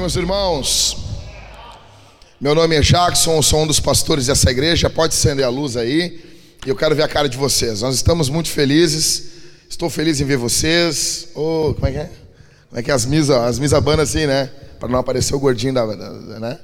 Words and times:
meus 0.00 0.16
irmãos. 0.16 0.96
Meu 2.40 2.54
nome 2.54 2.74
é 2.74 2.80
Jackson, 2.80 3.42
sou 3.42 3.60
um 3.60 3.66
dos 3.66 3.78
pastores 3.78 4.26
dessa 4.26 4.50
igreja. 4.50 4.88
Pode 4.88 5.12
acender 5.12 5.44
a 5.44 5.50
luz 5.50 5.76
aí. 5.76 6.24
E 6.64 6.70
eu 6.70 6.74
quero 6.74 6.96
ver 6.96 7.02
a 7.02 7.08
cara 7.08 7.28
de 7.28 7.36
vocês. 7.36 7.82
Nós 7.82 7.96
estamos 7.96 8.30
muito 8.30 8.48
felizes. 8.48 9.30
Estou 9.68 9.90
feliz 9.90 10.18
em 10.18 10.24
ver 10.24 10.38
vocês. 10.38 11.28
Oh, 11.34 11.74
como 11.74 11.86
é 11.86 11.92
que 11.92 11.98
é? 11.98 12.10
Como 12.68 12.80
é 12.80 12.82
que 12.82 12.90
é 12.90 12.94
as 12.94 13.04
misas? 13.04 13.36
As 13.36 13.58
misas 13.58 13.76
abanam 13.76 14.02
assim, 14.02 14.24
né? 14.24 14.50
Para 14.78 14.88
não 14.88 14.98
aparecer 14.98 15.34
o 15.34 15.38
gordinho 15.38 15.74
da, 15.74 15.84
da, 15.84 16.40
né? 16.40 16.58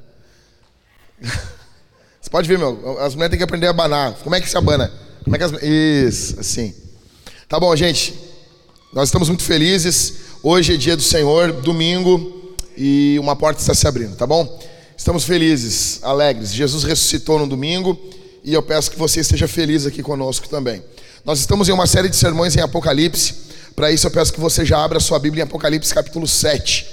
Você 2.20 2.30
pode 2.30 2.48
ver, 2.48 2.58
meu. 2.58 2.98
As 3.00 3.14
mulheres 3.14 3.32
têm 3.32 3.38
que 3.38 3.44
aprender 3.44 3.66
a 3.66 3.70
abanar. 3.70 4.14
Como 4.14 4.34
é 4.34 4.40
que 4.40 4.48
se 4.48 4.56
abana? 4.56 4.90
Como 5.24 5.36
é 5.36 5.38
que 5.38 5.44
as... 5.44 5.52
Isso, 5.62 6.40
assim. 6.40 6.74
Tá 7.46 7.60
bom, 7.60 7.76
gente. 7.76 8.18
Nós 8.94 9.08
estamos 9.08 9.28
muito 9.28 9.42
felizes. 9.42 10.14
Hoje 10.42 10.72
é 10.72 10.76
dia 10.78 10.96
do 10.96 11.02
Senhor, 11.02 11.52
domingo, 11.52 12.35
e 12.76 13.16
uma 13.18 13.34
porta 13.34 13.60
está 13.60 13.74
se 13.74 13.86
abrindo, 13.86 14.16
tá 14.16 14.26
bom? 14.26 14.60
Estamos 14.96 15.24
felizes, 15.24 16.00
alegres. 16.02 16.52
Jesus 16.52 16.84
ressuscitou 16.84 17.38
no 17.38 17.46
domingo 17.46 17.98
e 18.44 18.52
eu 18.52 18.62
peço 18.62 18.90
que 18.90 18.98
você 18.98 19.20
esteja 19.20 19.48
feliz 19.48 19.86
aqui 19.86 20.02
conosco 20.02 20.48
também. 20.48 20.82
Nós 21.24 21.40
estamos 21.40 21.68
em 21.68 21.72
uma 21.72 21.86
série 21.86 22.08
de 22.08 22.16
sermões 22.16 22.56
em 22.56 22.60
Apocalipse. 22.60 23.34
Para 23.74 23.90
isso 23.90 24.06
eu 24.06 24.10
peço 24.10 24.32
que 24.32 24.40
você 24.40 24.64
já 24.64 24.82
abra 24.82 25.00
sua 25.00 25.18
Bíblia 25.18 25.42
em 25.42 25.46
Apocalipse 25.46 25.94
capítulo 25.94 26.26
7. 26.26 26.86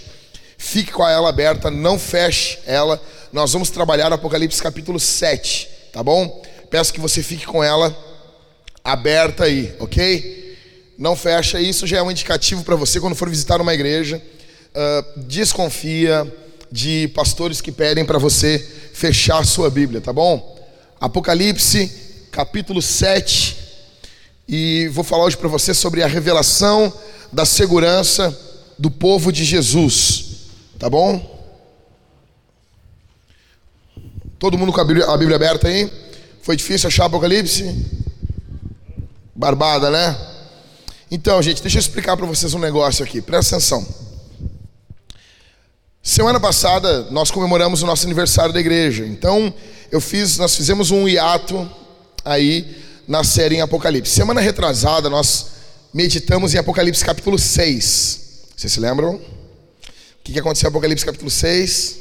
Fique 0.58 0.92
com 0.92 1.08
ela 1.08 1.30
aberta, 1.30 1.70
não 1.70 2.00
feche 2.00 2.59
ela. 2.66 3.02
Nós 3.31 3.52
vamos 3.53 3.70
trabalhar 3.70 4.12
Apocalipse 4.12 4.62
capítulo 4.62 5.00
7, 5.00 5.70
tá 5.92 6.03
bom? 6.03 6.42
Peço 6.70 6.94
que 6.94 7.00
você 7.00 7.22
fique 7.22 7.45
com 7.45 7.64
ela 7.64 7.95
aberta 8.84 9.45
aí, 9.45 9.75
ok? 9.80 10.44
não 10.97 11.16
fecha, 11.16 11.59
isso 11.59 11.88
já 11.88 11.97
é 11.97 12.02
um 12.03 12.12
indicativo 12.12 12.64
para 12.64 12.75
você 12.75 13.00
quando 13.00 13.16
for 13.16 13.30
visitar 13.30 13.59
uma 13.59 13.73
igreja. 13.73 14.22
Uh, 14.75 15.19
desconfia 15.19 16.31
de 16.71 17.07
pastores 17.09 17.61
que 17.61 17.71
pedem 17.71 18.03
para 18.03 18.17
você 18.17 18.57
fechar 18.91 19.45
sua 19.45 19.69
Bíblia, 19.69 20.02
tá 20.02 20.11
bom? 20.11 20.59
Apocalipse, 20.99 21.91
capítulo 22.31 22.81
7, 22.81 23.55
e 24.47 24.88
vou 24.88 25.03
falar 25.03 25.25
hoje 25.25 25.38
para 25.38 25.47
você 25.47 25.75
sobre 25.75 26.01
a 26.01 26.07
revelação 26.07 26.91
da 27.31 27.45
segurança 27.45 28.35
do 28.79 28.89
povo 28.89 29.31
de 29.31 29.44
Jesus, 29.44 30.25
tá 30.79 30.89
bom? 30.89 31.31
Todo 34.39 34.57
mundo 34.57 34.73
com 34.73 34.81
a 34.81 34.85
Bíblia, 34.85 35.05
a 35.05 35.16
Bíblia 35.16 35.35
aberta 35.35 35.67
aí? 35.67 35.91
Foi 36.41 36.55
difícil 36.55 36.88
achar 36.88 37.05
Apocalipse? 37.05 37.63
Barbada, 39.35 39.91
né? 39.91 40.17
Então, 41.11 41.39
gente, 41.44 41.61
deixa 41.61 41.77
eu 41.77 41.81
explicar 41.81 42.17
para 42.17 42.25
vocês 42.25 42.55
um 42.55 42.59
negócio 42.59 43.05
aqui. 43.05 43.21
Presta 43.21 43.55
atenção. 43.55 43.85
Semana 46.06 46.38
passada 46.38 47.08
nós 47.12 47.32
comemoramos 47.32 47.82
o 47.82 47.86
nosso 47.86 48.06
aniversário 48.06 48.52
da 48.52 48.59
igreja. 48.59 49.06
Então, 49.06 49.54
eu 49.90 50.02
fiz, 50.02 50.38
nós 50.38 50.54
fizemos 50.54 50.91
um 50.91 51.08
hiato 51.08 51.66
aí 52.25 52.75
na 53.08 53.24
série 53.24 53.56
em 53.56 53.62
Apocalipse. 53.62 54.12
Semana 54.12 54.42
retrasada 54.42 55.09
nós 55.09 55.46
meditamos 55.94 56.53
em 56.53 56.58
Apocalipse 56.58 57.06
capítulo 57.06 57.40
6. 57.40 58.19
Vocês 58.53 58.74
se 58.74 58.81
lembram? 58.81 59.16
O 59.16 59.22
que, 60.25 60.38
aconteceu 60.38 60.68
em 60.68 60.72
Apocalipse 60.72 61.06
capítulo 61.06 61.31
6? 61.31 62.00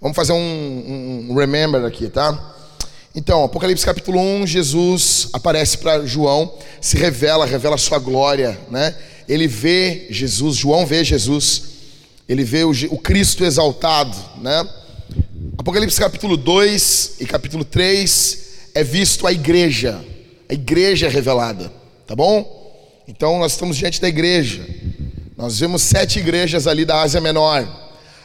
Vamos 0.00 0.16
fazer 0.16 0.32
um, 0.32 1.28
um 1.30 1.34
remember 1.36 1.84
aqui, 1.84 2.08
tá? 2.08 2.52
Então, 3.14 3.44
Apocalipse 3.44 3.86
capítulo 3.86 4.18
1, 4.18 4.48
Jesus 4.48 5.28
aparece 5.32 5.78
para 5.78 6.04
João, 6.04 6.52
se 6.80 6.96
revela, 6.96 7.46
revela 7.46 7.76
a 7.76 7.78
sua 7.78 8.00
glória, 8.00 8.58
né? 8.68 8.92
Ele 9.28 9.46
vê 9.46 10.08
Jesus, 10.10 10.56
João 10.56 10.84
vê 10.84 11.04
Jesus, 11.04 11.75
ele 12.28 12.44
vê 12.44 12.64
o, 12.64 12.70
o 12.90 12.98
Cristo 12.98 13.44
exaltado, 13.44 14.16
né? 14.38 14.68
Apocalipse 15.58 15.98
capítulo 15.98 16.36
2 16.36 17.16
e 17.20 17.26
capítulo 17.26 17.64
3 17.64 18.46
é 18.74 18.84
visto 18.84 19.26
a 19.26 19.32
igreja, 19.32 20.04
a 20.48 20.54
igreja 20.54 21.06
é 21.06 21.08
revelada, 21.08 21.72
tá 22.06 22.14
bom? 22.14 22.56
Então 23.08 23.38
nós 23.38 23.52
estamos 23.52 23.76
diante 23.76 24.00
da 24.00 24.08
igreja. 24.08 24.66
Nós 25.36 25.60
vemos 25.60 25.82
sete 25.82 26.18
igrejas 26.18 26.66
ali 26.66 26.84
da 26.84 27.02
Ásia 27.02 27.20
Menor. 27.20 27.66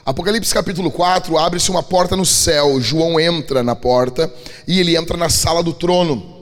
Apocalipse 0.03 0.53
capítulo 0.53 0.89
4, 0.89 1.37
abre-se 1.37 1.69
uma 1.69 1.83
porta 1.83 2.15
no 2.15 2.25
céu. 2.25 2.81
João 2.81 3.19
entra 3.19 3.61
na 3.61 3.75
porta 3.75 4.31
e 4.67 4.79
ele 4.79 4.97
entra 4.97 5.15
na 5.15 5.29
sala 5.29 5.61
do 5.61 5.73
trono. 5.73 6.41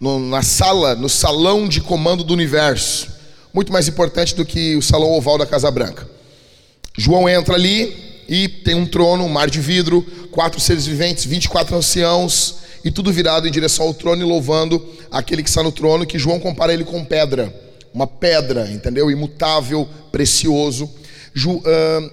No, 0.00 0.18
na 0.18 0.42
sala, 0.42 0.94
no 0.96 1.08
salão 1.08 1.68
de 1.68 1.80
comando 1.80 2.24
do 2.24 2.32
universo. 2.32 3.08
Muito 3.52 3.72
mais 3.72 3.86
importante 3.86 4.34
do 4.34 4.44
que 4.44 4.74
o 4.76 4.82
salão 4.82 5.12
oval 5.12 5.38
da 5.38 5.46
Casa 5.46 5.70
Branca. 5.70 6.19
João 7.00 7.26
entra 7.26 7.54
ali 7.54 7.96
e 8.28 8.46
tem 8.46 8.74
um 8.74 8.84
trono, 8.84 9.24
um 9.24 9.28
mar 9.28 9.48
de 9.48 9.58
vidro, 9.58 10.02
quatro 10.30 10.60
seres 10.60 10.84
viventes, 10.84 11.24
24 11.24 11.74
anciãos, 11.74 12.56
e 12.84 12.90
tudo 12.90 13.10
virado 13.10 13.48
em 13.48 13.50
direção 13.50 13.86
ao 13.86 13.94
trono 13.94 14.20
e 14.20 14.24
louvando 14.26 14.86
aquele 15.10 15.42
que 15.42 15.48
está 15.48 15.62
no 15.62 15.72
trono, 15.72 16.04
que 16.04 16.18
João 16.18 16.38
compara 16.38 16.74
ele 16.74 16.84
com 16.84 17.02
pedra. 17.02 17.54
Uma 17.94 18.06
pedra, 18.06 18.70
entendeu? 18.70 19.10
Imutável, 19.10 19.88
precioso. 20.12 20.90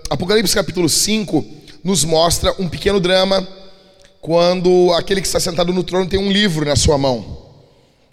Apocalipse 0.09 0.55
capítulo 0.55 0.87
5 0.87 1.45
nos 1.83 2.05
mostra 2.05 2.55
um 2.57 2.69
pequeno 2.69 3.01
drama 3.01 3.45
quando 4.21 4.93
aquele 4.93 5.19
que 5.19 5.27
está 5.27 5.41
sentado 5.41 5.73
no 5.73 5.83
trono 5.83 6.07
tem 6.07 6.17
um 6.17 6.31
livro 6.31 6.65
na 6.65 6.77
sua 6.77 6.97
mão. 6.97 7.45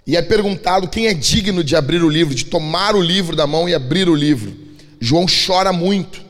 E 0.05 0.17
é 0.17 0.23
perguntado 0.23 0.89
quem 0.89 1.07
é 1.07 1.15
digno 1.15 1.63
de 1.63 1.77
abrir 1.77 2.03
o 2.03 2.09
livro, 2.09 2.35
de 2.35 2.47
tomar 2.47 2.97
o 2.97 3.01
livro 3.01 3.37
da 3.37 3.47
mão 3.47 3.69
e 3.69 3.75
abrir 3.75 4.09
o 4.09 4.15
livro. 4.15 4.53
João 5.01 5.25
chora 5.47 5.73
muito, 5.73 6.24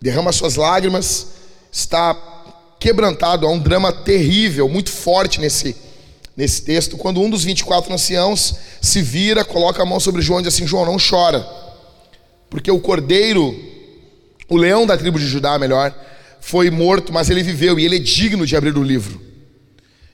derrama 0.00 0.32
suas 0.32 0.56
lágrimas, 0.56 1.26
está 1.70 2.16
quebrantado. 2.78 3.46
Há 3.46 3.50
um 3.50 3.58
drama 3.58 3.92
terrível, 3.92 4.68
muito 4.68 4.90
forte 4.90 5.40
nesse, 5.40 5.76
nesse 6.36 6.62
texto. 6.62 6.96
Quando 6.96 7.20
um 7.20 7.28
dos 7.28 7.44
24 7.44 7.92
anciãos 7.92 8.54
se 8.80 9.02
vira, 9.02 9.44
coloca 9.44 9.82
a 9.82 9.86
mão 9.86 10.00
sobre 10.00 10.22
João 10.22 10.40
e 10.40 10.42
diz 10.42 10.54
assim: 10.54 10.66
João, 10.66 10.86
não 10.86 10.96
chora, 10.98 11.46
porque 12.48 12.70
o 12.70 12.80
cordeiro 12.80 13.70
o 14.50 14.56
leão 14.56 14.84
da 14.84 14.98
tribo 14.98 15.16
de 15.16 15.26
Judá, 15.26 15.56
melhor, 15.58 15.94
foi 16.40 16.70
morto, 16.70 17.12
mas 17.12 17.30
ele 17.30 17.40
viveu 17.40 17.78
e 17.78 17.84
ele 17.84 17.96
é 17.96 18.00
digno 18.00 18.44
de 18.44 18.56
abrir 18.56 18.76
o 18.76 18.82
livro. 18.82 19.20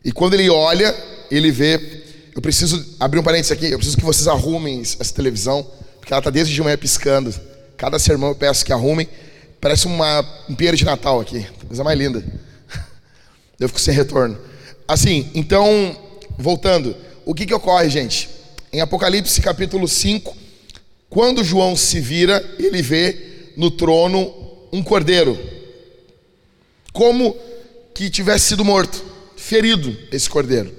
E 0.05 0.13
quando 0.13 0.35
ele 0.35 0.51
olha, 0.51 0.95
ele 1.31 1.51
vê. 1.51 2.05
Eu 2.35 2.43
preciso 2.43 2.85
abrir 3.01 3.19
um 3.19 3.23
parênteses 3.23 3.51
aqui. 3.51 3.71
Eu 3.71 3.79
preciso 3.79 3.97
que 3.97 4.05
vocês 4.05 4.29
arrumem 4.29 4.83
essa 4.83 5.15
televisão, 5.15 5.67
porque 5.99 6.13
ela 6.13 6.21
está 6.21 6.29
desde 6.29 6.53
de 6.53 6.63
manhã 6.63 6.77
piscando. 6.77 7.35
Cada 7.79 7.99
sermão 7.99 8.29
eu 8.29 8.35
peço 8.35 8.63
que 8.63 8.75
arrumem. 8.75 9.09
Parece 9.66 9.88
uma, 9.88 10.25
um 10.49 10.54
pinheiro 10.54 10.77
de 10.77 10.84
Natal 10.84 11.19
aqui, 11.19 11.44
coisa 11.66 11.82
mais 11.82 11.99
linda. 11.99 12.25
Eu 13.59 13.66
fico 13.66 13.81
sem 13.81 13.93
retorno. 13.93 14.38
Assim, 14.87 15.28
então, 15.34 15.66
voltando, 16.38 16.97
o 17.25 17.34
que, 17.34 17.44
que 17.44 17.53
ocorre, 17.53 17.91
gente? 17.91 18.31
Em 18.72 18.81
Apocalipse 18.81 19.41
capítulo 19.41 19.88
5, 19.88 20.37
quando 21.10 21.43
João 21.43 21.75
se 21.75 21.99
vira, 21.99 22.49
ele 22.60 22.81
vê 22.81 23.51
no 23.57 23.68
trono 23.68 24.33
um 24.72 24.84
cordeiro, 24.84 25.36
como 26.92 27.36
que 27.92 28.09
tivesse 28.09 28.51
sido 28.51 28.65
morto, 28.65 29.04
ferido 29.36 29.98
esse 30.12 30.30
cordeiro, 30.30 30.72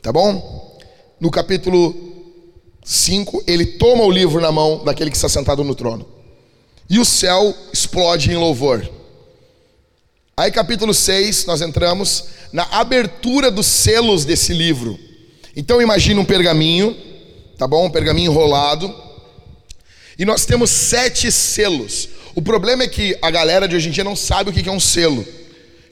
tá 0.00 0.12
bom? 0.12 0.78
No 1.18 1.32
capítulo 1.32 1.96
5, 2.84 3.42
ele 3.48 3.66
toma 3.66 4.04
o 4.04 4.10
livro 4.12 4.40
na 4.40 4.52
mão 4.52 4.84
daquele 4.84 5.10
que 5.10 5.16
está 5.16 5.28
sentado 5.28 5.64
no 5.64 5.74
trono, 5.74 6.19
e 6.90 6.98
o 6.98 7.04
céu 7.04 7.56
explode 7.72 8.32
em 8.32 8.36
louvor. 8.36 8.86
Aí, 10.36 10.50
capítulo 10.50 10.92
6, 10.92 11.46
nós 11.46 11.62
entramos 11.62 12.24
na 12.52 12.64
abertura 12.64 13.50
dos 13.50 13.66
selos 13.66 14.24
desse 14.24 14.52
livro. 14.52 14.98
Então, 15.54 15.80
imagine 15.80 16.18
um 16.18 16.24
pergaminho, 16.24 16.96
tá 17.56 17.66
bom? 17.66 17.86
Um 17.86 17.90
pergaminho 17.90 18.32
enrolado 18.32 18.92
e 20.20 20.24
nós 20.26 20.44
temos 20.44 20.70
sete 20.70 21.32
selos. 21.32 22.10
O 22.34 22.42
problema 22.42 22.82
é 22.82 22.88
que 22.88 23.16
a 23.22 23.30
galera 23.30 23.66
de 23.66 23.74
hoje 23.74 23.88
em 23.88 23.90
dia 23.90 24.04
não 24.04 24.14
sabe 24.14 24.50
o 24.50 24.52
que 24.52 24.68
é 24.68 24.72
um 24.72 24.78
selo. 24.78 25.26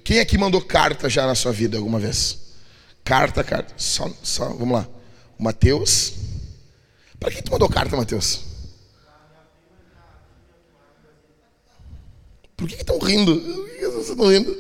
Quem 0.04 0.18
é 0.18 0.24
que 0.24 0.36
mandou 0.36 0.60
carta 0.60 1.08
já 1.08 1.26
na 1.26 1.34
sua 1.34 1.50
vida 1.50 1.78
alguma 1.78 1.98
vez? 1.98 2.38
Carta, 3.02 3.42
carta. 3.42 3.72
Só, 3.78 4.10
só 4.22 4.50
vamos 4.50 4.72
lá. 4.72 4.88
O 5.38 5.42
Mateus. 5.42 6.12
Para 7.18 7.30
quem 7.30 7.40
tu 7.40 7.50
mandou 7.50 7.70
carta, 7.70 7.96
Mateus? 7.96 8.47
Por 12.58 12.68
que 12.68 12.74
estão 12.74 12.98
rindo? 12.98 13.40
Por 13.40 13.70
que 13.70 13.86
vocês 13.86 14.10
estão 14.10 14.26
rindo? 14.26 14.54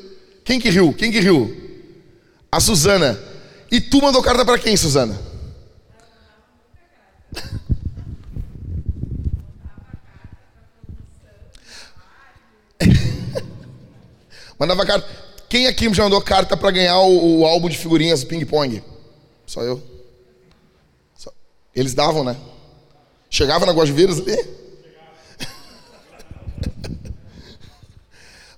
Quem 0.44 0.60
que 0.60 0.70
riu? 0.70 0.94
Quem 0.94 1.10
que 1.10 1.18
riu? 1.18 1.52
A 2.50 2.60
Suzana. 2.60 3.20
E 3.72 3.80
tu 3.80 4.00
mandou 4.00 4.22
carta 4.22 4.44
para 4.44 4.56
quem, 4.56 4.76
Suzana? 4.76 5.20
Mandava 14.56 14.86
carta. 14.86 15.08
Quem 15.48 15.66
aqui 15.66 15.92
já 15.92 16.04
mandou 16.04 16.22
carta 16.22 16.56
para 16.56 16.70
ganhar 16.70 17.00
o, 17.00 17.40
o, 17.40 17.46
álbum 17.46 17.68
de 17.68 17.76
figurinhas 17.76 18.20
do 18.20 18.28
ping-pong? 18.28 18.80
Só 19.44 19.62
eu. 19.62 19.82
Só. 21.16 21.32
Eles 21.74 21.94
davam, 21.94 22.22
né? 22.22 22.36
Chegava 23.28 23.66
na 23.66 23.72
Guajiveiras 23.72 24.20
ali? 24.20 24.36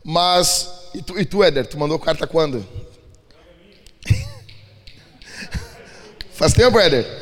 Mas, 0.05 0.69
e 0.94 1.02
tu, 1.02 1.19
e 1.19 1.25
tu 1.25 1.44
Éder, 1.44 1.67
tu 1.67 1.79
mandou 1.79 1.99
carta 1.99 2.26
quando? 2.26 2.67
Faz 6.32 6.52
tempo, 6.52 6.79
Éder? 6.79 7.20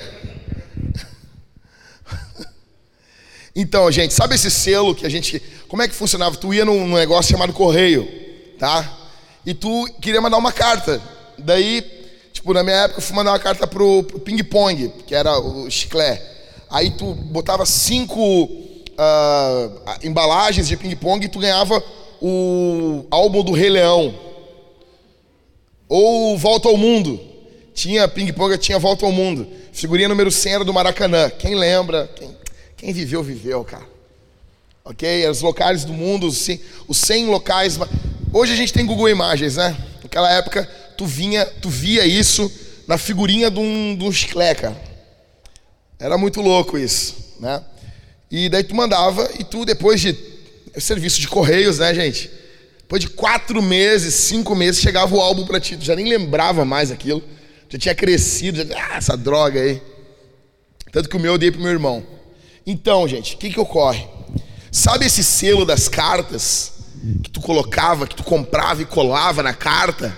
Então, 3.60 3.90
gente, 3.90 4.14
sabe 4.14 4.36
esse 4.36 4.52
selo 4.52 4.94
que 4.94 5.04
a 5.04 5.08
gente. 5.08 5.42
Como 5.66 5.82
é 5.82 5.88
que 5.88 5.94
funcionava? 5.94 6.36
Tu 6.36 6.54
ia 6.54 6.64
num 6.64 6.94
negócio 6.94 7.32
chamado 7.32 7.52
correio, 7.52 8.08
tá? 8.56 8.88
E 9.44 9.52
tu 9.52 9.84
queria 10.00 10.20
mandar 10.20 10.36
uma 10.36 10.52
carta. 10.52 11.02
Daí, 11.36 11.82
tipo, 12.32 12.54
na 12.54 12.62
minha 12.62 12.76
época 12.76 13.00
eu 13.00 13.02
fui 13.02 13.16
mandar 13.16 13.32
uma 13.32 13.38
carta 13.40 13.66
pro, 13.66 14.04
pro 14.04 14.20
Ping 14.20 14.44
Pong, 14.44 14.92
que 15.04 15.12
era 15.12 15.36
o 15.40 15.68
chiclé. 15.68 16.22
Aí 16.70 16.92
tu 16.92 17.14
botava 17.14 17.66
cinco 17.66 18.44
uh, 18.44 20.04
embalagens 20.04 20.68
de 20.68 20.76
Ping 20.76 20.94
Pong 20.94 21.24
e 21.24 21.28
tu 21.28 21.40
ganhava 21.40 21.82
o 22.20 23.06
álbum 23.10 23.42
do 23.42 23.52
Rei 23.52 23.70
Leão. 23.70 24.14
Ou 25.88 26.36
Volta 26.36 26.68
ao 26.68 26.76
Mundo. 26.76 27.20
Tinha 27.74 28.08
Ping 28.08 28.32
Pong, 28.32 28.56
tinha 28.58 28.78
Volta 28.78 29.06
ao 29.06 29.12
Mundo. 29.12 29.46
Figurinha 29.72 30.08
número 30.08 30.30
100 30.30 30.54
era 30.54 30.64
do 30.64 30.74
Maracanã. 30.74 31.30
Quem 31.30 31.54
lembra? 31.54 32.10
Quem 32.16 32.38
quem 32.78 32.92
viveu, 32.92 33.24
viveu, 33.24 33.64
cara. 33.64 33.84
Ok? 34.84 35.28
Os 35.28 35.42
locais 35.42 35.84
do 35.84 35.92
mundo, 35.92 36.28
os 36.28 36.96
100 36.96 37.26
locais. 37.26 37.76
Hoje 38.32 38.52
a 38.52 38.56
gente 38.56 38.72
tem 38.72 38.86
Google 38.86 39.08
Imagens, 39.08 39.56
né? 39.56 39.76
Naquela 40.00 40.30
época, 40.30 40.64
tu, 40.96 41.04
vinha, 41.04 41.44
tu 41.44 41.68
via 41.68 42.06
isso 42.06 42.50
na 42.86 42.96
figurinha 42.96 43.50
de 43.50 43.58
um, 43.58 43.96
de 43.96 44.04
um 44.04 44.12
cara. 44.54 44.80
Era 45.98 46.16
muito 46.16 46.40
louco 46.40 46.78
isso, 46.78 47.34
né? 47.40 47.60
E 48.30 48.48
daí 48.48 48.62
tu 48.62 48.76
mandava 48.76 49.28
e 49.40 49.42
tu, 49.42 49.64
depois 49.64 50.00
de 50.00 50.12
serviço 50.80 51.20
de 51.20 51.28
correios, 51.28 51.78
né, 51.78 51.94
gente? 51.94 52.30
Depois 52.78 53.02
de 53.02 53.10
quatro 53.10 53.60
meses, 53.62 54.14
cinco 54.14 54.54
meses, 54.54 54.80
chegava 54.80 55.14
o 55.14 55.20
álbum 55.20 55.44
para 55.44 55.60
ti. 55.60 55.76
Tu 55.76 55.84
já 55.84 55.94
nem 55.94 56.08
lembrava 56.08 56.64
mais 56.64 56.90
aquilo. 56.90 57.22
Já 57.68 57.78
tinha 57.78 57.94
crescido, 57.94 58.66
já, 58.66 58.74
ah, 58.74 58.96
essa 58.96 59.16
droga 59.16 59.60
aí. 59.60 59.82
Tanto 60.90 61.08
que 61.08 61.16
o 61.16 61.20
meu 61.20 61.32
eu 61.32 61.38
dei 61.38 61.50
pro 61.50 61.60
meu 61.60 61.70
irmão. 61.70 62.02
Então, 62.66 63.06
gente, 63.06 63.34
o 63.34 63.38
que, 63.38 63.50
que 63.50 63.60
ocorre? 63.60 64.06
Sabe 64.72 65.06
esse 65.06 65.22
selo 65.22 65.64
das 65.64 65.88
cartas 65.88 66.72
que 67.22 67.30
tu 67.30 67.40
colocava, 67.40 68.06
que 68.06 68.16
tu 68.16 68.24
comprava 68.24 68.82
e 68.82 68.86
colava 68.86 69.42
na 69.42 69.52
carta? 69.52 70.16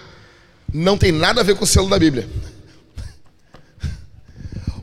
Não 0.73 0.97
tem 0.97 1.11
nada 1.11 1.41
a 1.41 1.45
ver 1.45 1.57
com 1.57 1.65
o 1.65 1.67
selo 1.67 1.89
da 1.89 1.99
Bíblia. 1.99 2.29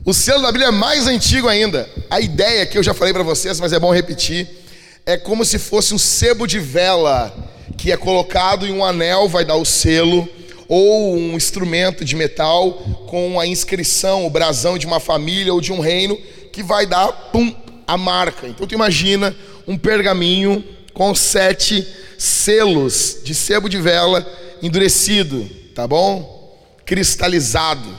O 0.04 0.14
selo 0.14 0.40
da 0.40 0.50
Bíblia 0.50 0.68
é 0.68 0.70
mais 0.70 1.06
antigo 1.06 1.48
ainda. 1.48 1.86
A 2.08 2.18
ideia 2.18 2.64
que 2.64 2.78
eu 2.78 2.82
já 2.82 2.94
falei 2.94 3.12
para 3.12 3.22
vocês, 3.22 3.60
mas 3.60 3.74
é 3.74 3.78
bom 3.78 3.92
repetir, 3.92 4.48
é 5.08 5.16
como 5.16 5.42
se 5.42 5.58
fosse 5.58 5.94
um 5.94 5.98
sebo 5.98 6.46
de 6.46 6.60
vela 6.60 7.34
que 7.78 7.90
é 7.90 7.96
colocado 7.96 8.66
em 8.66 8.72
um 8.74 8.84
anel, 8.84 9.26
vai 9.26 9.42
dar 9.42 9.54
o 9.54 9.64
selo, 9.64 10.28
ou 10.68 11.16
um 11.16 11.32
instrumento 11.34 12.04
de 12.04 12.14
metal 12.14 12.74
com 13.06 13.40
a 13.40 13.46
inscrição, 13.46 14.26
o 14.26 14.30
brasão 14.30 14.76
de 14.76 14.86
uma 14.86 15.00
família 15.00 15.54
ou 15.54 15.62
de 15.62 15.72
um 15.72 15.80
reino 15.80 16.14
que 16.52 16.62
vai 16.62 16.84
dar 16.84 17.10
pum, 17.32 17.56
a 17.86 17.96
marca. 17.96 18.46
Então 18.46 18.66
tu 18.66 18.74
imagina 18.74 19.34
um 19.66 19.78
pergaminho 19.78 20.62
com 20.92 21.14
sete 21.14 21.88
selos 22.18 23.20
de 23.24 23.34
sebo 23.34 23.66
de 23.66 23.80
vela 23.80 24.30
endurecido, 24.62 25.48
tá 25.74 25.88
bom? 25.88 26.54
Cristalizado. 26.84 27.96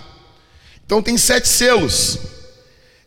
Então 0.86 1.02
tem 1.02 1.18
sete 1.18 1.48
selos. 1.48 2.20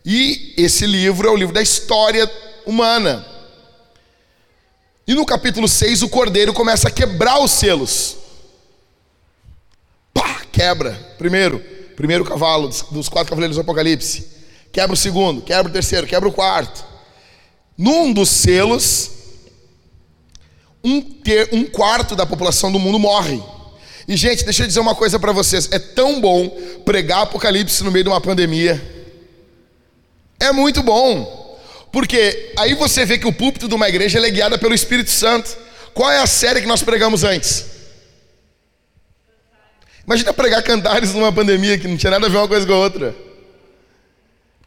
E 0.05 0.55
esse 0.57 0.85
livro 0.85 1.25
é 1.25 1.31
o 1.31 1.37
livro 1.37 1.53
da 1.53 1.61
história 1.61 2.29
humana. 2.65 3.31
E 5.07 5.13
no 5.13 5.25
capítulo 5.25 5.67
6 5.67 6.01
o 6.03 6.09
cordeiro 6.09 6.53
começa 6.53 6.87
a 6.87 6.91
quebrar 6.91 7.39
os 7.39 7.51
selos. 7.51 8.17
Pá, 10.13 10.41
quebra. 10.51 10.93
Primeiro, 11.17 11.59
primeiro 11.95 12.23
cavalo 12.23 12.69
dos 12.91 13.09
quatro 13.09 13.29
cavaleiros 13.29 13.57
do 13.57 13.61
Apocalipse 13.61 14.33
quebra 14.73 14.95
o 14.95 14.97
segundo, 14.97 15.39
quebra 15.41 15.69
o 15.69 15.71
terceiro, 15.73 16.07
quebra 16.07 16.27
o 16.27 16.33
quarto. 16.33 16.83
Num 17.77 18.11
dos 18.11 18.29
selos, 18.29 19.11
um, 20.83 20.99
ter, 20.99 21.49
um 21.53 21.63
quarto 21.63 22.15
da 22.15 22.25
população 22.25 22.71
do 22.71 22.79
mundo 22.79 22.97
morre. 22.97 23.41
E, 24.07 24.17
gente, 24.17 24.43
deixa 24.43 24.63
eu 24.63 24.67
dizer 24.67 24.79
uma 24.79 24.95
coisa 24.95 25.19
para 25.19 25.31
vocês: 25.31 25.69
é 25.71 25.79
tão 25.79 26.19
bom 26.19 26.49
pregar 26.83 27.21
Apocalipse 27.21 27.83
no 27.83 27.91
meio 27.91 28.03
de 28.03 28.09
uma 28.09 28.19
pandemia. 28.19 28.81
É 30.39 30.51
muito 30.51 30.81
bom. 30.81 31.42
Porque 31.93 32.51
aí 32.57 32.73
você 32.73 33.05
vê 33.05 33.19
que 33.19 33.27
o 33.27 33.31
púlpito 33.31 33.67
de 33.67 33.75
uma 33.75 33.87
igreja 33.87 34.17
é 34.17 34.31
guiada 34.31 34.57
pelo 34.57 34.73
Espírito 34.73 35.11
Santo. 35.11 35.55
Qual 35.93 36.09
é 36.09 36.17
a 36.17 36.25
série 36.25 36.59
que 36.59 36.65
nós 36.65 36.81
pregamos 36.81 37.23
antes? 37.23 37.65
Imagina 40.03 40.33
pregar 40.33 40.63
cantares 40.63 41.13
numa 41.13 41.31
pandemia 41.31 41.77
que 41.77 41.87
não 41.87 41.95
tinha 41.95 42.09
nada 42.09 42.25
a 42.25 42.29
ver 42.29 42.37
uma 42.37 42.47
coisa 42.47 42.65
com 42.65 42.73
a 42.73 42.77
outra. 42.77 43.15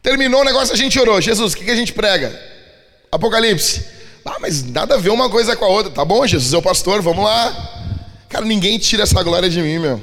Terminou 0.01 0.39
o 0.39 0.45
negócio, 0.45 0.73
a 0.73 0.77
gente 0.77 0.97
orou. 0.97 1.19
Jesus, 1.19 1.51
o 1.51 1.57
que, 1.57 1.65
que 1.65 1.71
a 1.71 1.75
gente 1.75 1.91
prega? 1.91 2.31
Apocalipse. 3.11 3.85
Ah, 4.23 4.37
mas 4.39 4.63
nada 4.63 4.95
a 4.95 4.97
ver 4.97 5.09
uma 5.09 5.29
coisa 5.29 5.53
com 5.53 5.65
a 5.65 5.67
outra. 5.67 5.91
Tá 5.91 6.05
bom, 6.05 6.25
Jesus 6.25 6.53
é 6.53 6.57
o 6.57 6.61
pastor, 6.61 7.01
vamos 7.01 7.25
lá. 7.25 7.97
Cara, 8.29 8.45
ninguém 8.45 8.79
tira 8.79 9.03
essa 9.03 9.21
glória 9.21 9.49
de 9.49 9.61
mim, 9.61 9.79
meu. 9.79 10.01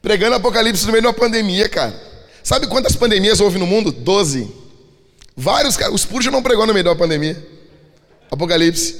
Pregando 0.00 0.36
Apocalipse 0.36 0.86
no 0.86 0.92
meio 0.92 1.02
de 1.02 1.08
uma 1.08 1.12
pandemia, 1.12 1.68
cara. 1.68 1.92
Sabe 2.40 2.68
quantas 2.68 2.94
pandemias 2.94 3.40
houve 3.40 3.58
no 3.58 3.66
mundo? 3.66 3.90
Doze. 3.90 4.67
Vários, 5.40 5.76
cara. 5.76 5.92
Os 5.92 6.00
Spurgeon 6.00 6.32
não 6.32 6.42
pregou 6.42 6.66
no 6.66 6.74
meio 6.74 6.84
uma 6.84 6.96
pandemia. 6.96 7.40
Apocalipse. 8.28 8.96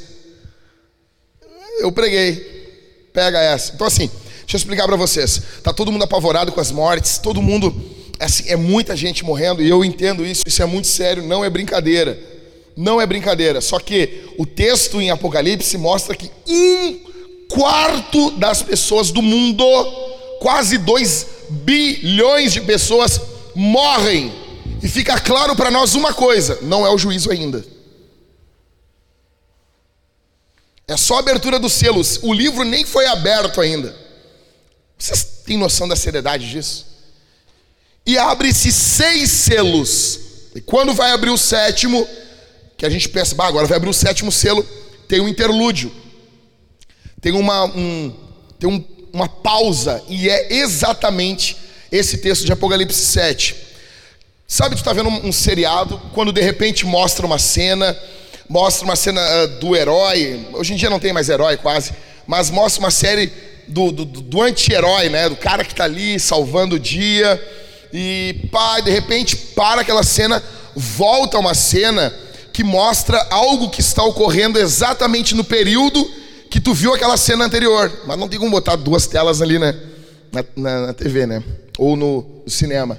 Eu 1.81 1.91
preguei. 1.91 3.11
Pega 3.13 3.41
essa. 3.41 3.75
Então, 3.75 3.89
assim, 3.89 4.07
deixa 4.07 4.55
eu 4.55 4.59
explicar 4.59 4.87
para 4.87 4.95
vocês. 4.95 5.43
Tá 5.65 5.73
todo 5.73 5.91
mundo 5.91 6.05
apavorado 6.05 6.53
com 6.53 6.61
as 6.61 6.71
mortes, 6.71 7.19
todo 7.19 7.43
mundo 7.43 7.75
assim, 8.21 8.45
é 8.49 8.55
muita 8.55 8.97
gente 8.97 9.25
morrendo 9.25 9.63
e 9.63 9.69
eu 9.69 9.85
entendo 9.85 10.25
isso, 10.25 10.43
isso 10.47 10.63
é 10.63 10.67
muito 10.67 10.87
sério, 10.87 11.25
não 11.25 11.45
é 11.45 11.51
brincadeira. 11.51 12.17
Não 12.77 13.01
é 13.01 13.07
brincadeira. 13.07 13.61
Só 13.61 13.81
que 13.81 14.27
o 14.39 14.47
texto 14.47 15.01
em 15.01 15.11
Apocalipse 15.11 15.77
mostra 15.77 16.15
que 16.15 16.31
um 16.49 17.01
quarto 17.49 18.31
das 18.33 18.63
pessoas 18.63 19.11
do 19.11 19.21
mundo, 19.21 19.65
quase 20.39 20.79
dois 20.79 21.27
bilhões 21.51 22.53
de 22.53 22.61
pessoas, 22.61 23.21
morrem. 23.57 24.33
E 24.83 24.89
fica 24.89 25.19
claro 25.21 25.57
para 25.57 25.71
nós 25.71 25.95
uma 25.95 26.13
coisa: 26.13 26.59
não 26.63 26.87
é 26.87 26.91
o 26.91 26.99
juízo 26.99 27.31
ainda. 27.31 27.65
É 30.87 30.97
só 30.97 31.17
a 31.17 31.19
abertura 31.19 31.59
dos 31.59 31.73
selos. 31.73 32.19
O 32.23 32.33
livro 32.33 32.65
nem 32.65 32.85
foi 32.85 33.07
aberto 33.07 33.61
ainda. 33.61 33.95
Vocês 34.97 35.43
têm 35.45 35.59
noção 35.59 35.87
da 35.87 35.95
seriedade 35.95 36.49
disso? 36.49 36.89
e 38.09 38.17
abre-se 38.17 38.73
seis 38.73 39.31
selos. 39.31 40.19
E 40.55 40.63
quando 40.63 40.95
vai 40.95 41.11
abrir 41.11 41.29
o 41.29 41.37
sétimo, 41.37 42.09
que 42.75 42.87
a 42.87 42.89
gente 42.89 43.07
pensa, 43.07 43.37
agora 43.39 43.67
vai 43.67 43.77
abrir 43.77 43.91
o 43.91 43.93
sétimo 43.93 44.33
selo, 44.33 44.67
tem 45.07 45.21
um 45.21 45.29
interlúdio, 45.29 45.93
tem 47.21 47.33
uma, 47.33 47.67
um, 47.67 48.17
tem 48.59 48.67
um, 48.67 48.83
uma 49.13 49.29
pausa, 49.29 50.03
e 50.09 50.27
é 50.27 50.55
exatamente 50.55 51.55
esse 51.93 52.17
texto 52.17 52.47
de 52.47 52.53
Apocalipse 52.53 52.99
7. 52.99 53.55
Sabe, 54.51 54.77
tu 54.77 54.79
está 54.79 54.95
vendo 54.95 55.11
um, 55.11 55.27
um, 55.27 55.33
seriado, 55.33 56.01
quando 56.15 56.33
de 56.33 56.41
repente 56.41 56.87
mostra 56.87 57.27
uma 57.27 57.39
cena, 57.39 57.95
mostra 58.49 58.83
uma 58.87 58.97
cena 58.97 59.21
uh, 59.21 59.61
do 59.61 59.77
herói, 59.77 60.49
hoje 60.55 60.73
em 60.73 60.77
dia 60.77 60.89
não 60.89 60.99
tem 60.99 61.13
mais 61.13 61.29
herói 61.29 61.59
quase, 61.59 61.93
mas 62.27 62.49
mostra 62.51 62.81
uma 62.81 62.91
série 62.91 63.31
do, 63.69 63.93
do, 63.93 64.07
do 64.07 64.41
anti-herói, 64.41 65.11
né? 65.11 65.29
Do 65.29 65.37
cara 65.37 65.63
que 65.63 65.73
está 65.73 65.85
ali 65.85 66.19
salvando 66.19 66.77
o 66.77 66.79
dia 66.79 67.39
e 67.93 68.49
pá, 68.51 68.81
de 68.81 68.91
repente 68.91 69.37
para 69.37 69.83
aquela 69.83 70.03
cena, 70.03 70.43
volta 70.75 71.37
uma 71.39 71.53
cena 71.53 72.11
que 72.51 72.65
mostra 72.65 73.19
algo 73.29 73.69
que 73.69 73.83
está 73.83 74.03
ocorrendo 74.03 74.59
exatamente 74.59 75.35
no 75.35 75.45
período 75.45 76.11
que 76.51 76.59
tu 76.59 76.73
viu 76.73 76.95
aquela 76.95 77.19
cena 77.19 77.45
anterior. 77.45 77.93
Mas 78.07 78.19
não 78.19 78.27
tem 78.27 78.39
como 78.39 78.51
botar 78.51 78.77
duas 78.77 79.07
telas 79.07 79.43
ali, 79.43 79.59
né? 79.59 79.79
Na, 80.33 80.45
na, 80.57 80.87
na 80.87 80.95
TV, 80.95 81.27
né? 81.27 81.43
Ou 81.77 81.97
no, 81.97 82.43
no 82.47 82.51
cinema. 82.51 82.99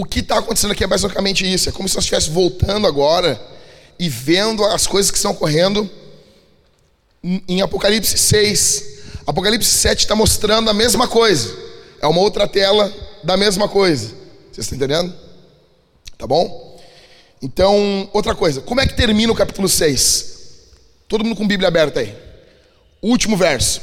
O 0.00 0.04
que 0.06 0.20
está 0.20 0.38
acontecendo 0.38 0.70
aqui 0.70 0.82
é 0.82 0.86
basicamente 0.86 1.44
isso. 1.44 1.68
É 1.68 1.72
como 1.72 1.86
se 1.86 1.94
nós 1.94 2.04
estivéssemos 2.04 2.34
voltando 2.34 2.86
agora 2.86 3.38
e 3.98 4.08
vendo 4.08 4.64
as 4.64 4.86
coisas 4.86 5.10
que 5.10 5.18
estão 5.18 5.32
ocorrendo 5.32 5.90
em 7.46 7.60
Apocalipse 7.60 8.16
6. 8.16 8.84
Apocalipse 9.26 9.68
7 9.68 9.98
está 9.98 10.16
mostrando 10.16 10.70
a 10.70 10.72
mesma 10.72 11.06
coisa. 11.06 11.54
É 12.00 12.06
uma 12.06 12.22
outra 12.22 12.48
tela 12.48 12.90
da 13.22 13.36
mesma 13.36 13.68
coisa. 13.68 14.06
Vocês 14.50 14.64
estão 14.64 14.76
entendendo? 14.76 15.14
Tá 16.16 16.26
bom? 16.26 16.80
Então, 17.42 18.08
outra 18.14 18.34
coisa. 18.34 18.62
Como 18.62 18.80
é 18.80 18.86
que 18.86 18.96
termina 18.96 19.30
o 19.30 19.36
capítulo 19.36 19.68
6? 19.68 20.38
Todo 21.08 21.24
mundo 21.24 21.36
com 21.36 21.46
Bíblia 21.46 21.68
aberta 21.68 22.00
aí. 22.00 22.16
Último 23.02 23.36
verso. 23.36 23.82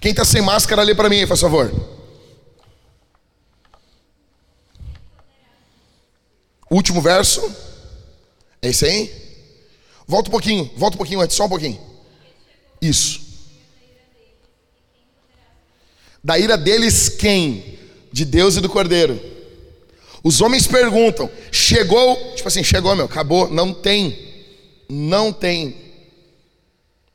Quem 0.00 0.12
está 0.12 0.24
sem 0.24 0.40
máscara, 0.40 0.82
lê 0.82 0.94
para 0.94 1.10
mim, 1.10 1.26
por 1.26 1.36
favor. 1.36 1.97
Último 6.70 7.00
verso. 7.00 7.40
É 8.60 8.68
esse 8.68 8.84
aí? 8.84 9.12
Volta 10.06 10.28
um 10.28 10.32
pouquinho, 10.32 10.70
volta 10.76 10.96
um 10.96 10.98
pouquinho 10.98 11.20
antes, 11.20 11.36
só 11.36 11.46
um 11.46 11.48
pouquinho. 11.48 11.78
Isso. 12.80 13.20
Da 16.22 16.38
ira 16.38 16.56
deles 16.56 17.08
quem? 17.08 17.78
De 18.12 18.24
Deus 18.24 18.56
e 18.56 18.60
do 18.60 18.68
Cordeiro. 18.68 19.20
Os 20.22 20.40
homens 20.40 20.66
perguntam: 20.66 21.30
chegou? 21.52 22.16
Tipo 22.34 22.48
assim, 22.48 22.64
chegou, 22.64 22.94
meu, 22.96 23.04
acabou. 23.04 23.48
Não 23.48 23.72
tem. 23.72 24.18
Não 24.88 25.32
tem. 25.32 25.76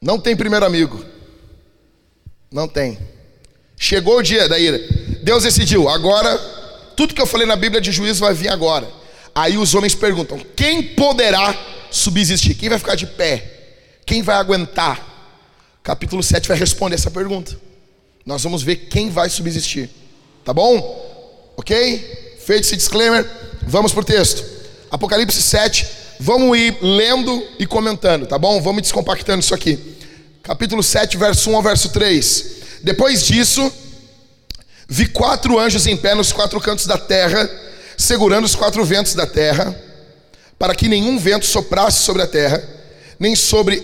Não 0.01 0.19
tem 0.19 0.35
primeiro 0.35 0.65
amigo. 0.65 1.03
Não 2.51 2.67
tem. 2.67 2.97
Chegou 3.77 4.17
o 4.17 4.23
dia 4.23 4.47
da 4.47 4.59
ira. 4.59 4.79
Deus 5.23 5.43
decidiu, 5.43 5.89
agora, 5.89 6.37
tudo 6.95 7.13
que 7.13 7.21
eu 7.21 7.25
falei 7.25 7.47
na 7.47 7.55
Bíblia 7.55 7.81
de 7.81 7.91
juízo 7.91 8.21
vai 8.21 8.33
vir 8.33 8.49
agora. 8.49 8.87
Aí 9.35 9.57
os 9.57 9.73
homens 9.73 9.95
perguntam: 9.95 10.39
quem 10.55 10.83
poderá 10.83 11.55
subsistir? 11.89 12.55
Quem 12.55 12.69
vai 12.69 12.79
ficar 12.79 12.95
de 12.95 13.07
pé? 13.07 13.51
Quem 14.05 14.21
vai 14.21 14.35
aguentar? 14.35 15.11
Capítulo 15.81 16.21
7 16.23 16.47
vai 16.47 16.57
responder 16.57 16.95
essa 16.95 17.11
pergunta. 17.11 17.57
Nós 18.25 18.43
vamos 18.43 18.63
ver 18.63 18.75
quem 18.75 19.09
vai 19.09 19.29
subsistir. 19.29 19.89
Tá 20.45 20.53
bom? 20.53 21.53
Ok? 21.57 22.35
Feito 22.45 22.65
esse 22.65 22.75
disclaimer, 22.75 23.25
vamos 23.63 23.93
para 23.93 24.01
o 24.01 24.05
texto. 24.05 24.43
Apocalipse 24.91 25.41
7, 25.41 25.87
vamos 26.19 26.57
ir 26.57 26.77
lendo 26.81 27.41
e 27.57 27.65
comentando, 27.65 28.25
tá 28.25 28.37
bom? 28.37 28.61
Vamos 28.61 28.81
descompactando 28.81 29.41
isso 29.41 29.53
aqui. 29.53 29.79
Capítulo 30.41 30.83
7, 30.83 31.17
verso 31.17 31.49
1 31.49 31.55
ao 31.55 31.63
verso 31.63 31.89
3. 31.89 32.45
Depois 32.83 33.25
disso, 33.25 33.71
vi 34.87 35.07
quatro 35.07 35.57
anjos 35.57 35.87
em 35.87 35.95
pé 35.95 36.13
nos 36.13 36.31
quatro 36.33 36.59
cantos 36.59 36.85
da 36.85 36.97
terra 36.97 37.49
segurando 38.03 38.45
os 38.45 38.55
quatro 38.55 38.83
ventos 38.83 39.15
da 39.15 39.25
terra, 39.25 39.75
para 40.59 40.75
que 40.75 40.87
nenhum 40.87 41.17
vento 41.17 41.45
soprasse 41.45 42.01
sobre 42.01 42.21
a 42.21 42.27
terra, 42.27 42.61
nem 43.19 43.35
sobre 43.35 43.83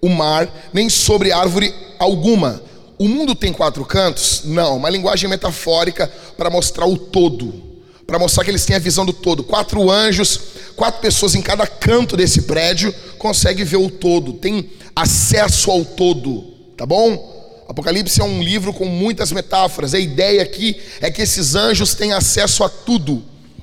o 0.00 0.08
mar, 0.08 0.48
nem 0.72 0.88
sobre 0.88 1.32
árvore 1.32 1.74
alguma. 1.98 2.62
O 2.98 3.08
mundo 3.08 3.34
tem 3.34 3.52
quatro 3.52 3.84
cantos? 3.84 4.42
Não, 4.44 4.76
uma 4.76 4.88
linguagem 4.88 5.28
metafórica 5.28 6.10
para 6.36 6.48
mostrar 6.48 6.86
o 6.86 6.96
todo, 6.96 7.82
para 8.06 8.18
mostrar 8.18 8.44
que 8.44 8.50
eles 8.50 8.64
têm 8.64 8.76
a 8.76 8.80
visão 8.80 9.04
do 9.04 9.12
todo. 9.12 9.42
Quatro 9.42 9.90
anjos, 9.90 10.40
quatro 10.76 11.00
pessoas 11.00 11.34
em 11.34 11.42
cada 11.42 11.66
canto 11.66 12.16
desse 12.16 12.42
prédio 12.42 12.94
conseguem 13.18 13.64
ver 13.64 13.78
o 13.78 13.90
todo, 13.90 14.34
tem 14.34 14.70
acesso 14.94 15.70
ao 15.70 15.84
todo, 15.84 16.42
tá 16.76 16.86
bom? 16.86 17.33
Apocalipse 17.68 18.20
é 18.20 18.24
um 18.24 18.42
livro 18.42 18.72
com 18.72 18.84
muitas 18.84 19.32
metáforas. 19.32 19.94
A 19.94 19.98
ideia 19.98 20.42
aqui 20.42 20.76
é 21.00 21.10
que 21.10 21.22
esses 21.22 21.54
anjos 21.54 21.94
têm 21.94 22.12
acesso 22.12 22.62
a 22.62 22.68
tudo. 22.68 23.22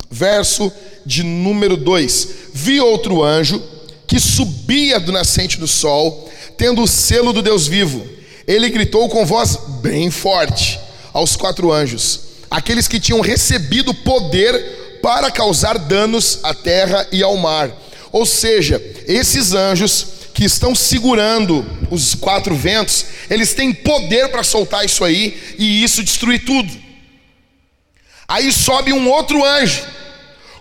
Verso 0.10 0.72
de 1.06 1.24
número 1.24 1.78
2: 1.78 2.28
Vi 2.54 2.80
outro 2.80 3.24
anjo 3.24 3.62
que 4.08 4.20
subia 4.20 5.00
do 5.00 5.12
nascente 5.12 5.58
do 5.58 5.68
sol, 5.68 6.30
tendo 6.58 6.82
o 6.82 6.88
selo 6.88 7.32
do 7.32 7.42
Deus 7.42 7.68
vivo. 7.68 8.06
Ele 8.48 8.70
gritou 8.70 9.08
com 9.08 9.26
voz 9.26 9.58
bem 9.82 10.12
forte 10.12 10.80
aos 11.14 11.36
quatro 11.36 11.72
anjos, 11.72 12.22
aqueles 12.50 12.88
que 12.88 13.00
tinham 13.00 13.22
recebido 13.22 13.94
poder 13.94 15.00
para 15.02 15.32
causar 15.32 15.78
danos 15.78 16.40
à 16.44 16.54
terra 16.54 17.08
e 17.12 17.24
ao 17.24 17.38
mar. 17.38 17.72
Ou 18.12 18.26
seja, 18.26 18.82
esses 19.08 19.54
anjos 19.54 20.08
que 20.34 20.46
estão 20.46 20.74
segurando 20.74 21.66
os 21.90 22.16
quatro 22.16 22.56
ventos, 22.56 23.06
eles 23.30 23.54
têm 23.54 23.74
poder 23.74 24.30
para 24.30 24.44
soltar 24.44 24.86
isso 24.86 25.04
aí 25.04 25.56
e 25.58 25.84
isso 25.84 26.04
destruir 26.04 26.44
tudo. 26.46 26.72
Aí 28.28 28.52
sobe 28.52 28.94
um 28.94 29.10
outro 29.10 29.44
anjo 29.44 29.84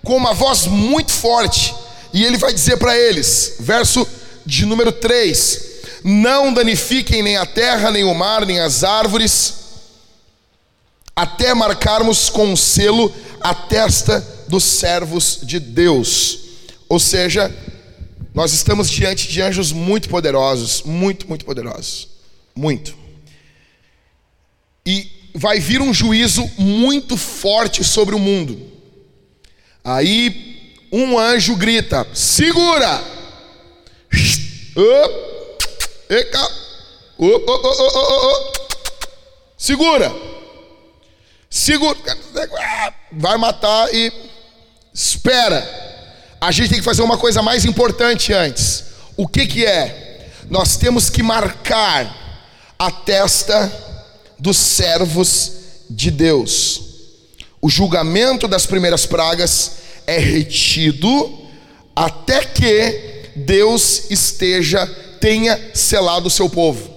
com 0.04 0.16
uma 0.16 0.32
voz 0.32 0.66
muito 0.66 1.12
forte 1.12 1.74
e 2.12 2.24
ele 2.24 2.36
vai 2.36 2.52
dizer 2.52 2.76
para 2.78 2.96
eles, 2.96 3.56
verso 3.60 4.06
de 4.44 4.66
número 4.66 4.90
3: 4.90 5.60
Não 6.02 6.52
danifiquem 6.52 7.22
nem 7.22 7.36
a 7.36 7.46
terra, 7.46 7.90
nem 7.90 8.04
o 8.04 8.14
mar, 8.14 8.44
nem 8.44 8.58
as 8.60 8.82
árvores, 8.82 9.54
até 11.14 11.54
marcarmos 11.54 12.28
com 12.28 12.46
um 12.46 12.56
selo 12.56 13.14
a 13.40 13.54
testa 13.54 14.26
dos 14.48 14.64
servos 14.64 15.38
de 15.42 15.60
Deus. 15.60 16.49
Ou 16.90 16.98
seja, 16.98 17.54
nós 18.34 18.52
estamos 18.52 18.90
diante 18.90 19.28
de 19.28 19.40
anjos 19.40 19.70
muito 19.70 20.08
poderosos, 20.08 20.82
muito, 20.82 21.28
muito 21.28 21.44
poderosos. 21.44 22.08
Muito. 22.52 22.96
E 24.84 25.08
vai 25.32 25.60
vir 25.60 25.80
um 25.80 25.94
juízo 25.94 26.50
muito 26.58 27.16
forte 27.16 27.84
sobre 27.84 28.12
o 28.12 28.18
mundo. 28.18 28.60
Aí 29.84 30.74
um 30.90 31.16
anjo 31.16 31.54
grita: 31.54 32.04
segura! 32.12 33.00
Segura! 39.56 40.12
Segura! 41.48 41.96
Vai 43.12 43.38
matar 43.38 43.94
e 43.94 44.12
espera 44.92 45.89
a 46.40 46.50
gente 46.50 46.70
tem 46.70 46.78
que 46.78 46.84
fazer 46.84 47.02
uma 47.02 47.18
coisa 47.18 47.42
mais 47.42 47.64
importante 47.64 48.32
antes. 48.32 48.84
O 49.16 49.28
que, 49.28 49.46
que 49.46 49.66
é? 49.66 50.30
Nós 50.48 50.76
temos 50.76 51.10
que 51.10 51.22
marcar 51.22 52.16
a 52.78 52.90
testa 52.90 53.70
dos 54.38 54.56
servos 54.56 55.52
de 55.90 56.10
Deus. 56.10 56.82
O 57.60 57.68
julgamento 57.68 58.48
das 58.48 58.64
primeiras 58.64 59.04
pragas 59.04 59.72
é 60.06 60.18
retido 60.18 61.38
até 61.94 62.44
que 62.44 63.32
Deus 63.36 64.10
esteja, 64.10 64.86
tenha 65.20 65.74
selado 65.74 66.28
o 66.28 66.30
seu 66.30 66.48
povo. 66.48 66.88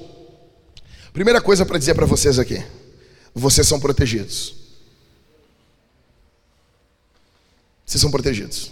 Primeira 1.11 1.41
coisa 1.41 1.65
para 1.65 1.77
dizer 1.77 1.93
para 1.93 2.05
vocês 2.05 2.39
aqui: 2.39 2.63
vocês 3.35 3.67
são 3.67 3.79
protegidos. 3.79 4.55
Vocês 7.85 7.99
são 7.99 8.09
protegidos. 8.09 8.71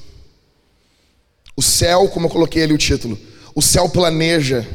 O 1.61 1.63
céu, 1.63 2.07
como 2.07 2.25
eu 2.25 2.29
coloquei 2.31 2.63
ali 2.63 2.73
o 2.73 2.77
título, 2.77 3.15
o 3.53 3.61
céu 3.61 3.87
planeja 3.87 4.67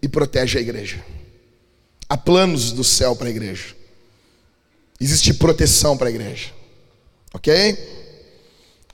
e 0.00 0.08
protege 0.08 0.56
a 0.56 0.60
igreja. 0.62 0.96
Há 2.08 2.16
planos 2.16 2.72
do 2.72 2.82
céu 2.82 3.14
para 3.14 3.26
a 3.26 3.30
igreja. 3.30 3.76
Existe 4.98 5.34
proteção 5.34 5.98
para 5.98 6.08
a 6.08 6.10
igreja. 6.10 6.52
Ok? 7.34 7.76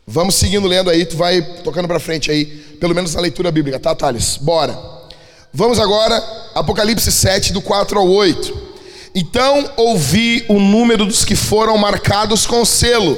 Vamos 0.04 0.34
seguindo 0.34 0.66
lendo 0.66 0.90
aí, 0.90 1.06
tu 1.06 1.16
vai 1.16 1.40
tocando 1.62 1.86
para 1.86 2.00
frente 2.00 2.28
aí, 2.28 2.44
pelo 2.80 2.92
menos 2.92 3.14
na 3.14 3.20
leitura 3.20 3.52
bíblica, 3.52 3.78
tá, 3.78 3.94
Thales? 3.94 4.36
Bora. 4.36 4.76
Vamos 5.52 5.78
agora, 5.78 6.16
Apocalipse 6.56 7.12
7, 7.12 7.52
do 7.52 7.62
4 7.62 8.00
ao 8.00 8.08
8. 8.08 8.66
Então 9.14 9.70
ouvi 9.76 10.44
o 10.48 10.58
número 10.58 11.06
dos 11.06 11.24
que 11.24 11.36
foram 11.36 11.78
marcados 11.78 12.48
com 12.48 12.64
selo. 12.64 13.16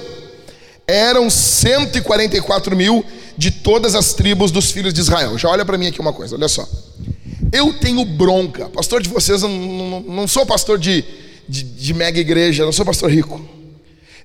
Eram 0.86 1.30
144 1.30 2.76
mil 2.76 3.02
de 3.38 3.52
todas 3.52 3.94
as 3.94 4.14
tribos 4.14 4.50
dos 4.50 4.72
filhos 4.72 4.92
de 4.92 5.00
Israel. 5.00 5.38
Já 5.38 5.48
olha 5.48 5.64
para 5.64 5.78
mim 5.78 5.86
aqui 5.86 6.00
uma 6.00 6.12
coisa, 6.12 6.34
olha 6.34 6.48
só. 6.48 6.68
Eu 7.52 7.72
tenho 7.74 8.04
bronca, 8.04 8.68
pastor 8.68 9.00
de 9.00 9.08
vocês, 9.08 9.42
não, 9.42 9.48
não, 9.48 10.00
não 10.00 10.28
sou 10.28 10.44
pastor 10.44 10.76
de, 10.76 11.04
de, 11.48 11.62
de 11.62 11.94
mega 11.94 12.18
igreja, 12.18 12.64
não 12.64 12.72
sou 12.72 12.84
pastor 12.84 13.08
rico. 13.08 13.40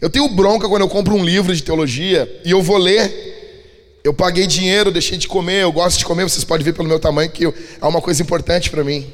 Eu 0.01 0.09
tenho 0.09 0.27
bronca 0.29 0.67
quando 0.67 0.81
eu 0.81 0.89
compro 0.89 1.13
um 1.13 1.23
livro 1.23 1.55
de 1.55 1.61
teologia 1.61 2.41
e 2.43 2.49
eu 2.49 2.61
vou 2.61 2.77
ler. 2.77 3.31
Eu 4.03 4.13
paguei 4.13 4.47
dinheiro, 4.47 4.91
deixei 4.91 5.17
de 5.17 5.27
comer, 5.27 5.61
eu 5.61 5.71
gosto 5.71 5.99
de 5.99 6.05
comer, 6.05 6.23
vocês 6.23 6.43
podem 6.43 6.65
ver 6.65 6.73
pelo 6.73 6.87
meu 6.89 6.99
tamanho 6.99 7.29
que 7.29 7.45
é 7.45 7.85
uma 7.85 8.01
coisa 8.01 8.21
importante 8.21 8.71
para 8.71 8.83
mim. 8.83 9.05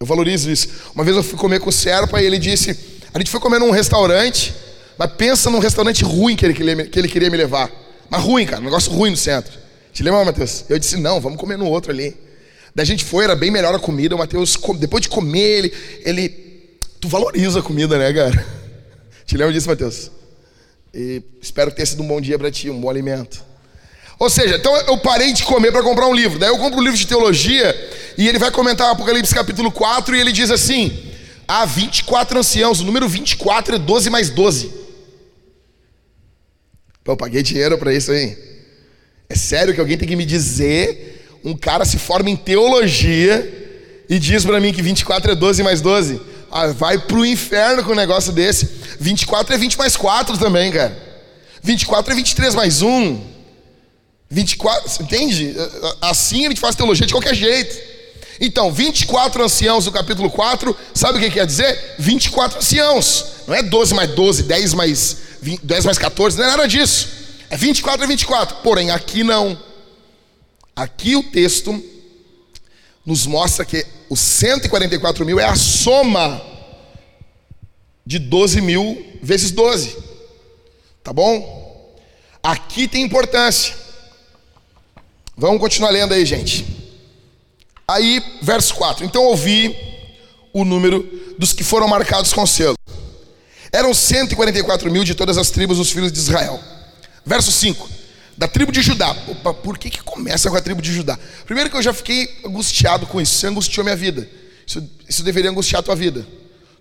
Eu 0.00 0.06
valorizo 0.06 0.50
isso. 0.50 0.66
Uma 0.94 1.04
vez 1.04 1.14
eu 1.14 1.22
fui 1.22 1.38
comer 1.38 1.60
com 1.60 1.68
o 1.68 1.72
Serpa 1.72 2.22
e 2.22 2.26
ele 2.26 2.38
disse: 2.38 2.74
a 3.12 3.18
gente 3.18 3.30
foi 3.30 3.38
comer 3.38 3.60
num 3.60 3.70
restaurante, 3.70 4.54
mas 4.96 5.12
pensa 5.12 5.50
num 5.50 5.58
restaurante 5.58 6.02
ruim 6.02 6.34
que 6.34 6.46
ele, 6.46 6.84
que 6.86 6.98
ele 6.98 7.06
queria 7.06 7.28
me 7.28 7.36
levar. 7.36 7.70
Mas 8.10 8.22
ruim, 8.22 8.44
cara, 8.44 8.60
um 8.60 8.64
negócio 8.64 8.90
ruim 8.90 9.10
no 9.10 9.16
centro. 9.16 9.52
Te 9.92 10.02
lembra, 10.02 10.24
Matheus? 10.24 10.64
Eu 10.68 10.78
disse, 10.78 10.96
não, 10.96 11.20
vamos 11.20 11.38
comer 11.38 11.56
no 11.56 11.66
outro 11.66 11.92
ali. 11.92 12.16
Daí 12.74 12.82
a 12.82 12.86
gente 12.86 13.04
foi, 13.04 13.24
era 13.24 13.36
bem 13.36 13.50
melhor 13.50 13.74
a 13.74 13.78
comida. 13.78 14.14
O 14.14 14.18
Matheus, 14.18 14.58
depois 14.78 15.02
de 15.02 15.08
comer, 15.08 15.40
ele, 15.40 15.72
ele. 16.04 16.28
Tu 17.00 17.08
valoriza 17.08 17.60
a 17.60 17.62
comida, 17.62 17.96
né, 17.98 18.12
cara? 18.12 18.46
Te 19.24 19.36
lembra 19.36 19.52
disso, 19.52 19.68
Matheus? 19.68 20.10
E 20.92 21.22
espero 21.40 21.70
que 21.70 21.76
tenha 21.76 21.86
sido 21.86 22.02
um 22.02 22.06
bom 22.06 22.20
dia 22.20 22.36
para 22.36 22.50
ti, 22.50 22.68
um 22.68 22.80
bom 22.80 22.90
alimento. 22.90 23.44
Ou 24.18 24.28
seja, 24.28 24.56
então 24.56 24.76
eu 24.76 24.98
parei 24.98 25.32
de 25.32 25.44
comer 25.44 25.70
para 25.70 25.82
comprar 25.82 26.06
um 26.06 26.14
livro. 26.14 26.38
Daí 26.38 26.50
eu 26.50 26.58
compro 26.58 26.80
um 26.80 26.82
livro 26.82 26.98
de 26.98 27.06
teologia 27.06 27.74
e 28.18 28.28
ele 28.28 28.38
vai 28.38 28.50
comentar 28.50 28.90
Apocalipse 28.90 29.34
capítulo 29.34 29.70
4 29.70 30.16
e 30.16 30.20
ele 30.20 30.32
diz 30.32 30.50
assim: 30.50 31.10
há 31.46 31.64
24 31.64 32.38
anciãos, 32.38 32.80
o 32.80 32.84
número 32.84 33.08
24 33.08 33.76
é 33.76 33.78
12 33.78 34.10
mais 34.10 34.28
12. 34.28 34.79
Eu 37.12 37.16
paguei 37.16 37.42
dinheiro 37.42 37.76
para 37.76 37.92
isso 37.92 38.12
aí. 38.12 38.36
É 39.28 39.34
sério 39.34 39.74
que 39.74 39.80
alguém 39.80 39.96
tem 39.96 40.08
que 40.08 40.16
me 40.16 40.24
dizer, 40.24 41.26
um 41.44 41.56
cara 41.56 41.84
se 41.84 41.98
forma 41.98 42.30
em 42.30 42.36
teologia 42.36 43.58
e 44.08 44.18
diz 44.18 44.44
para 44.44 44.60
mim 44.60 44.72
que 44.72 44.82
24 44.82 45.32
é 45.32 45.34
12 45.34 45.62
mais 45.62 45.80
12. 45.80 46.20
Ah, 46.50 46.68
vai 46.68 46.98
pro 46.98 47.24
inferno 47.24 47.84
com 47.84 47.92
um 47.92 47.96
negócio 47.96 48.32
desse. 48.32 48.68
24 48.98 49.54
é 49.54 49.58
20 49.58 49.78
mais 49.78 49.96
4 49.96 50.36
também, 50.36 50.72
cara. 50.72 50.96
24 51.62 52.12
é 52.12 52.16
23 52.16 52.54
mais 52.54 52.82
1. 52.82 53.20
24, 54.28 55.02
entende? 55.02 55.54
Assim 56.00 56.46
a 56.46 56.48
gente 56.48 56.60
faz 56.60 56.74
teologia 56.74 57.06
de 57.06 57.12
qualquer 57.12 57.34
jeito. 57.34 57.76
Então, 58.40 58.72
24 58.72 59.44
anciãos 59.44 59.84
do 59.84 59.92
capítulo 59.92 60.30
4, 60.30 60.74
sabe 60.94 61.18
o 61.18 61.20
que 61.20 61.30
quer 61.30 61.46
dizer? 61.46 61.96
24 61.98 62.58
anciãos. 62.58 63.26
Não 63.46 63.54
é 63.54 63.62
12 63.62 63.94
mais 63.94 64.10
12, 64.10 64.42
10 64.44 64.74
mais 64.74 65.16
20, 65.42 65.64
10 65.64 65.84
mais 65.84 65.98
14, 65.98 66.38
não 66.38 66.44
é 66.44 66.48
nada 66.48 66.66
disso. 66.68 67.08
É 67.48 67.56
24 67.56 68.04
a 68.04 68.06
24. 68.06 68.56
Porém, 68.56 68.90
aqui 68.90 69.24
não. 69.24 69.58
Aqui 70.76 71.16
o 71.16 71.22
texto 71.22 71.82
nos 73.04 73.26
mostra 73.26 73.64
que 73.64 73.84
os 74.08 74.20
144 74.20 75.24
mil 75.24 75.40
é 75.40 75.44
a 75.44 75.56
soma 75.56 76.40
de 78.06 78.18
12 78.18 78.60
mil 78.60 79.18
vezes 79.22 79.50
12. 79.50 79.96
Tá 81.02 81.12
bom? 81.12 81.96
Aqui 82.42 82.86
tem 82.86 83.02
importância. 83.02 83.74
Vamos 85.36 85.60
continuar 85.60 85.90
lendo 85.90 86.14
aí, 86.14 86.24
gente. 86.24 86.66
Aí, 87.86 88.22
verso 88.42 88.74
4. 88.74 89.04
Então 89.04 89.24
ouvi 89.24 89.76
o 90.52 90.64
número 90.64 91.02
dos 91.38 91.52
que 91.52 91.64
foram 91.64 91.88
marcados 91.88 92.32
com 92.32 92.46
selo. 92.46 92.76
Eram 93.72 93.94
144 93.94 94.90
mil 94.90 95.04
de 95.04 95.14
todas 95.14 95.38
as 95.38 95.50
tribos 95.50 95.78
dos 95.78 95.90
filhos 95.90 96.12
de 96.12 96.18
Israel. 96.18 96.60
Verso 97.24 97.52
5. 97.52 97.88
Da 98.36 98.48
tribo 98.48 98.72
de 98.72 98.82
Judá. 98.82 99.14
Opa, 99.28 99.52
por 99.54 99.78
que, 99.78 99.90
que 99.90 100.02
começa 100.02 100.50
com 100.50 100.56
a 100.56 100.60
tribo 100.60 100.82
de 100.82 100.92
Judá? 100.92 101.18
Primeiro 101.44 101.70
que 101.70 101.76
eu 101.76 101.82
já 101.82 101.92
fiquei 101.92 102.28
angustiado 102.44 103.06
com 103.06 103.20
isso. 103.20 103.34
Isso 103.34 103.46
angustiou 103.46 103.84
minha 103.84 103.96
vida. 103.96 104.28
Isso, 104.66 104.82
isso 105.08 105.22
deveria 105.22 105.50
angustiar 105.50 105.80
a 105.80 105.82
tua 105.82 105.94
vida. 105.94 106.26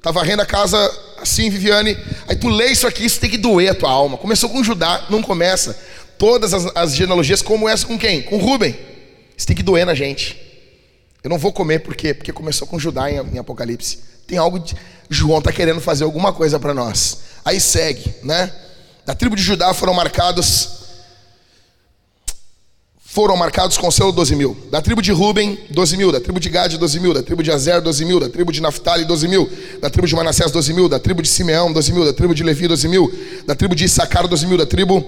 Tá 0.01 0.12
varrendo 0.12 0.41
a 0.41 0.46
casa 0.46 0.77
assim, 1.22 1.50
Viviane. 1.50 1.98
Aí 2.27 2.36
tu 2.36 2.48
lê 2.48 2.67
isso 2.67 2.88
aqui, 2.88 3.05
isso 3.05 3.19
tem 3.19 3.29
que 3.29 3.38
doer 3.38 3.72
a 3.72 3.75
tua 3.75 3.91
alma. 3.91 4.17
Começou 4.17 4.50
com 4.50 4.63
Judá, 4.63 5.05
não 5.10 5.22
começa. 5.22 5.77
Todas 6.17 6.53
as, 6.53 6.72
as 6.75 6.96
genealogias, 6.96 7.41
como 7.41 7.67
essa 7.67 7.86
com 7.86 7.98
quem? 7.98 8.22
Com 8.22 8.38
Rubem. 8.38 8.77
Isso 9.38 9.46
tem 9.46 9.55
que 9.55 9.63
doer 9.63 9.86
na 9.86 9.93
gente. 9.93 10.39
Eu 11.24 11.29
não 11.29 11.38
vou 11.38 11.51
comer, 11.51 11.79
por 11.79 11.96
quê? 11.96 12.13
Porque 12.13 12.31
começou 12.31 12.65
com 12.65 12.79
Judá 12.79 13.12
em, 13.12 13.15
em 13.15 13.38
Apocalipse. 13.38 14.00
Tem 14.30 14.38
algo 14.38 14.60
de. 14.60 14.76
João 15.10 15.40
está 15.40 15.52
querendo 15.52 15.82
fazer 15.82 16.04
alguma 16.04 16.32
coisa 16.32 16.60
para 16.60 16.72
nós. 16.72 17.18
Aí 17.44 17.60
segue, 17.60 18.14
né? 18.24 18.54
Da 19.06 19.16
tribo 19.16 19.36
de 19.36 19.42
Judá 19.42 19.74
foram 19.74 19.94
marcados 19.94 20.78
foram 23.12 23.36
marcados 23.36 23.76
com 23.76 23.90
selo 23.90 24.12
12 24.12 24.36
mil. 24.36 24.56
Da 24.70 24.84
tribo 24.84 25.02
de 25.02 25.12
Ruben, 25.12 25.58
12 25.72 25.98
mil. 25.98 26.12
Da 26.12 26.22
tribo 26.22 26.40
de 26.40 26.48
Gade, 26.48 26.78
12 26.78 27.00
mil. 27.00 27.12
Da 27.12 27.24
tribo 27.24 27.42
de 27.42 27.52
Azer, 27.52 27.82
12 27.82 28.06
mil. 28.06 28.20
Da 28.20 28.30
tribo 28.30 28.52
de 28.52 28.62
Naphtali, 28.62 29.04
12 29.04 29.28
mil. 29.28 29.50
Da 29.82 29.90
tribo 29.90 30.08
de 30.08 30.16
Manassés, 30.16 30.52
12 30.52 30.74
mil. 30.74 30.88
Da 30.88 31.00
tribo 31.00 31.24
de 31.24 31.28
Simeão, 31.28 31.74
12 31.74 31.92
mil. 31.92 32.06
Da 32.06 32.14
tribo 32.14 32.36
de 32.36 32.44
Levi, 32.44 32.68
12 32.68 32.88
mil. 32.88 33.12
Da 33.48 33.56
tribo 33.56 33.74
de 33.74 33.86
Issacar, 33.86 34.28
12 34.28 34.46
mil. 34.46 34.58
Da 34.60 34.66
tribo 34.68 35.04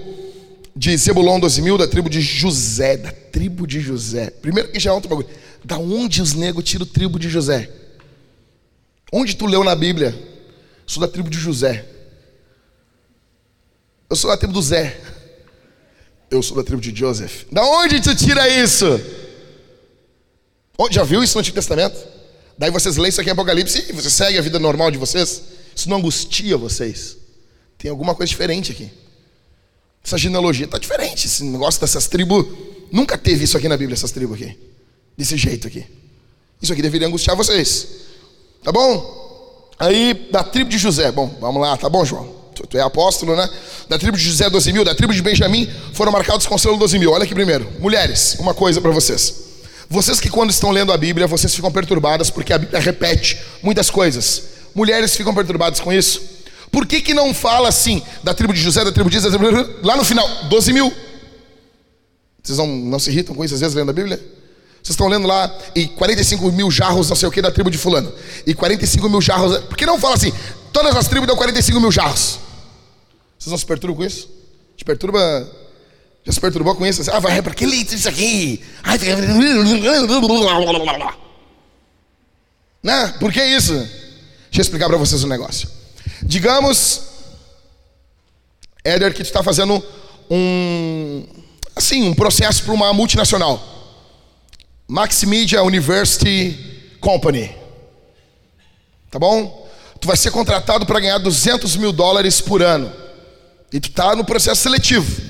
de 0.74 0.96
Zebulon, 0.96 1.38
12 1.38 1.62
mil. 1.62 1.78
Da 1.78 1.86
tribo 1.86 2.10
de 2.10 2.20
José. 2.20 2.96
Da 2.96 3.12
tribo 3.12 3.68
de 3.68 3.80
José. 3.80 4.30
Primeiro 4.42 4.68
que 4.70 4.80
já 4.80 4.90
é 4.90 4.92
outro 4.92 5.08
bagulho. 5.08 5.28
Da 5.64 5.78
onde 5.78 6.20
os 6.20 6.34
negros 6.34 6.68
tiram 6.68 6.84
tribo 6.84 7.20
de 7.20 7.28
José? 7.28 7.70
Onde 9.12 9.36
tu 9.36 9.44
leu 9.44 9.62
na 9.62 9.74
Bíblia? 9.74 10.18
Sou 10.86 11.02
da 11.02 11.06
tribo 11.06 11.28
de 11.28 11.38
José. 11.38 11.86
Eu 14.08 14.16
sou 14.16 14.30
da 14.30 14.36
tribo 14.38 14.54
do 14.54 14.62
Zé. 14.62 14.98
Eu 16.30 16.42
sou 16.42 16.56
da 16.56 16.64
tribo 16.64 16.80
de 16.80 16.98
Joseph. 16.98 17.44
Da 17.52 17.62
onde 17.62 18.00
tu 18.00 18.14
tira 18.16 18.48
isso? 18.48 18.86
Já 20.90 21.04
viu 21.04 21.22
isso 21.22 21.34
no 21.36 21.40
Antigo 21.40 21.54
Testamento? 21.54 21.96
Daí 22.58 22.70
vocês 22.70 22.96
leem 22.96 23.10
isso 23.10 23.20
aqui 23.20 23.30
em 23.30 23.32
Apocalipse 23.32 23.86
e 23.88 23.92
você 23.92 24.10
segue 24.10 24.38
a 24.38 24.42
vida 24.42 24.58
normal 24.58 24.90
de 24.90 24.98
vocês. 24.98 25.42
Isso 25.74 25.88
não 25.88 25.98
angustia 25.98 26.56
vocês. 26.56 27.16
Tem 27.78 27.90
alguma 27.90 28.14
coisa 28.14 28.30
diferente 28.30 28.72
aqui. 28.72 28.90
Essa 30.04 30.18
genealogia 30.18 30.64
está 30.64 30.78
diferente. 30.78 31.26
Esse 31.26 31.44
negócio 31.44 31.80
dessas 31.80 32.08
tribos. 32.08 32.46
Nunca 32.90 33.16
teve 33.16 33.44
isso 33.44 33.56
aqui 33.56 33.68
na 33.68 33.76
Bíblia, 33.76 33.94
essas 33.94 34.10
tribos 34.10 34.40
aqui. 34.40 34.58
Desse 35.16 35.36
jeito 35.36 35.68
aqui. 35.68 35.86
Isso 36.60 36.72
aqui 36.72 36.82
deveria 36.82 37.06
angustiar 37.06 37.36
vocês. 37.36 37.88
Tá 38.62 38.70
bom? 38.70 39.70
Aí, 39.78 40.28
da 40.30 40.44
tribo 40.44 40.70
de 40.70 40.78
José. 40.78 41.10
Bom, 41.10 41.34
vamos 41.40 41.60
lá, 41.60 41.76
tá 41.76 41.88
bom, 41.88 42.04
João? 42.04 42.28
Tu, 42.54 42.66
tu 42.66 42.78
é 42.78 42.80
apóstolo, 42.80 43.34
né? 43.34 43.48
Da 43.88 43.98
tribo 43.98 44.16
de 44.16 44.22
José, 44.22 44.48
12 44.48 44.72
mil. 44.72 44.84
Da 44.84 44.94
tribo 44.94 45.12
de 45.12 45.20
Benjamim, 45.20 45.68
foram 45.92 46.12
marcados 46.12 46.46
com 46.46 46.56
selo 46.56 46.76
12 46.76 46.98
mil. 46.98 47.10
Olha 47.10 47.24
aqui 47.24 47.34
primeiro. 47.34 47.66
Mulheres, 47.80 48.36
uma 48.38 48.54
coisa 48.54 48.80
para 48.80 48.90
vocês. 48.90 49.52
Vocês 49.88 50.20
que 50.20 50.30
quando 50.30 50.50
estão 50.50 50.70
lendo 50.70 50.92
a 50.92 50.96
Bíblia, 50.96 51.26
vocês 51.26 51.54
ficam 51.54 51.70
perturbadas 51.70 52.30
porque 52.30 52.52
a 52.52 52.58
Bíblia 52.58 52.80
repete 52.80 53.38
muitas 53.62 53.90
coisas. 53.90 54.44
Mulheres 54.74 55.16
ficam 55.16 55.34
perturbadas 55.34 55.80
com 55.80 55.92
isso. 55.92 56.22
Por 56.70 56.86
que, 56.86 57.02
que 57.02 57.12
não 57.12 57.34
fala 57.34 57.68
assim, 57.68 58.02
da 58.22 58.32
tribo 58.32 58.54
de 58.54 58.60
José, 58.60 58.82
da 58.82 58.90
tribo 58.92 59.10
de 59.10 59.18
José, 59.18 59.36
lá 59.82 59.96
no 59.96 60.04
final, 60.04 60.26
12 60.44 60.72
mil? 60.72 60.90
Vocês 62.42 62.56
não, 62.56 62.66
não 62.66 62.98
se 62.98 63.10
irritam 63.10 63.34
com 63.34 63.44
isso 63.44 63.54
às 63.54 63.60
vezes 63.60 63.74
lendo 63.74 63.90
a 63.90 63.92
Bíblia? 63.92 64.18
Vocês 64.82 64.94
estão 64.94 65.06
lendo 65.06 65.28
lá, 65.28 65.54
e 65.76 65.86
45 65.86 66.50
mil 66.50 66.68
jarros, 66.70 67.08
não 67.08 67.14
sei 67.14 67.28
o 67.28 67.32
que, 67.32 67.40
da 67.40 67.52
tribo 67.52 67.70
de 67.70 67.78
fulano. 67.78 68.12
E 68.44 68.52
45 68.52 69.08
mil 69.08 69.20
jarros. 69.20 69.58
Por 69.64 69.76
que 69.76 69.86
não 69.86 69.98
fala 69.98 70.16
assim? 70.16 70.32
Todas 70.72 70.96
as 70.96 71.06
tribos 71.06 71.28
dão 71.28 71.36
45 71.36 71.78
mil 71.80 71.92
jarros. 71.92 72.40
Vocês 73.38 73.50
não 73.50 73.58
se 73.58 73.64
perturbam 73.66 73.98
com 73.98 74.04
isso? 74.04 74.28
Te 74.76 74.84
perturba. 74.84 75.48
Já 76.24 76.32
se 76.32 76.40
perturbou 76.40 76.74
com 76.74 76.86
isso? 76.86 77.02
Ah, 77.12 77.20
vai 77.20 77.40
para 77.42 77.54
que 77.54 77.64
litro 77.64 77.94
isso 77.94 78.08
aqui? 78.08 78.60
Ai, 78.82 78.98
né? 82.82 83.14
Por 83.20 83.32
que 83.32 83.44
isso? 83.44 83.74
Deixa 83.74 84.58
eu 84.58 84.62
explicar 84.62 84.88
para 84.88 84.98
vocês 84.98 85.22
um 85.22 85.28
negócio. 85.28 85.68
Digamos, 86.22 87.02
Éder, 88.84 89.12
que 89.12 89.22
tu 89.22 89.26
está 89.26 89.42
fazendo 89.42 89.82
um, 90.28 91.24
assim, 91.76 92.08
um 92.08 92.14
processo 92.14 92.64
para 92.64 92.72
uma 92.72 92.92
multinacional. 92.92 93.71
Max 94.92 95.24
Media 95.24 95.62
University 95.62 96.98
Company. 97.00 97.56
Tá 99.10 99.18
bom? 99.18 99.66
Tu 99.98 100.06
vai 100.06 100.18
ser 100.18 100.30
contratado 100.30 100.84
para 100.84 101.00
ganhar 101.00 101.16
200 101.16 101.76
mil 101.76 101.94
dólares 101.94 102.42
por 102.42 102.62
ano. 102.62 102.92
E 103.72 103.80
tu 103.80 103.88
está 103.88 104.14
no 104.14 104.22
processo 104.22 104.60
seletivo. 104.60 105.22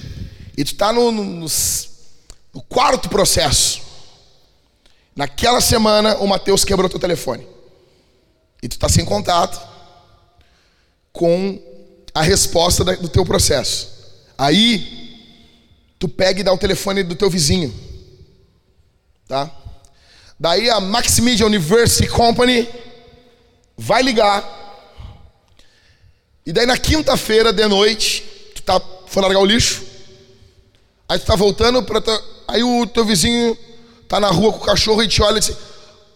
E 0.59 0.65
tu 0.65 0.73
está 0.73 0.93
no, 0.93 1.13
no, 1.13 1.47
no, 2.53 2.63
quarto 2.63 3.09
processo. 3.09 3.83
Naquela 5.15 5.61
semana, 5.61 6.17
o 6.17 6.27
Mateus 6.27 6.65
quebrou 6.65 6.91
teu 6.91 6.99
telefone. 6.99 7.47
E 8.61 8.69
tu 8.69 8.73
está 8.73 8.89
sem 8.89 9.05
contato 9.05 9.65
com 11.13 11.63
a 12.13 12.23
resposta 12.23 12.83
do 12.97 13.09
teu 13.09 13.25
processo. 13.25 13.89
Aí, 14.37 15.21
tu 16.01 16.09
pega 16.09 16.41
e 16.41 16.43
dá 16.43 16.53
o 16.53 16.59
telefone 16.59 17.05
do 17.05 17.15
teu 17.15 17.31
vizinho. 17.31 17.92
Tá? 19.33 19.51
Daí 20.39 20.69
a 20.69 20.79
Maxmedia 20.79 21.47
University 21.47 22.07
Company 22.07 22.69
vai 23.79 24.03
ligar. 24.03 24.45
E 26.45 26.53
daí 26.53 26.67
na 26.67 26.77
quinta-feira 26.77 27.51
de 27.51 27.67
noite, 27.67 28.23
tu 28.55 28.63
tá, 28.63 28.79
foi 29.07 29.23
largar 29.23 29.41
o 29.41 29.47
lixo. 29.47 29.85
Aí 31.09 31.19
tu 31.19 31.25
tá 31.25 31.35
voltando 31.35 31.83
para 31.83 32.03
aí 32.47 32.63
o 32.63 32.87
teu 32.87 33.07
vizinho 33.07 33.57
tá 34.07 34.21
na 34.21 34.29
rua 34.29 34.53
com 34.53 34.59
o 34.59 34.67
cachorro 34.67 35.03
e 35.03 35.09
te 35.09 35.23
olha 35.23 35.39
e 35.39 35.41
diz: 35.41 35.57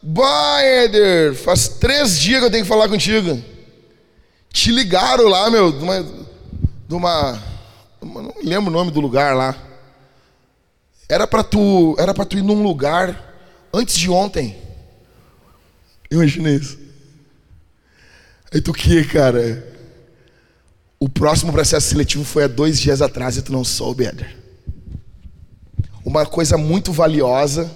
"Bah, 0.03 0.63
Eder, 0.63 1.35
faz 1.37 1.69
três 1.69 2.21
dias 2.21 2.41
que 2.41 2.47
eu 2.49 2.51
tenho 2.51 2.65
que 2.65 2.69
falar 2.69 2.87
contigo. 2.87 3.43
Te 4.53 4.71
ligaram 4.71 5.25
lá, 5.25 5.49
meu, 5.49 5.73
de 5.73 5.83
uma, 5.83 6.03
de 6.03 6.95
uma 6.95 7.43
não 8.03 8.35
me 8.37 8.43
lembro 8.43 8.71
o 8.71 8.75
nome 8.75 8.91
do 8.91 9.01
lugar 9.01 9.35
lá. 9.35 9.57
Era 11.09 11.27
para 11.27 11.45
tu, 11.45 11.95
era 11.99 12.13
para 12.13 12.25
tu 12.25 12.37
ir 12.37 12.43
num 12.43 12.63
lugar 12.63 13.35
antes 13.73 13.97
de 13.97 14.11
ontem. 14.11 14.57
Imagina 16.11 16.51
isso. 16.51 16.79
Aí 18.53 18.61
tu 18.61 18.73
que, 18.73 19.05
cara? 19.05 19.75
O 20.99 21.09
próximo 21.09 21.53
processo 21.53 21.89
seletivo 21.89 22.25
foi 22.25 22.45
há 22.45 22.49
dois 22.49 22.81
dias 22.81 23.03
atrás 23.03 23.37
e 23.37 23.43
tu 23.43 23.53
não 23.53 23.65
soube, 23.65 24.07
Éder. 24.07 24.37
Uma 26.05 26.25
coisa 26.25 26.57
muito 26.57 26.93
valiosa 26.93 27.71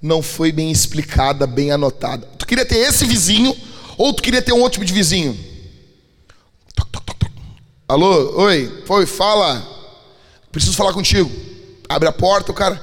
não 0.00 0.22
foi 0.22 0.52
bem 0.52 0.70
explicada, 0.70 1.46
bem 1.46 1.70
anotada. 1.70 2.26
Tu 2.38 2.46
queria 2.46 2.64
ter 2.64 2.76
esse 2.76 3.04
vizinho 3.06 3.56
ou 3.96 4.12
tu 4.12 4.22
queria 4.22 4.42
ter 4.42 4.52
um 4.52 4.60
outro 4.60 4.74
tipo 4.74 4.84
de 4.84 4.92
vizinho? 4.92 5.36
Alô, 7.86 8.42
oi, 8.42 8.82
foi, 8.86 9.04
fala. 9.04 9.62
Preciso 10.50 10.76
falar 10.76 10.92
contigo. 10.92 11.30
Abre 11.88 12.08
a 12.08 12.12
porta, 12.12 12.50
o 12.50 12.54
cara. 12.54 12.80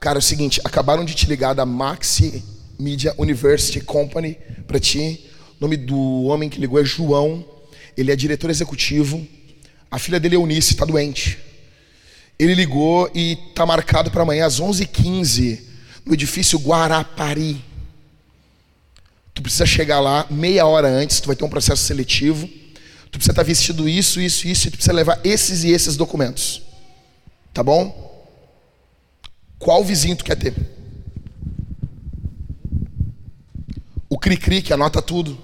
Cara, 0.00 0.18
é 0.18 0.20
o 0.20 0.22
seguinte, 0.22 0.60
acabaram 0.64 1.04
de 1.04 1.14
te 1.14 1.26
ligar 1.26 1.54
da 1.54 1.64
Maxi 1.64 2.44
Media 2.78 3.14
University 3.16 3.80
Company 3.80 4.36
para 4.66 4.78
ti. 4.78 5.30
O 5.58 5.62
nome 5.62 5.76
do 5.76 6.24
homem 6.24 6.50
que 6.50 6.60
ligou 6.60 6.80
é 6.80 6.84
João. 6.84 7.44
Ele 7.96 8.12
é 8.12 8.16
diretor 8.16 8.50
executivo. 8.50 9.26
A 9.90 9.98
filha 9.98 10.20
dele, 10.20 10.36
Eunice, 10.36 10.72
está 10.72 10.84
doente. 10.84 11.38
Ele 12.38 12.54
ligou 12.54 13.10
e 13.14 13.38
está 13.48 13.64
marcado 13.64 14.10
para 14.10 14.22
amanhã 14.22 14.44
às 14.46 14.60
11h15 14.60 15.60
no 16.04 16.12
edifício 16.12 16.58
Guarapari. 16.58 17.64
Tu 19.32 19.40
precisa 19.40 19.64
chegar 19.64 20.00
lá 20.00 20.26
meia 20.28 20.66
hora 20.66 20.88
antes, 20.88 21.20
tu 21.20 21.26
vai 21.28 21.36
ter 21.36 21.44
um 21.44 21.48
processo 21.48 21.82
seletivo. 21.82 22.46
Tu 23.10 23.18
precisa 23.18 23.32
estar 23.32 23.42
tá 23.42 23.46
vestido 23.46 23.88
isso, 23.88 24.20
isso, 24.20 24.46
isso, 24.46 24.68
e 24.68 24.70
tu 24.70 24.76
precisa 24.76 24.92
levar 24.92 25.20
esses 25.24 25.64
e 25.64 25.70
esses 25.70 25.96
documentos. 25.96 26.62
Tá 27.52 27.62
bom? 27.62 28.03
Qual 29.58 29.84
vizinho 29.84 30.16
tu 30.16 30.24
quer 30.24 30.36
ter? 30.36 30.54
O 34.08 34.18
cri-cri 34.18 34.62
que 34.62 34.72
anota 34.72 35.00
tudo. 35.00 35.38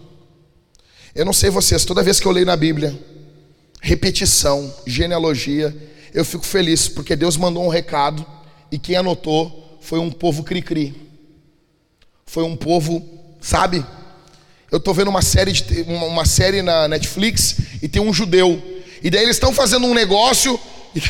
Eu 1.15 1.25
não 1.25 1.33
sei 1.33 1.51
vocês, 1.51 1.85
toda 1.85 2.03
vez 2.03 2.21
que 2.21 2.27
eu 2.27 2.33
leio 2.33 2.47
na 2.47 2.57
Bíblia, 2.57 2.97
repetição, 3.81 4.73
genealogia, 4.87 5.75
eu 6.13 6.25
fico 6.25 6.45
feliz, 6.45 6.89
porque 6.89 7.17
Deus 7.17 7.37
mandou 7.37 7.65
um 7.65 7.69
recado 7.69 8.25
e 8.71 8.79
quem 8.79 8.97
anotou 8.97 9.79
foi 9.81 9.99
um 9.99 10.11
povo 10.11 10.45
cri-cri. 10.45 10.95
Foi 12.27 12.45
um 12.45 12.57
povo, 12.57 13.05
sabe? 13.41 13.85
Eu 14.71 14.79
estou 14.79 14.95
vendo 14.95 15.09
uma 15.09 15.23
série, 15.23 15.53
de, 15.53 15.83
uma, 15.83 16.25
série 16.25 16.63
na 16.63 16.87
Netflix 16.87 17.57
e 17.83 17.89
tem 17.89 18.01
um 18.01 18.13
judeu. 18.13 18.63
E 19.03 19.11
daí 19.11 19.25
eles 19.25 19.37
estão 19.37 19.53
fazendo 19.53 19.87
um 19.87 19.95
negócio 19.95 20.59
e, 20.95 21.03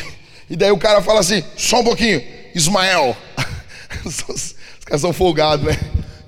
e, 0.53 0.55
daí 0.55 0.71
o 0.71 0.79
cara 0.79 1.01
fala 1.01 1.19
assim, 1.19 1.43
só 1.55 1.81
um 1.81 1.83
pouquinho, 1.83 2.23
Ismael. 2.55 3.15
Os 4.05 4.55
caras 4.85 5.01
são 5.01 5.13
folgados, 5.13 5.65
né? 5.65 5.77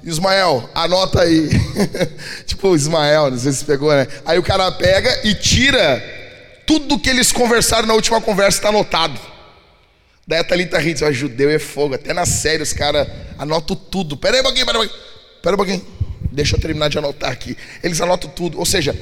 Ismael, 0.04 0.70
anota 0.76 1.22
aí. 1.22 1.50
tipo, 2.46 2.76
Ismael, 2.76 3.32
não 3.32 3.38
sei 3.38 3.52
se 3.54 3.64
pegou, 3.64 3.92
né? 3.94 4.06
Aí 4.26 4.38
o 4.38 4.44
cara 4.44 4.70
pega 4.74 5.22
e 5.24 5.34
tira 5.34 6.04
tudo 6.66 7.00
que 7.00 7.10
eles 7.10 7.32
conversaram 7.32 7.88
na 7.88 7.94
última 7.94 8.20
conversa, 8.20 8.58
está 8.58 8.70
anotado. 8.70 9.20
Daí 10.28 10.40
a 10.40 10.44
Thalita 10.44 10.78
ri, 10.80 10.94
diz, 10.94 11.16
judeu 11.16 11.50
é 11.50 11.60
fogo. 11.60 11.96
Até 11.96 12.14
na 12.14 12.26
série 12.26 12.64
os 12.64 12.74
caras 12.74 13.08
anotam 13.38 13.76
tudo. 13.76 14.18
Pera 14.18 14.36
aí 14.36 14.42
um 14.42 14.44
pouquinho, 14.44 14.66
pera 14.66 14.78
aí 14.78 14.86
um 14.86 14.88
pouquinho. 14.88 15.04
Pera 15.42 15.56
um 15.56 15.58
pouquinho. 15.58 15.86
Deixa 16.32 16.56
eu 16.56 16.60
terminar 16.60 16.90
de 16.90 16.98
anotar 16.98 17.32
aqui. 17.32 17.58
Eles 17.82 18.00
anotam 18.02 18.30
tudo. 18.30 18.58
Ou 18.58 18.66
seja, 18.66 18.98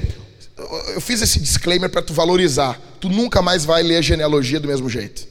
eu 0.94 1.00
fiz 1.00 1.22
esse 1.22 1.40
disclaimer 1.40 1.88
para 1.88 2.02
tu 2.02 2.12
valorizar. 2.12 2.80
Tu 3.00 3.08
nunca 3.08 3.40
mais 3.40 3.64
vai 3.64 3.82
ler 3.82 3.98
a 3.98 4.02
genealogia 4.02 4.60
do 4.60 4.68
mesmo 4.68 4.88
jeito. 4.88 5.26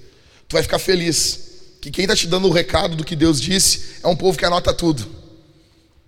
Tu 0.47 0.53
vai 0.53 0.63
ficar 0.63 0.79
feliz 0.79 1.50
que 1.81 1.89
quem 1.89 2.03
está 2.03 2.15
te 2.15 2.27
dando 2.27 2.47
o 2.47 2.51
recado 2.51 2.95
do 2.95 3.03
que 3.03 3.15
Deus 3.15 3.41
disse 3.41 3.97
é 4.03 4.07
um 4.07 4.15
povo 4.15 4.37
que 4.37 4.45
anota 4.45 4.71
tudo. 4.71 5.05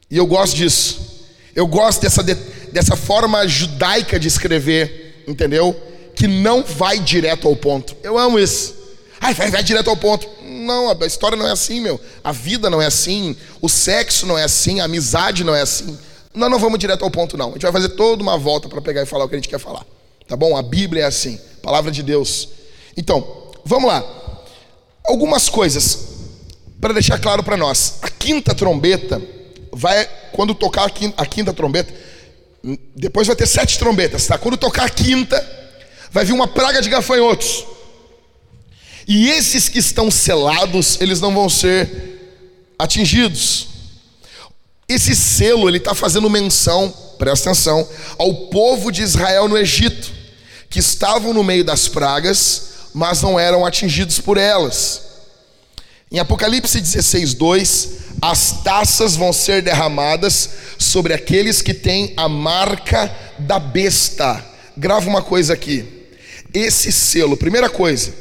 E 0.09 0.15
eu 0.15 0.27
gosto 0.27 0.55
disso. 0.55 1.01
Eu 1.55 1.65
gosto 1.65 2.01
dessa, 2.01 2.21
dessa 2.23 2.95
forma 2.95 3.47
judaica 3.47 4.19
de 4.19 4.27
escrever, 4.27 5.23
entendeu? 5.27 5.75
Que 6.15 6.27
não 6.27 6.63
vai 6.63 6.99
direto 6.99 7.47
ao 7.47 7.55
ponto. 7.55 7.95
Eu 8.03 8.19
amo 8.19 8.37
isso. 8.37 8.75
Ai, 9.19 9.33
vai, 9.33 9.49
vai 9.49 9.63
direto 9.63 9.89
ao 9.89 9.97
ponto. 9.97 10.29
Não, 10.43 10.91
a 10.91 11.05
história 11.07 11.35
não 11.35 11.47
é 11.47 11.51
assim, 11.51 11.81
meu. 11.81 11.99
A 12.23 12.31
vida 12.31 12.69
não 12.69 12.79
é 12.79 12.85
assim. 12.85 13.35
O 13.59 13.67
sexo 13.67 14.27
não 14.27 14.37
é 14.37 14.43
assim. 14.43 14.79
A 14.79 14.85
amizade 14.85 15.43
não 15.43 15.55
é 15.55 15.61
assim. 15.61 15.97
Nós 16.35 16.51
não 16.51 16.59
vamos 16.59 16.77
direto 16.77 17.03
ao 17.03 17.09
ponto, 17.09 17.35
não. 17.35 17.49
A 17.49 17.53
gente 17.53 17.63
vai 17.63 17.71
fazer 17.71 17.89
toda 17.89 18.21
uma 18.21 18.37
volta 18.37 18.69
para 18.69 18.81
pegar 18.81 19.01
e 19.01 19.05
falar 19.07 19.25
o 19.25 19.29
que 19.29 19.35
a 19.35 19.37
gente 19.37 19.49
quer 19.49 19.59
falar. 19.59 19.85
Tá 20.27 20.35
bom? 20.35 20.55
A 20.55 20.61
Bíblia 20.61 21.03
é 21.03 21.05
assim. 21.05 21.39
Palavra 21.61 21.91
de 21.91 22.03
Deus. 22.03 22.49
Então, 22.95 23.51
vamos 23.65 23.89
lá. 23.89 24.22
Algumas 25.05 25.49
coisas 25.49 25.99
para 26.79 26.93
deixar 26.93 27.19
claro 27.19 27.43
para 27.43 27.57
nós. 27.57 27.95
A 28.01 28.09
quinta 28.09 28.53
trombeta 28.53 29.21
vai, 29.71 30.05
quando 30.31 30.53
tocar 30.53 30.85
a 30.85 30.89
quinta, 30.89 31.21
a 31.21 31.25
quinta 31.25 31.53
trombeta, 31.53 31.93
depois 32.95 33.27
vai 33.27 33.35
ter 33.35 33.47
sete 33.47 33.77
trombetas, 33.77 34.27
tá? 34.27 34.37
Quando 34.37 34.57
tocar 34.57 34.85
a 34.85 34.89
quinta, 34.89 35.39
vai 36.11 36.23
vir 36.23 36.33
uma 36.33 36.47
praga 36.47 36.81
de 36.81 36.89
gafanhotos. 36.89 37.65
E 39.07 39.29
esses 39.29 39.67
que 39.67 39.79
estão 39.79 40.09
selados, 40.09 40.99
eles 41.01 41.19
não 41.19 41.33
vão 41.33 41.49
ser 41.49 42.13
atingidos. 42.79 43.67
Esse 44.87 45.15
selo, 45.15 45.69
ele 45.69 45.77
está 45.77 45.93
fazendo 45.93 46.29
menção, 46.29 46.93
presta 47.17 47.49
atenção, 47.49 47.87
ao 48.17 48.33
povo 48.47 48.91
de 48.91 49.01
Israel 49.01 49.47
no 49.47 49.57
Egito, 49.57 50.11
que 50.69 50.79
estavam 50.79 51.33
no 51.33 51.43
meio 51.43 51.63
das 51.63 51.87
pragas, 51.87 52.72
mas 52.93 53.21
não 53.21 53.39
eram 53.39 53.65
atingidos 53.65 54.19
por 54.19 54.37
elas. 54.37 55.01
Em 56.11 56.19
Apocalipse 56.19 56.79
16, 56.79 57.33
2, 57.33 57.89
as 58.21 58.63
taças 58.63 59.15
vão 59.15 59.33
ser 59.33 59.61
derramadas 59.61 60.49
sobre 60.77 61.13
aqueles 61.13 61.61
que 61.61 61.73
têm 61.73 62.13
a 62.15 62.29
marca 62.29 63.13
da 63.39 63.57
besta. 63.57 64.45
Grava 64.77 65.09
uma 65.09 65.21
coisa 65.21 65.53
aqui. 65.53 65.85
Esse 66.53 66.91
selo, 66.91 67.35
primeira 67.35 67.67
coisa, 67.67 68.13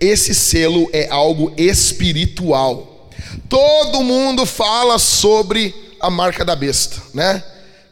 esse 0.00 0.34
selo 0.34 0.90
é 0.92 1.08
algo 1.08 1.54
espiritual. 1.56 3.10
Todo 3.48 4.02
mundo 4.02 4.44
fala 4.44 4.98
sobre 4.98 5.72
a 6.00 6.10
marca 6.10 6.44
da 6.44 6.56
besta, 6.56 7.00
né? 7.14 7.42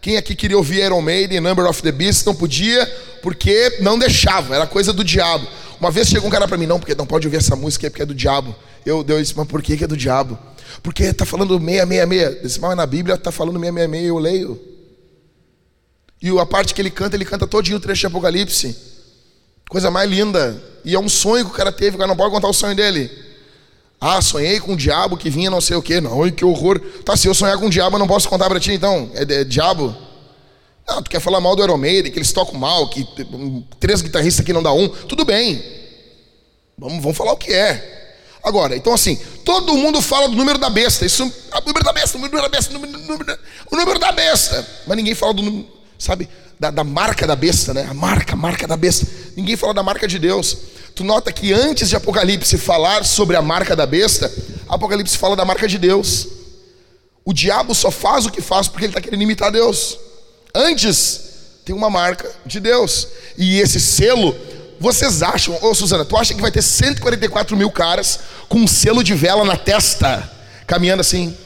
Quem 0.00 0.16
aqui 0.16 0.34
queria 0.34 0.58
ouvir 0.58 0.84
Iron 0.84 1.00
Maiden, 1.00 1.40
Number 1.40 1.64
of 1.64 1.80
the 1.80 1.92
Beast, 1.92 2.26
não 2.26 2.34
podia, 2.34 2.86
porque 3.22 3.78
não 3.80 3.98
deixava, 3.98 4.54
era 4.54 4.66
coisa 4.66 4.92
do 4.92 5.02
diabo. 5.02 5.46
Uma 5.84 5.90
vez 5.90 6.08
chegou 6.08 6.28
um 6.28 6.30
cara 6.30 6.48
para 6.48 6.56
mim, 6.56 6.64
não, 6.64 6.80
porque 6.80 6.94
não 6.94 7.04
pode 7.04 7.26
ouvir 7.26 7.36
essa 7.36 7.54
música, 7.54 7.86
é 7.86 7.90
porque 7.90 8.02
é 8.02 8.06
do 8.06 8.14
diabo. 8.14 8.56
Eu, 8.86 9.04
eu 9.06 9.20
disse, 9.20 9.36
mas 9.36 9.46
por 9.46 9.60
que, 9.60 9.84
é 9.84 9.86
do 9.86 9.98
diabo? 9.98 10.38
Porque 10.82 11.02
está 11.02 11.26
falando 11.26 11.58
666. 11.58 12.42
Disse, 12.42 12.58
mas 12.58 12.74
na 12.74 12.86
Bíblia 12.86 13.16
está 13.16 13.30
falando 13.30 13.60
666, 13.60 14.08
eu 14.08 14.18
leio. 14.18 14.58
E 16.22 16.30
a 16.40 16.46
parte 16.46 16.72
que 16.72 16.80
ele 16.80 16.88
canta, 16.88 17.16
ele 17.16 17.26
canta 17.26 17.46
todinho 17.46 17.76
o 17.76 17.80
trecho 17.80 18.00
de 18.00 18.06
Apocalipse. 18.06 18.74
Coisa 19.68 19.90
mais 19.90 20.10
linda. 20.10 20.58
E 20.86 20.94
é 20.94 20.98
um 20.98 21.06
sonho 21.06 21.44
que 21.44 21.50
o 21.50 21.54
cara 21.54 21.70
teve, 21.70 21.96
o 21.96 21.98
cara 21.98 22.08
não 22.08 22.16
pode 22.16 22.32
contar 22.32 22.48
o 22.48 22.54
sonho 22.54 22.74
dele. 22.74 23.10
Ah, 24.00 24.22
sonhei 24.22 24.60
com 24.60 24.72
o 24.72 24.76
diabo 24.78 25.18
que 25.18 25.28
vinha 25.28 25.50
não 25.50 25.60
sei 25.60 25.76
o 25.76 25.82
que. 25.82 26.00
Não, 26.00 26.30
que 26.30 26.46
horror. 26.46 26.80
Tá, 27.04 27.14
se 27.14 27.28
eu 27.28 27.34
sonhar 27.34 27.58
com 27.58 27.66
o 27.66 27.70
diabo, 27.70 27.96
eu 27.96 28.00
não 28.00 28.08
posso 28.08 28.26
contar 28.26 28.48
para 28.48 28.58
ti 28.58 28.72
então. 28.72 29.10
É, 29.12 29.40
é, 29.40 29.44
diabo? 29.44 29.94
Não, 30.86 31.02
tu 31.02 31.10
quer 31.10 31.20
falar 31.20 31.40
mal 31.40 31.56
do 31.56 31.62
Iron 31.62 31.78
Maiden, 31.78 32.12
que 32.12 32.18
eles 32.18 32.32
tocam 32.32 32.58
mal, 32.58 32.88
que 32.90 33.06
três 33.80 34.02
guitarristas 34.02 34.42
aqui 34.42 34.52
não 34.52 34.62
dá 34.62 34.72
um. 34.72 34.88
Tudo 34.88 35.24
bem. 35.24 35.62
Vamos, 36.76 37.02
vamos 37.02 37.16
falar 37.16 37.32
o 37.32 37.36
que 37.36 37.52
é. 37.52 37.92
Agora, 38.42 38.76
então 38.76 38.92
assim, 38.92 39.16
todo 39.42 39.74
mundo 39.74 40.02
fala 40.02 40.28
do 40.28 40.36
número 40.36 40.58
da 40.58 40.68
besta. 40.68 41.06
Isso, 41.06 41.32
ah, 41.50 41.62
número 41.64 41.82
da 41.82 41.92
besta, 41.92 42.18
número 42.18 42.42
da 42.42 42.48
besta, 42.48 42.72
número, 42.74 42.98
número, 42.98 43.38
o 43.72 43.76
número 43.76 43.98
da 43.98 44.12
besta. 44.12 44.66
Mas 44.86 44.96
ninguém 44.96 45.14
fala 45.14 45.32
do 45.32 45.66
sabe, 45.98 46.28
da, 46.60 46.70
da, 46.70 46.84
marca 46.84 47.26
da 47.26 47.34
besta, 47.34 47.72
né? 47.72 47.86
A 47.88 47.94
marca, 47.94 48.34
a 48.34 48.36
marca 48.36 48.66
da 48.66 48.76
besta. 48.76 49.06
Ninguém 49.34 49.56
fala 49.56 49.72
da 49.72 49.82
marca 49.82 50.06
de 50.06 50.18
Deus. 50.18 50.58
Tu 50.94 51.02
nota 51.02 51.32
que 51.32 51.52
antes 51.52 51.88
de 51.88 51.96
Apocalipse 51.96 52.58
falar 52.58 53.04
sobre 53.04 53.36
a 53.36 53.42
marca 53.42 53.74
da 53.74 53.86
besta, 53.86 54.30
Apocalipse 54.68 55.16
fala 55.16 55.34
da 55.34 55.44
marca 55.44 55.66
de 55.66 55.78
Deus. 55.78 56.28
O 57.24 57.32
diabo 57.32 57.74
só 57.74 57.90
faz 57.90 58.26
o 58.26 58.30
que 58.30 58.42
faz 58.42 58.68
porque 58.68 58.84
ele 58.84 58.90
está 58.90 59.00
querendo 59.00 59.22
imitar 59.22 59.50
Deus. 59.50 59.98
Antes, 60.54 61.20
tem 61.64 61.74
uma 61.74 61.90
marca 61.90 62.30
de 62.46 62.60
Deus. 62.60 63.08
E 63.36 63.58
esse 63.58 63.80
selo, 63.80 64.36
vocês 64.78 65.22
acham, 65.22 65.58
ô 65.62 65.74
Suzana, 65.74 66.04
tu 66.04 66.16
acha 66.16 66.32
que 66.32 66.40
vai 66.40 66.52
ter 66.52 66.62
144 66.62 67.56
mil 67.56 67.70
caras 67.70 68.20
com 68.48 68.58
um 68.58 68.66
selo 68.66 69.02
de 69.02 69.14
vela 69.14 69.44
na 69.44 69.56
testa, 69.56 70.30
caminhando 70.66 71.00
assim? 71.00 71.36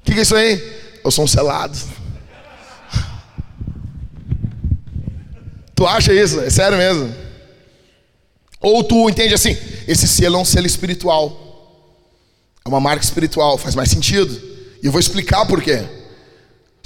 O 0.00 0.04
que, 0.04 0.12
que 0.14 0.18
é 0.18 0.22
isso 0.22 0.34
aí? 0.34 0.78
Eu 1.04 1.10
sou 1.10 1.24
um 1.24 1.28
selado. 1.28 1.78
Tu 5.76 5.86
acha 5.86 6.12
isso? 6.12 6.40
É 6.40 6.50
sério 6.50 6.76
mesmo? 6.76 7.14
Ou 8.60 8.82
tu 8.82 9.08
entende 9.08 9.32
assim, 9.32 9.56
esse 9.86 10.08
selo 10.08 10.36
é 10.36 10.38
um 10.40 10.44
selo 10.44 10.66
espiritual. 10.66 11.44
É 12.64 12.68
uma 12.68 12.80
marca 12.80 13.04
espiritual, 13.04 13.56
faz 13.56 13.76
mais 13.76 13.88
sentido. 13.88 14.34
E 14.82 14.86
eu 14.86 14.90
vou 14.90 14.98
explicar 14.98 15.46
por 15.46 15.62
quê. 15.62 15.97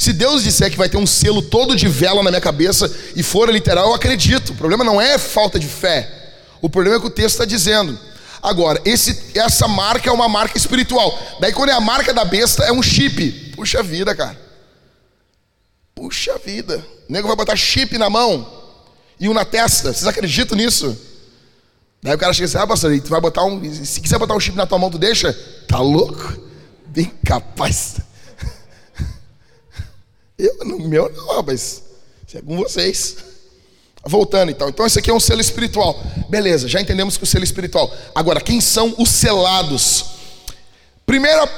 Se 0.02 0.12
Deus 0.12 0.42
disser 0.42 0.68
que 0.68 0.76
vai 0.76 0.88
ter 0.88 0.96
um 0.96 1.06
selo 1.06 1.40
todo 1.40 1.76
de 1.76 1.86
vela 1.86 2.24
na 2.24 2.30
minha 2.32 2.40
cabeça 2.40 2.92
e 3.14 3.22
for 3.22 3.48
literal, 3.48 3.90
eu 3.90 3.94
acredito. 3.94 4.50
O 4.50 4.56
problema 4.56 4.82
não 4.82 5.00
é 5.00 5.16
falta 5.16 5.60
de 5.60 5.68
fé. 5.68 6.32
O 6.60 6.68
problema 6.68 6.96
é 6.96 7.00
que 7.00 7.06
o 7.06 7.10
texto 7.10 7.34
está 7.34 7.44
dizendo. 7.44 7.96
Agora, 8.42 8.82
esse, 8.84 9.30
essa 9.38 9.68
marca 9.68 10.10
é 10.10 10.12
uma 10.12 10.28
marca 10.28 10.58
espiritual. 10.58 11.16
Daí, 11.38 11.52
quando 11.52 11.68
é 11.68 11.72
a 11.72 11.80
marca 11.80 12.12
da 12.12 12.24
besta, 12.24 12.64
é 12.64 12.72
um 12.72 12.82
chip. 12.82 13.52
Puxa 13.54 13.80
vida, 13.80 14.12
cara. 14.12 14.36
Puxa 15.94 16.36
vida. 16.44 16.84
O 17.08 17.12
nego 17.12 17.28
vai 17.28 17.36
botar 17.36 17.54
chip 17.54 17.96
na 17.96 18.10
mão 18.10 18.44
e 19.20 19.28
um 19.28 19.32
na 19.32 19.44
testa. 19.44 19.92
Vocês 19.92 20.08
acreditam 20.08 20.58
nisso? 20.58 20.98
Daí 22.02 22.16
o 22.16 22.18
cara 22.18 22.32
chega 22.32 22.46
assim, 22.46 22.58
ah, 22.58 22.66
pastor, 22.66 23.00
tu 23.00 23.08
vai 23.08 23.20
botar 23.20 23.44
um. 23.44 23.72
Se 23.72 24.00
quiser 24.00 24.18
botar 24.18 24.34
um 24.34 24.40
chip 24.40 24.56
na 24.56 24.66
tua 24.66 24.80
mão, 24.80 24.90
tu 24.90 24.98
deixa? 24.98 25.32
Tá 25.68 25.78
louco? 25.78 26.36
Bem 26.88 27.12
capaz. 27.24 28.00
Eu, 30.42 30.64
no 30.64 30.78
meu 30.80 31.08
não, 31.14 31.42
mas 31.44 31.82
é 32.34 32.40
com 32.40 32.56
vocês. 32.56 33.16
Voltando 34.04 34.50
então. 34.50 34.68
Então, 34.68 34.84
esse 34.84 34.98
aqui 34.98 35.08
é 35.08 35.14
um 35.14 35.20
selo 35.20 35.40
espiritual. 35.40 36.02
Beleza, 36.28 36.66
já 36.66 36.80
entendemos 36.80 37.16
que 37.16 37.22
o 37.22 37.26
selo 37.26 37.44
espiritual. 37.44 37.94
Agora, 38.12 38.40
quem 38.40 38.60
são 38.60 38.92
os 38.98 39.08
selados? 39.08 40.04
Primeiro 41.06 41.48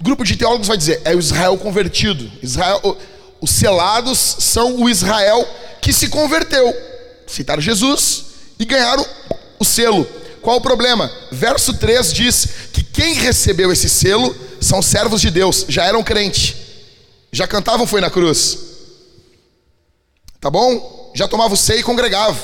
grupo 0.00 0.24
de 0.24 0.36
teólogos 0.36 0.66
vai 0.66 0.76
dizer: 0.76 1.00
é 1.04 1.14
o 1.14 1.20
Israel 1.20 1.56
convertido. 1.56 2.28
Israel, 2.42 2.98
os 3.40 3.50
selados 3.50 4.18
são 4.18 4.82
o 4.82 4.90
Israel 4.90 5.46
que 5.80 5.92
se 5.92 6.08
converteu. 6.08 6.74
Citaram 7.24 7.62
Jesus 7.62 8.24
e 8.58 8.64
ganharam 8.64 9.06
o 9.60 9.64
selo. 9.64 10.04
Qual 10.42 10.56
o 10.56 10.60
problema? 10.60 11.12
Verso 11.30 11.74
3 11.74 12.12
diz 12.12 12.48
que 12.72 12.82
quem 12.82 13.14
recebeu 13.14 13.70
esse 13.70 13.88
selo 13.88 14.34
são 14.60 14.82
servos 14.82 15.20
de 15.20 15.30
Deus, 15.30 15.64
já 15.68 15.84
eram 15.84 16.02
crente, 16.02 16.56
já 17.32 17.46
cantavam 17.46 17.86
foi 17.86 18.00
na 18.00 18.10
cruz. 18.10 18.58
Tá 20.40 20.50
bom? 20.50 21.12
Já 21.14 21.26
tomavam 21.26 21.56
ceia 21.56 21.80
e 21.80 21.82
congregavam. 21.82 22.40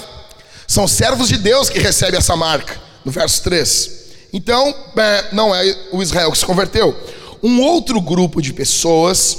São 0.66 0.88
servos 0.88 1.28
de 1.28 1.36
Deus 1.36 1.68
que 1.68 1.78
recebem 1.78 2.18
essa 2.18 2.36
marca, 2.36 2.80
no 3.04 3.12
verso 3.12 3.42
3. 3.42 4.04
Então, 4.32 4.74
é, 4.96 5.32
não 5.32 5.54
é 5.54 5.88
o 5.92 6.02
Israel 6.02 6.32
que 6.32 6.38
se 6.38 6.44
converteu. 6.44 6.94
Um 7.42 7.60
outro 7.60 8.00
grupo 8.00 8.42
de 8.42 8.52
pessoas 8.52 9.38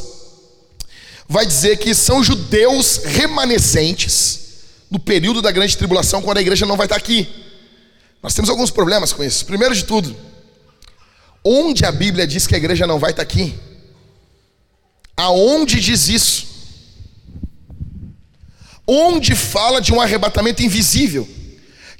vai 1.28 1.46
dizer 1.46 1.78
que 1.78 1.94
são 1.94 2.24
judeus 2.24 3.02
remanescentes 3.04 4.40
no 4.90 5.00
período 5.00 5.42
da 5.42 5.52
grande 5.52 5.76
tribulação, 5.76 6.22
quando 6.22 6.38
a 6.38 6.42
igreja 6.42 6.66
não 6.66 6.78
vai 6.78 6.86
estar 6.86 6.96
aqui. 6.96 7.28
Nós 8.22 8.34
temos 8.34 8.50
alguns 8.50 8.72
problemas 8.72 9.12
com 9.12 9.24
isso. 9.24 9.46
Primeiro 9.46 9.76
de 9.76 9.84
tudo, 9.84 10.16
onde 11.44 11.84
a 11.84 11.92
Bíblia 11.92 12.26
diz 12.26 12.48
que 12.48 12.56
a 12.56 12.58
igreja 12.58 12.88
não 12.88 13.00
vai 13.00 13.12
estar 13.12 13.24
aqui? 13.24 13.54
Aonde 15.16 15.80
diz 15.80 16.08
isso? 16.10 16.46
Onde 18.88 19.36
fala 19.36 19.82
de 19.82 19.94
um 19.94 20.02
arrebatamento 20.02 20.62
invisível? 20.62 21.28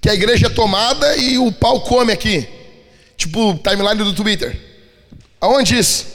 Que 0.02 0.10
a 0.10 0.14
igreja 0.14 0.48
é 0.48 0.50
tomada 0.50 1.16
e 1.18 1.38
o 1.38 1.52
pau 1.52 1.82
come 1.82 2.12
aqui. 2.12 2.48
Tipo 3.18 3.56
timeline 3.56 4.04
do 4.04 4.14
Twitter. 4.14 4.60
Aonde 5.40 5.78
isso? 5.78 6.06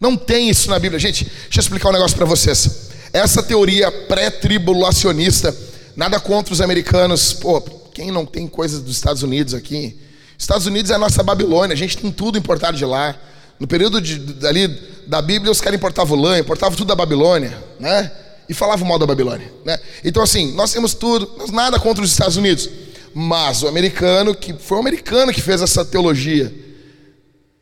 Não 0.00 0.16
tem 0.16 0.50
isso 0.50 0.68
na 0.70 0.78
Bíblia. 0.78 0.98
Gente, 0.98 1.24
deixa 1.24 1.58
eu 1.58 1.60
explicar 1.60 1.88
um 1.88 1.92
negócio 1.92 2.16
para 2.16 2.26
vocês. 2.26 2.88
Essa 3.12 3.42
teoria 3.42 3.90
pré-tribulacionista, 3.90 5.56
nada 5.96 6.20
contra 6.20 6.52
os 6.52 6.60
americanos. 6.60 7.32
Pô, 7.32 7.60
quem 7.60 8.10
não 8.10 8.26
tem 8.26 8.46
coisas 8.46 8.80
dos 8.80 8.96
Estados 8.96 9.22
Unidos 9.22 9.54
aqui? 9.54 9.98
Estados 10.38 10.66
Unidos 10.66 10.90
é 10.90 10.94
a 10.94 10.98
nossa 10.98 11.22
Babilônia, 11.22 11.74
a 11.74 11.76
gente 11.76 11.96
tem 11.96 12.12
tudo 12.12 12.38
importado 12.38 12.76
de 12.76 12.84
lá. 12.84 13.18
No 13.58 13.66
período 13.66 14.00
de, 14.00 14.46
ali, 14.46 14.68
da 15.06 15.20
Bíblia, 15.20 15.50
os 15.50 15.60
caras 15.60 15.76
importavam 15.76 16.20
lã, 16.20 16.38
importavam 16.38 16.76
tudo 16.76 16.88
da 16.88 16.94
Babilônia, 16.94 17.56
né? 17.80 18.10
E 18.48 18.54
falavam 18.54 18.86
mal 18.86 18.98
da 18.98 19.06
Babilônia, 19.06 19.50
né? 19.64 19.78
Então, 20.04 20.22
assim, 20.22 20.52
nós 20.52 20.72
temos 20.72 20.94
tudo, 20.94 21.30
nada 21.52 21.78
contra 21.78 22.02
os 22.02 22.10
Estados 22.10 22.36
Unidos. 22.36 22.68
Mas 23.14 23.62
o 23.62 23.68
americano, 23.68 24.34
que 24.34 24.52
foi 24.52 24.76
o 24.76 24.80
americano 24.80 25.32
que 25.32 25.40
fez 25.40 25.60
essa 25.60 25.84
teologia. 25.84 26.52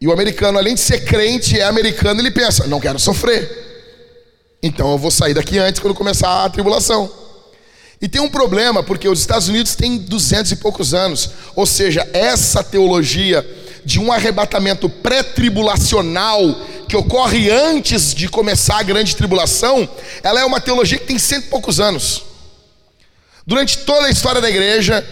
E 0.01 0.07
o 0.07 0.13
americano, 0.13 0.59
além 0.59 0.75
de 0.75 0.81
ser 0.81 1.05
crente, 1.05 1.59
é 1.59 1.65
americano, 1.65 2.21
ele 2.21 2.31
pensa: 2.31 2.67
não 2.67 2.79
quero 2.81 2.99
sofrer. 2.99 3.65
Então 4.63 4.91
eu 4.93 4.99
vou 4.99 5.11
sair 5.11 5.35
daqui 5.35 5.59
antes 5.59 5.81
quando 5.81 5.95
começar 5.95 6.45
a 6.45 6.51
tribulação. 6.51 7.11
E 8.01 8.09
tem 8.09 8.21
um 8.21 8.29
problema, 8.29 8.83
porque 8.83 9.09
os 9.09 9.21
Estados 9.21 9.49
Unidos 9.49 9.75
têm 9.75 9.97
duzentos 9.97 10.53
e 10.53 10.57
poucos 10.57 10.93
anos. 10.93 11.31
Ou 11.55 11.65
seja, 11.65 12.07
essa 12.13 12.63
teologia 12.63 13.47
de 13.87 14.01
um 14.01 14.11
arrebatamento 14.11 14.89
pré-tribulacional 14.89 16.43
que 16.89 16.97
ocorre 16.97 17.49
antes 17.49 18.13
de 18.13 18.29
começar 18.29 18.79
a 18.79 18.83
grande 18.83 19.15
tribulação, 19.15 19.89
ela 20.25 20.41
é 20.41 20.45
uma 20.45 20.61
teologia 20.61 20.99
que 20.99 21.07
tem 21.07 21.21
cento 21.21 21.45
e 21.45 21.49
poucos 21.49 21.79
anos. 21.79 22.25
Durante 23.47 23.79
toda 23.79 24.09
a 24.09 24.11
história 24.11 24.41
da 24.41 24.51
igreja, 24.51 25.07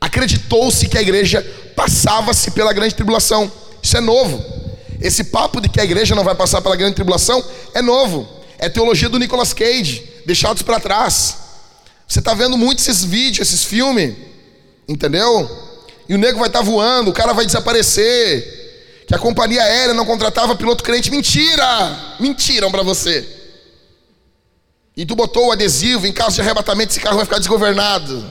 acreditou-se 0.00 0.88
que 0.88 0.96
a 0.96 1.02
igreja 1.02 1.42
passava-se 1.76 2.52
pela 2.52 2.72
grande 2.72 2.94
tribulação. 2.94 3.52
Isso 3.82 3.94
é 3.94 4.00
novo. 4.00 4.42
Esse 4.98 5.24
papo 5.24 5.60
de 5.60 5.68
que 5.68 5.78
a 5.78 5.84
igreja 5.84 6.14
não 6.14 6.24
vai 6.24 6.34
passar 6.34 6.62
pela 6.62 6.74
grande 6.74 6.94
tribulação 6.94 7.44
é 7.74 7.82
novo. 7.82 8.26
É 8.58 8.70
teologia 8.70 9.10
do 9.10 9.18
Nicolas 9.18 9.52
Cage, 9.52 10.02
deixados 10.24 10.62
para 10.62 10.80
trás. 10.80 11.36
Você 12.08 12.20
está 12.20 12.32
vendo 12.32 12.56
muito 12.56 12.78
esses 12.78 13.04
vídeos, 13.04 13.46
esses 13.46 13.64
filmes, 13.64 14.14
entendeu? 14.88 15.71
E 16.08 16.14
o 16.14 16.18
nego 16.18 16.38
vai 16.38 16.48
estar 16.48 16.60
tá 16.60 16.64
voando, 16.64 17.10
o 17.10 17.14
cara 17.14 17.32
vai 17.32 17.46
desaparecer. 17.46 18.60
Que 19.06 19.14
a 19.14 19.18
companhia 19.18 19.62
aérea 19.62 19.94
não 19.94 20.06
contratava 20.06 20.56
piloto 20.56 20.82
crente. 20.82 21.10
Mentira! 21.10 22.16
Mentiram 22.18 22.70
para 22.70 22.82
você. 22.82 23.26
E 24.96 25.06
tu 25.06 25.16
botou 25.16 25.48
o 25.48 25.52
adesivo, 25.52 26.06
em 26.06 26.12
caso 26.12 26.36
de 26.36 26.42
arrebatamento, 26.42 26.92
esse 26.92 27.00
carro 27.00 27.16
vai 27.16 27.24
ficar 27.24 27.38
desgovernado. 27.38 28.24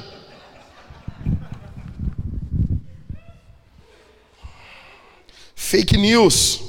Fake 5.55 5.97
news. 5.97 6.59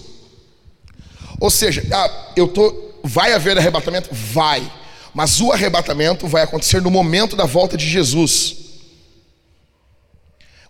Ou 1.38 1.50
seja, 1.50 1.84
ah, 1.92 2.32
eu 2.36 2.48
tô, 2.48 2.92
vai 3.02 3.32
haver 3.32 3.58
arrebatamento? 3.58 4.08
Vai. 4.12 4.62
Mas 5.12 5.40
o 5.40 5.52
arrebatamento 5.52 6.26
vai 6.26 6.42
acontecer 6.42 6.80
no 6.80 6.90
momento 6.90 7.36
da 7.36 7.44
volta 7.44 7.76
de 7.76 7.88
Jesus. 7.88 8.56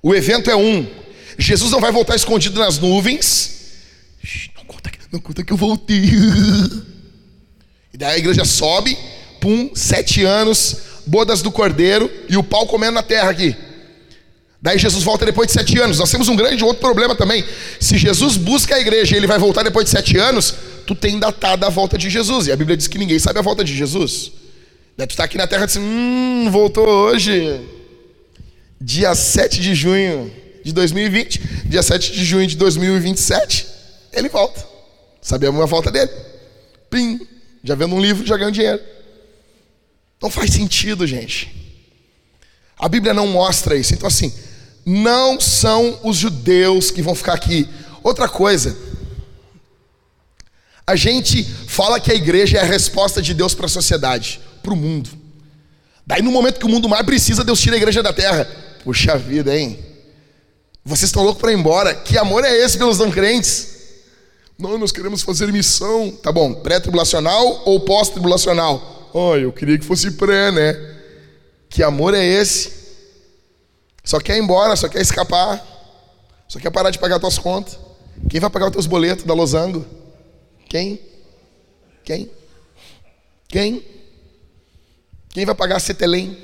O 0.02 0.14
evento 0.14 0.50
é 0.50 0.56
um. 0.56 0.86
Jesus 1.38 1.70
não 1.70 1.80
vai 1.80 1.92
voltar 1.92 2.16
escondido 2.16 2.58
nas 2.58 2.78
nuvens. 2.78 3.60
Não 4.56 4.64
conta, 4.64 4.90
não 5.12 5.20
conta 5.20 5.44
que 5.44 5.52
eu 5.52 5.56
voltei. 5.56 6.10
E 7.92 7.96
daí 7.96 8.14
a 8.14 8.18
igreja 8.18 8.44
sobe, 8.44 8.96
pum, 9.40 9.70
sete 9.74 10.24
anos, 10.24 10.76
bodas 11.06 11.42
do 11.42 11.52
cordeiro 11.52 12.10
e 12.28 12.36
o 12.36 12.42
pau 12.42 12.66
comendo 12.66 12.94
na 12.94 13.02
terra 13.02 13.30
aqui. 13.30 13.54
Daí 14.60 14.78
Jesus 14.78 15.02
volta 15.02 15.26
depois 15.26 15.48
de 15.48 15.52
sete 15.52 15.78
anos. 15.78 15.98
Nós 15.98 16.10
temos 16.10 16.28
um 16.28 16.36
grande 16.36 16.64
outro 16.64 16.80
problema 16.80 17.14
também. 17.14 17.44
Se 17.80 17.98
Jesus 17.98 18.36
busca 18.36 18.76
a 18.76 18.80
igreja 18.80 19.14
e 19.14 19.18
ele 19.18 19.26
vai 19.26 19.38
voltar 19.38 19.62
depois 19.62 19.84
de 19.84 19.90
sete 19.90 20.16
anos, 20.16 20.54
tu 20.86 20.94
tem 20.94 21.18
datado 21.18 21.66
a 21.66 21.68
volta 21.68 21.98
de 21.98 22.08
Jesus. 22.08 22.46
E 22.46 22.52
a 22.52 22.56
Bíblia 22.56 22.76
diz 22.76 22.86
que 22.86 22.98
ninguém 22.98 23.18
sabe 23.18 23.40
a 23.40 23.42
volta 23.42 23.64
de 23.64 23.76
Jesus. 23.76 24.32
Daí 24.96 25.06
tu 25.06 25.10
está 25.10 25.24
aqui 25.24 25.36
na 25.36 25.46
terra 25.46 25.64
e 25.64 25.66
diz, 25.66 25.76
hum, 25.76 26.48
voltou 26.50 26.86
hoje. 26.86 27.60
Dia 28.84 29.14
7 29.14 29.60
de 29.60 29.76
junho 29.76 30.32
de 30.64 30.72
2020, 30.72 31.38
dia 31.66 31.84
7 31.84 32.12
de 32.12 32.24
junho 32.24 32.48
de 32.48 32.56
2027, 32.56 33.68
ele 34.12 34.28
volta. 34.28 34.66
Sabemos 35.20 35.62
a 35.62 35.66
volta 35.66 35.88
dele. 35.88 36.10
Pim, 36.90 37.20
já 37.62 37.76
vendo 37.76 37.94
um 37.94 38.00
livro, 38.00 38.26
já 38.26 38.36
ganhou 38.36 38.50
dinheiro. 38.50 38.80
Não 40.20 40.28
faz 40.28 40.50
sentido, 40.50 41.06
gente. 41.06 41.54
A 42.76 42.88
Bíblia 42.88 43.14
não 43.14 43.28
mostra 43.28 43.76
isso. 43.76 43.94
Então, 43.94 44.08
assim, 44.08 44.34
não 44.84 45.40
são 45.40 46.00
os 46.02 46.16
judeus 46.16 46.90
que 46.90 47.02
vão 47.02 47.14
ficar 47.14 47.34
aqui. 47.34 47.68
Outra 48.02 48.28
coisa, 48.28 48.76
a 50.84 50.96
gente 50.96 51.44
fala 51.44 52.00
que 52.00 52.10
a 52.10 52.16
igreja 52.16 52.58
é 52.58 52.60
a 52.60 52.64
resposta 52.64 53.22
de 53.22 53.32
Deus 53.32 53.54
para 53.54 53.66
a 53.66 53.68
sociedade, 53.68 54.40
para 54.60 54.72
o 54.72 54.76
mundo. 54.76 55.08
Daí, 56.04 56.20
no 56.20 56.32
momento 56.32 56.58
que 56.58 56.66
o 56.66 56.68
mundo 56.68 56.88
mais 56.88 57.06
precisa, 57.06 57.44
Deus 57.44 57.60
tira 57.60 57.76
a 57.76 57.78
igreja 57.78 58.02
da 58.02 58.12
terra. 58.12 58.71
Puxa 58.84 59.16
vida, 59.16 59.56
hein? 59.56 59.78
Vocês 60.84 61.08
estão 61.08 61.22
loucos 61.22 61.40
para 61.40 61.52
ir 61.52 61.58
embora? 61.58 61.94
Que 61.94 62.18
amor 62.18 62.44
é 62.44 62.56
esse 62.56 62.76
pelos 62.76 62.98
não 62.98 63.10
crentes? 63.10 63.68
Não, 64.58 64.76
nós 64.76 64.90
queremos 64.92 65.22
fazer 65.22 65.52
missão. 65.52 66.10
Tá 66.10 66.32
bom, 66.32 66.54
pré-tribulacional 66.54 67.62
ou 67.64 67.80
pós-tribulacional? 67.80 69.10
Oh, 69.12 69.36
eu 69.36 69.52
queria 69.52 69.78
que 69.78 69.84
fosse 69.84 70.10
pré, 70.12 70.50
né? 70.50 70.96
Que 71.68 71.82
amor 71.82 72.14
é 72.14 72.24
esse? 72.24 72.72
Só 74.04 74.18
quer 74.18 74.36
ir 74.36 74.42
embora, 74.42 74.74
só 74.74 74.88
quer 74.88 75.00
escapar, 75.00 75.64
só 76.48 76.58
quer 76.58 76.70
parar 76.70 76.90
de 76.90 76.98
pagar 76.98 77.20
tuas 77.20 77.38
contas. 77.38 77.78
Quem 78.28 78.40
vai 78.40 78.50
pagar 78.50 78.66
os 78.66 78.72
teus 78.72 78.86
boletos 78.86 79.24
da 79.24 79.34
Losango? 79.34 79.86
Quem? 80.68 81.00
Quem? 82.04 82.30
Quem? 83.48 83.84
Quem 85.28 85.44
vai 85.46 85.54
pagar 85.54 85.76
a 85.76 85.80
Cetelém? 85.80 86.36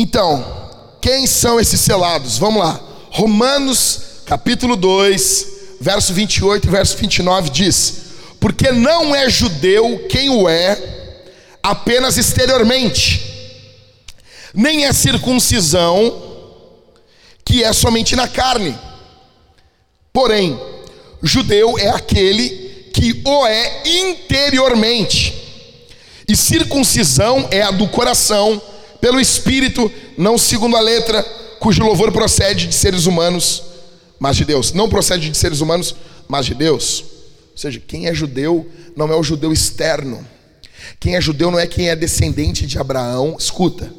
Então, 0.00 0.44
quem 1.00 1.26
são 1.26 1.58
esses 1.58 1.80
selados? 1.80 2.38
Vamos 2.38 2.62
lá. 2.62 2.80
Romanos, 3.10 4.00
capítulo 4.24 4.76
2, 4.76 5.46
verso 5.80 6.14
28 6.14 6.68
e 6.68 6.70
verso 6.70 6.96
29 6.96 7.50
diz: 7.50 7.94
Porque 8.38 8.70
não 8.70 9.12
é 9.12 9.28
judeu 9.28 10.06
quem 10.08 10.30
o 10.30 10.48
é, 10.48 11.24
apenas 11.60 12.16
exteriormente, 12.16 13.24
nem 14.54 14.84
é 14.84 14.92
circuncisão 14.92 16.22
que 17.44 17.64
é 17.64 17.72
somente 17.72 18.14
na 18.14 18.28
carne. 18.28 18.78
Porém, 20.12 20.56
judeu 21.24 21.76
é 21.76 21.88
aquele 21.88 22.50
que 22.94 23.20
o 23.24 23.46
é 23.46 23.82
interiormente, 23.84 25.34
e 26.28 26.36
circuncisão 26.36 27.48
é 27.50 27.62
a 27.62 27.72
do 27.72 27.88
coração, 27.88 28.62
pelo 29.00 29.20
espírito, 29.20 29.90
não 30.16 30.36
segundo 30.36 30.76
a 30.76 30.80
letra, 30.80 31.22
cujo 31.60 31.82
louvor 31.82 32.12
procede 32.12 32.66
de 32.66 32.74
seres 32.74 33.06
humanos, 33.06 33.62
mas 34.18 34.36
de 34.36 34.44
Deus. 34.44 34.72
Não 34.72 34.88
procede 34.88 35.30
de 35.30 35.36
seres 35.36 35.60
humanos, 35.60 35.94
mas 36.28 36.46
de 36.46 36.54
Deus. 36.54 37.04
Ou 37.52 37.58
seja, 37.58 37.80
quem 37.80 38.06
é 38.06 38.14
judeu 38.14 38.66
não 38.96 39.12
é 39.12 39.16
o 39.16 39.22
judeu 39.22 39.52
externo 39.52 40.26
quem 41.00 41.16
é 41.16 41.20
judeu 41.20 41.50
não 41.50 41.58
é 41.58 41.66
quem 41.66 41.88
é 41.88 41.96
descendente 41.96 42.66
de 42.66 42.78
Abraão, 42.78 43.36
escuta. 43.38 43.92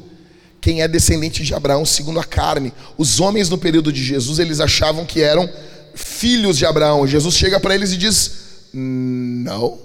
Quem 0.60 0.82
é 0.82 0.88
descendente 0.88 1.42
de 1.42 1.54
Abraão 1.54 1.86
segundo 1.86 2.20
a 2.20 2.24
carne. 2.24 2.72
Os 2.98 3.20
homens 3.20 3.48
no 3.48 3.56
período 3.56 3.92
de 3.92 4.04
Jesus, 4.04 4.38
eles 4.38 4.60
achavam 4.60 5.06
que 5.06 5.22
eram 5.22 5.48
filhos 5.94 6.58
de 6.58 6.66
Abraão. 6.66 7.06
Jesus 7.06 7.34
chega 7.34 7.58
para 7.58 7.74
eles 7.74 7.92
e 7.92 7.96
diz: 7.96 8.32
Não, 8.72 9.78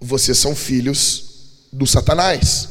vocês 0.00 0.38
são 0.38 0.54
filhos 0.54 1.24
do 1.72 1.86
Satanás, 1.86 2.68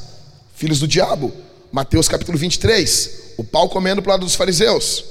filhos 0.56 0.80
do 0.80 0.88
diabo. 0.88 1.34
Mateus 1.72 2.08
capítulo 2.08 2.38
23. 2.38 3.34
O 3.38 3.44
pau 3.44 3.70
comendo 3.70 4.02
para 4.02 4.10
o 4.10 4.14
lado 4.14 4.26
dos 4.26 4.36
fariseus. 4.36 5.06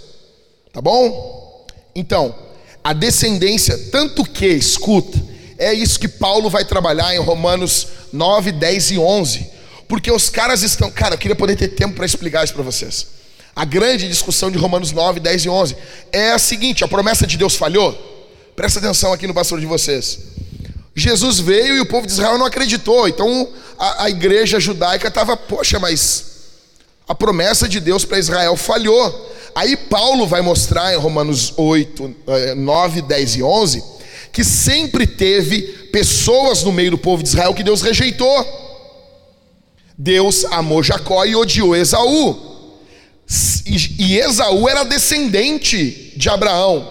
Tá 0.73 0.81
bom? 0.81 1.67
Então, 1.95 2.35
a 2.83 2.93
descendência, 2.93 3.77
tanto 3.91 4.25
que, 4.25 4.47
escuta, 4.47 5.19
é 5.59 5.73
isso 5.73 5.99
que 5.99 6.09
Paulo 6.09 6.49
vai 6.49 6.65
trabalhar 6.65 7.15
em 7.15 7.19
Romanos 7.19 7.89
9, 8.13 8.53
10 8.53 8.93
e 8.93 8.99
11. 8.99 9.47
Porque 9.89 10.11
os 10.11 10.29
caras 10.29 10.63
estão. 10.63 10.91
Cara, 10.91 11.15
eu 11.15 11.19
queria 11.19 11.37
poder 11.37 11.57
ter 11.57 11.69
tempo 11.69 11.95
para 11.95 12.07
explicar 12.07 12.45
isso 12.45 12.55
para 12.55 12.63
vocês. 12.63 13.07
A 13.57 13.65
grande 13.65 14.07
discussão 14.07 14.51
de 14.51 14.59
Romanos 14.59 14.93
9, 14.93 15.19
10 15.19 15.45
e 15.47 15.49
11 15.49 15.77
é 16.13 16.33
a 16.33 16.39
seguinte: 16.39 16.85
a 16.85 16.89
promessa 16.89 17.27
de 17.27 17.37
Deus 17.37 17.57
falhou? 17.57 17.93
Presta 18.55 18.79
atenção 18.79 19.13
aqui 19.13 19.27
no 19.27 19.35
pastor 19.35 19.59
de 19.59 19.67
vocês. 19.67 20.19
Jesus 20.95 21.41
veio 21.41 21.77
e 21.77 21.81
o 21.81 21.87
povo 21.87 22.07
de 22.07 22.13
Israel 22.13 22.37
não 22.39 22.47
acreditou. 22.47 23.09
Então 23.09 23.49
a, 23.79 24.05
a 24.05 24.11
igreja 24.11 24.61
judaica 24.61 25.09
estava, 25.09 25.37
poxa, 25.37 25.79
mas 25.79 26.38
a 27.09 27.15
promessa 27.15 27.67
de 27.67 27.81
Deus 27.81 28.05
para 28.05 28.19
Israel 28.19 28.55
falhou. 28.57 29.33
Aí 29.55 29.77
Paulo 29.77 30.27
vai 30.27 30.43
mostrar 30.43 30.95
em 30.95 30.99
Romanos 30.99 31.55
8, 31.57 32.15
9, 32.57 33.03
10 33.03 33.37
e 33.37 33.43
11 33.43 33.99
que 34.31 34.45
sempre 34.45 35.07
teve 35.07 35.63
pessoas 35.91 36.63
no 36.63 36.71
meio 36.71 36.93
do 36.93 36.99
povo 36.99 37.23
de 37.23 37.29
Israel 37.29 37.55
que 37.55 37.65
Deus 37.65 37.83
rejeitou. 37.83 38.47
Deus 39.97 40.45
amou 40.53 40.83
Jacó 40.83 41.25
e 41.25 41.35
odiou 41.35 41.75
Esaú. 41.75 42.77
E 43.67 44.17
Esaú 44.17 44.69
era 44.69 44.85
descendente 44.85 46.13
de 46.17 46.29
Abraão. 46.29 46.89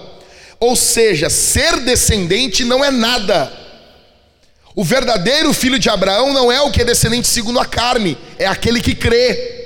Ou 0.59 0.75
seja, 0.75 1.29
ser 1.29 1.79
descendente 1.81 2.65
não 2.65 2.83
é 2.83 2.91
nada. 2.91 3.51
O 4.75 4.83
verdadeiro 4.83 5.53
filho 5.53 5.79
de 5.79 5.89
Abraão 5.89 6.33
não 6.33 6.51
é 6.51 6.59
o 6.61 6.69
que 6.69 6.81
é 6.81 6.85
descendente 6.85 7.27
segundo 7.27 7.59
a 7.59 7.65
carne, 7.65 8.17
é 8.37 8.45
aquele 8.45 8.81
que 8.81 8.93
crê. 8.93 9.56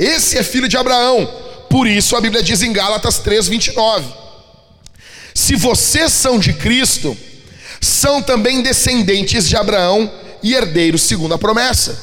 Esse 0.00 0.38
é 0.38 0.42
filho 0.42 0.66
de 0.66 0.78
Abraão. 0.78 1.26
Por 1.68 1.86
isso 1.86 2.16
a 2.16 2.20
Bíblia 2.22 2.42
diz 2.42 2.62
em 2.62 2.72
Gálatas 2.72 3.18
3:29. 3.18 4.06
Se 5.34 5.54
vocês 5.56 6.10
são 6.10 6.38
de 6.38 6.54
Cristo, 6.54 7.14
são 7.82 8.22
também 8.22 8.62
descendentes 8.62 9.46
de 9.46 9.56
Abraão 9.56 10.10
e 10.42 10.54
herdeiros 10.54 11.02
segundo 11.02 11.34
a 11.34 11.38
promessa. 11.38 11.98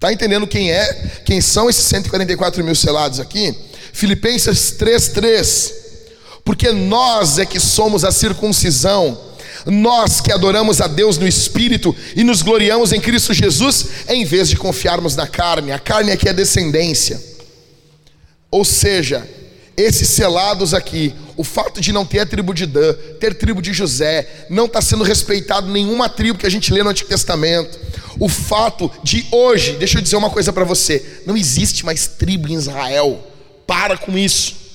Tá 0.00 0.12
entendendo 0.12 0.46
quem 0.46 0.72
é? 0.72 1.20
Quem 1.24 1.40
são 1.40 1.70
esses 1.70 1.84
144 1.84 2.64
mil 2.64 2.74
selados 2.74 3.20
aqui? 3.20 3.56
Filipenses 3.92 4.72
3:3. 4.72 5.72
Porque 6.44 6.72
nós 6.72 7.38
é 7.38 7.46
que 7.46 7.60
somos 7.60 8.04
a 8.04 8.10
circuncisão, 8.10 9.16
nós 9.66 10.20
que 10.20 10.32
adoramos 10.32 10.80
a 10.80 10.86
Deus 10.86 11.18
no 11.18 11.26
Espírito 11.26 11.94
e 12.14 12.24
nos 12.24 12.42
gloriamos 12.42 12.92
em 12.92 13.00
Cristo 13.00 13.34
Jesus, 13.34 13.86
em 14.08 14.24
vez 14.24 14.48
de 14.48 14.56
confiarmos 14.56 15.16
na 15.16 15.26
carne. 15.26 15.72
A 15.72 15.78
carne 15.78 16.12
aqui 16.12 16.28
é 16.28 16.32
descendência. 16.32 17.20
Ou 18.50 18.64
seja, 18.64 19.28
esses 19.76 20.08
selados 20.08 20.74
aqui, 20.74 21.14
o 21.36 21.44
fato 21.44 21.80
de 21.80 21.92
não 21.92 22.04
ter 22.04 22.20
a 22.20 22.26
tribo 22.26 22.52
de 22.52 22.66
Dan, 22.66 22.94
ter 23.20 23.34
tribo 23.34 23.62
de 23.62 23.72
José, 23.72 24.46
não 24.50 24.64
está 24.66 24.80
sendo 24.80 25.04
respeitado 25.04 25.70
nenhuma 25.70 26.08
tribo 26.08 26.38
que 26.38 26.46
a 26.46 26.50
gente 26.50 26.72
lê 26.72 26.82
no 26.82 26.90
Antigo 26.90 27.08
Testamento. 27.08 27.78
O 28.18 28.28
fato 28.28 28.90
de 29.04 29.24
hoje, 29.30 29.76
deixa 29.76 29.98
eu 29.98 30.02
dizer 30.02 30.16
uma 30.16 30.30
coisa 30.30 30.52
para 30.52 30.64
você: 30.64 31.22
não 31.24 31.36
existe 31.36 31.86
mais 31.86 32.08
tribo 32.08 32.48
em 32.48 32.54
Israel. 32.54 33.24
Para 33.66 33.96
com 33.96 34.16
isso. 34.18 34.67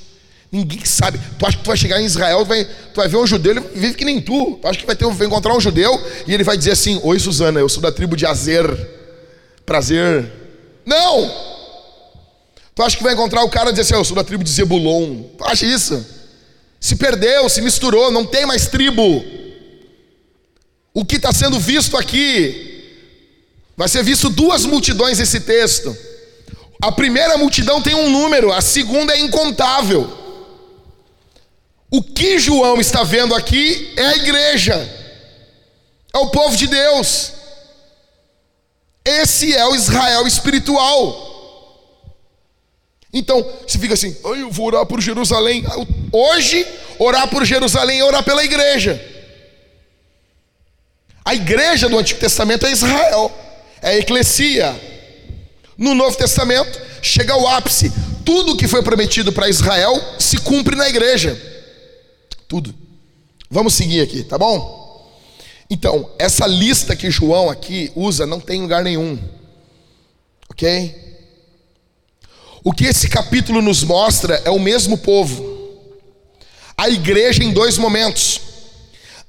Ninguém 0.54 0.86
sabe. 0.86 1.20
Tu 1.40 1.48
acha 1.48 1.58
que 1.58 1.64
tu 1.64 1.68
vai 1.68 1.76
chegar 1.76 2.00
em 2.00 2.06
Israel, 2.06 2.42
tu 2.42 2.46
vai, 2.46 2.64
tu 2.64 2.98
vai 2.98 3.08
ver 3.08 3.18
um 3.18 3.26
judeu, 3.26 3.54
ele 3.54 3.62
vive 3.74 3.96
que 3.96 4.06
nem 4.06 4.22
tu. 4.22 4.60
Tu 4.62 4.68
acha 4.68 4.78
que 4.78 4.86
vai, 4.86 4.96
ter, 4.96 5.08
vai 5.08 5.26
encontrar 5.26 5.58
um 5.58 5.60
judeu 5.60 6.00
e 6.28 6.34
ele 6.34 6.44
vai 6.44 6.56
dizer 6.56 6.74
assim: 6.74 7.02
Oi, 7.04 7.18
Suzana, 7.18 7.60
eu 7.60 7.68
sou 7.68 7.82
da 7.82 7.92
tribo 7.92 8.16
de 8.16 8.24
Azer. 8.24 8.70
Prazer. 9.66 10.32
Não! 10.86 11.28
Tu 12.76 12.84
acha 12.84 12.96
que 12.96 13.02
vai 13.02 13.14
encontrar 13.14 13.44
o 13.44 13.50
cara 13.50 13.70
e 13.70 13.74
dizer 13.74 13.82
assim: 13.82 13.96
Eu 13.96 14.06
sou 14.06 14.16
da 14.16 14.24
tribo 14.24 14.44
de 14.44 14.52
Zebulon. 14.52 15.24
Tu 15.36 15.44
acha 15.44 15.66
isso? 15.66 16.06
Se 16.80 16.98
perdeu, 16.98 17.50
se 17.50 17.60
misturou, 17.60 18.12
não 18.12 18.24
tem 18.24 18.46
mais 18.46 18.68
tribo. 18.68 19.26
O 20.94 21.04
que 21.04 21.16
está 21.16 21.34
sendo 21.34 21.60
visto 21.60 21.98
aqui, 21.98 22.94
vai 23.76 23.88
ser 23.88 24.04
visto 24.04 24.30
duas 24.30 24.66
multidões 24.66 25.20
esse 25.20 25.40
texto. 25.40 25.98
A 26.80 26.92
primeira 26.92 27.40
multidão 27.40 27.82
tem 27.82 27.96
um 27.96 28.12
número, 28.12 28.54
a 28.54 28.62
segunda 28.62 29.16
é 29.16 29.20
incontável. 29.20 30.22
O 31.94 32.02
que 32.02 32.40
João 32.40 32.82
está 32.82 33.04
vendo 33.04 33.36
aqui 33.36 33.94
é 33.96 34.04
a 34.04 34.16
igreja, 34.16 34.74
é 36.12 36.18
o 36.18 36.32
povo 36.32 36.58
de 36.58 36.66
Deus. 36.66 37.34
Esse 39.06 39.56
é 39.56 39.64
o 39.68 39.76
Israel 39.76 40.26
espiritual. 40.26 41.30
Então, 43.14 43.48
você 43.68 43.78
fica 43.78 43.94
assim, 43.94 44.18
eu 44.24 44.50
vou 44.50 44.66
orar 44.66 44.88
por 44.88 45.00
Jerusalém. 45.00 45.64
Hoje, 46.12 46.66
orar 46.98 47.28
por 47.28 47.46
Jerusalém 47.46 48.00
é 48.00 48.04
orar 48.04 48.24
pela 48.24 48.44
igreja. 48.44 49.00
A 51.24 51.36
igreja 51.36 51.88
do 51.88 52.00
Antigo 52.00 52.20
Testamento 52.20 52.66
é 52.66 52.72
Israel, 52.72 53.32
é 53.84 53.90
a 53.90 53.98
eclesia. 54.00 54.76
No 55.78 55.94
Novo 55.94 56.18
Testamento, 56.18 56.82
chega 57.04 57.34
ao 57.34 57.48
ápice. 57.48 57.94
Tudo 58.26 58.58
que 58.58 58.68
foi 58.68 58.82
prometido 58.82 59.32
para 59.32 59.48
Israel 59.48 59.94
se 60.18 60.40
cumpre 60.40 60.76
na 60.76 60.90
igreja. 60.90 61.53
Tudo. 62.54 62.76
Vamos 63.50 63.74
seguir 63.74 64.02
aqui, 64.02 64.24
tá 64.24 64.38
bom? 64.38 65.12
Então, 65.72 66.08
essa 66.20 66.46
lista 66.46 66.96
que 66.96 67.10
João 67.10 67.50
aqui 67.50 67.92
usa 67.96 68.28
não 68.28 68.40
tem 68.40 68.62
lugar 68.62 68.84
nenhum. 68.84 69.18
Ok? 70.52 71.18
O 72.64 72.72
que 72.72 72.86
esse 72.86 73.10
capítulo 73.10 73.60
nos 73.60 73.84
mostra 73.84 74.40
é 74.46 74.52
o 74.52 74.60
mesmo 74.60 75.00
povo. 75.00 75.44
A 76.78 76.90
igreja 76.90 77.44
em 77.44 77.52
dois 77.52 77.80
momentos. 77.80 78.40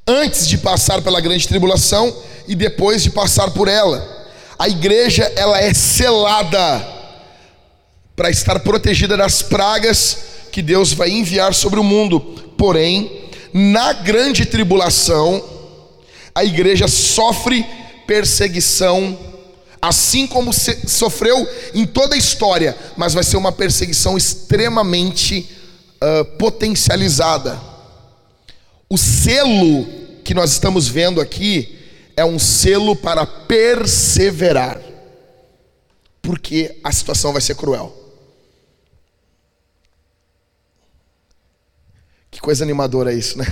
Antes 0.07 0.47
de 0.47 0.59
passar 0.59 1.01
pela 1.01 1.19
grande 1.19 1.49
tribulação 1.49 2.15
e 2.47 2.55
depois 2.55 3.03
de 3.03 3.09
passar 3.09 3.53
por 3.53 3.69
ela. 3.69 4.07
A 4.59 4.69
igreja, 4.69 5.33
ela 5.35 5.59
é 5.59 5.73
selada 5.73 6.87
para 8.15 8.29
estar 8.29 8.61
protegida 8.61 9.17
das 9.17 9.41
pragas 9.41 10.19
que 10.55 10.63
Deus 10.63 10.93
vai 10.93 11.11
enviar 11.11 11.53
sobre 11.53 11.81
o 11.81 11.83
mundo 11.83 12.21
porém, 12.57 13.25
na 13.53 13.93
grande 13.93 14.47
tribulação, 14.47 15.43
a 16.33 16.45
igreja 16.45 16.87
sofre 16.87 17.67
perseguição, 18.07 19.19
assim 19.83 20.29
como 20.29 20.53
sofreu 20.53 21.45
em 21.75 21.85
toda 21.85 22.15
a 22.15 22.19
história, 22.19 22.79
mas 22.97 23.15
vai 23.15 23.25
ser 23.25 23.37
uma 23.37 23.51
perseguição 23.51 24.17
extremamente 24.17 25.51
uh, 25.97 26.25
potencializada. 26.39 27.61
O 28.89 28.97
selo 28.97 29.85
que 30.23 30.35
nós 30.35 30.53
estamos 30.53 30.87
vendo 30.87 31.21
aqui 31.21 31.81
é 32.17 32.25
um 32.25 32.39
selo 32.39 32.95
para 32.95 33.27
perseverar, 33.27 34.81
porque 36.23 36.77
a 36.85 36.93
situação 36.93 37.33
vai 37.33 37.43
ser 37.43 37.57
cruel. 37.57 38.04
Que 42.35 42.41
coisa 42.41 42.65
animadora 42.65 43.13
é 43.13 43.17
isso, 43.17 43.39
né? 43.39 43.47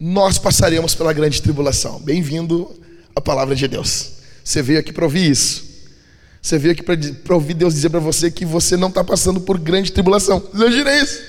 Nós 0.00 0.36
passaremos 0.36 0.96
pela 0.96 1.12
grande 1.12 1.40
tribulação. 1.40 2.00
Bem-vindo 2.00 2.68
à 3.14 3.20
palavra 3.20 3.54
de 3.54 3.68
Deus. 3.68 4.14
Você 4.42 4.60
veio 4.60 4.80
aqui 4.80 4.92
para 4.92 5.04
ouvir 5.04 5.30
isso. 5.30 5.64
Você 6.42 6.58
veio 6.58 6.72
aqui 6.72 6.82
para 6.82 7.34
ouvir 7.36 7.54
Deus 7.54 7.72
dizer 7.72 7.90
para 7.90 8.00
você 8.00 8.32
que 8.32 8.44
você 8.44 8.76
não 8.76 8.88
está 8.88 9.04
passando 9.04 9.40
por 9.40 9.60
grande 9.60 9.92
tribulação. 9.92 10.44
Imagina 10.52 10.92
isso. 11.00 11.22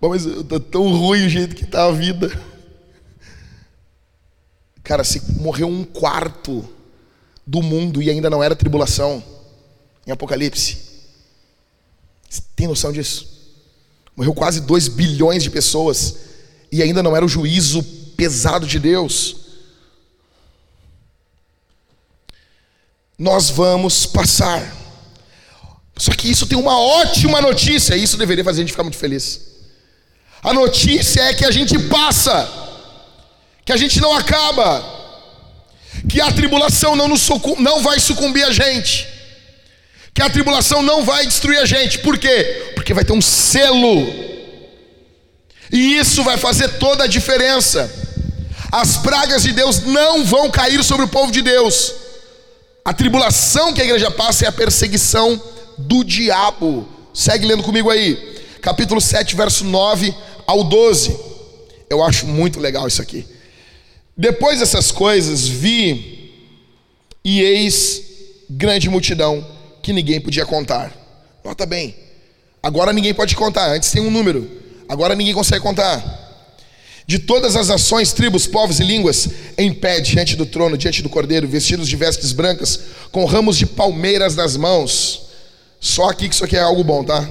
Bom, 0.00 0.10
mas 0.10 0.24
está 0.24 0.60
tão 0.60 0.88
ruim 0.96 1.26
o 1.26 1.28
jeito 1.28 1.56
que 1.56 1.64
está 1.64 1.86
a 1.86 1.90
vida. 1.90 2.30
Cara, 4.84 5.02
se 5.02 5.20
morreu 5.32 5.66
um 5.66 5.82
quarto 5.82 6.64
do 7.44 7.60
mundo 7.60 8.00
e 8.00 8.08
ainda 8.08 8.30
não 8.30 8.44
era 8.44 8.54
tribulação 8.54 9.20
em 10.06 10.12
Apocalipse. 10.12 10.78
Você 12.30 12.42
tem 12.54 12.68
noção 12.68 12.92
disso? 12.92 13.33
Morreu 14.16 14.32
quase 14.32 14.60
2 14.60 14.88
bilhões 14.88 15.42
de 15.42 15.50
pessoas 15.50 16.16
e 16.70 16.82
ainda 16.82 17.02
não 17.02 17.16
era 17.16 17.24
o 17.24 17.28
juízo 17.28 17.82
pesado 18.16 18.66
de 18.66 18.78
Deus. 18.78 19.36
Nós 23.18 23.50
vamos 23.50 24.06
passar. 24.06 24.74
Só 25.96 26.12
que 26.12 26.28
isso 26.30 26.46
tem 26.46 26.58
uma 26.58 26.78
ótima 26.78 27.40
notícia, 27.40 27.96
isso 27.96 28.16
deveria 28.16 28.44
fazer 28.44 28.60
a 28.60 28.62
gente 28.62 28.72
ficar 28.72 28.82
muito 28.82 28.98
feliz. 28.98 29.40
A 30.42 30.52
notícia 30.52 31.22
é 31.22 31.34
que 31.34 31.44
a 31.44 31.50
gente 31.50 31.78
passa, 31.88 32.48
que 33.64 33.72
a 33.72 33.76
gente 33.76 34.00
não 34.00 34.12
acaba, 34.12 34.84
que 36.08 36.20
a 36.20 36.32
tribulação 36.32 36.94
não, 36.94 37.08
nos 37.08 37.28
não 37.58 37.82
vai 37.82 37.98
sucumbir 37.98 38.44
a 38.44 38.52
gente 38.52 39.13
que 40.14 40.22
a 40.22 40.30
tribulação 40.30 40.80
não 40.80 41.04
vai 41.04 41.26
destruir 41.26 41.58
a 41.58 41.66
gente. 41.66 41.98
Por 41.98 42.16
quê? 42.16 42.72
Porque 42.76 42.94
vai 42.94 43.04
ter 43.04 43.12
um 43.12 43.20
selo. 43.20 44.06
E 45.72 45.98
isso 45.98 46.22
vai 46.22 46.38
fazer 46.38 46.68
toda 46.78 47.02
a 47.02 47.08
diferença. 47.08 47.92
As 48.70 48.96
pragas 48.98 49.42
de 49.42 49.52
Deus 49.52 49.82
não 49.82 50.24
vão 50.24 50.48
cair 50.50 50.84
sobre 50.84 51.04
o 51.04 51.08
povo 51.08 51.32
de 51.32 51.42
Deus. 51.42 51.92
A 52.84 52.94
tribulação 52.94 53.74
que 53.74 53.80
a 53.80 53.84
igreja 53.84 54.08
passa 54.08 54.44
é 54.44 54.48
a 54.48 54.52
perseguição 54.52 55.42
do 55.76 56.04
diabo. 56.04 56.88
Segue 57.12 57.44
lendo 57.44 57.64
comigo 57.64 57.90
aí. 57.90 58.36
Capítulo 58.62 59.00
7, 59.00 59.34
verso 59.34 59.64
9 59.64 60.14
ao 60.46 60.62
12. 60.62 61.18
Eu 61.90 62.04
acho 62.04 62.24
muito 62.26 62.60
legal 62.60 62.86
isso 62.86 63.02
aqui. 63.02 63.26
Depois 64.16 64.60
dessas 64.60 64.92
coisas, 64.92 65.48
vi 65.48 66.32
e 67.24 67.40
eis 67.40 68.02
grande 68.48 68.88
multidão 68.88 69.53
que 69.84 69.92
ninguém 69.92 70.20
podia 70.20 70.46
contar. 70.46 70.92
Nota 71.44 71.66
bem, 71.66 71.94
agora 72.62 72.92
ninguém 72.92 73.12
pode 73.12 73.36
contar, 73.36 73.70
antes 73.70 73.90
tem 73.90 74.00
um 74.00 74.10
número, 74.10 74.50
agora 74.88 75.14
ninguém 75.14 75.34
consegue 75.34 75.62
contar. 75.62 76.22
De 77.06 77.18
todas 77.18 77.54
as 77.54 77.68
nações, 77.68 78.14
tribos, 78.14 78.46
povos 78.46 78.80
e 78.80 78.82
línguas, 78.82 79.28
em 79.58 79.74
pé 79.74 80.00
diante 80.00 80.34
do 80.36 80.46
trono, 80.46 80.78
diante 80.78 81.02
do 81.02 81.10
cordeiro, 81.10 81.46
vestidos 81.46 81.86
de 81.86 81.96
vestes 81.96 82.32
brancas, 82.32 82.80
com 83.12 83.26
ramos 83.26 83.58
de 83.58 83.66
palmeiras 83.66 84.34
nas 84.34 84.56
mãos. 84.56 85.24
Só 85.78 86.08
aqui 86.08 86.30
que 86.30 86.34
isso 86.34 86.44
aqui 86.44 86.56
é 86.56 86.62
algo 86.62 86.82
bom, 86.82 87.04
tá? 87.04 87.28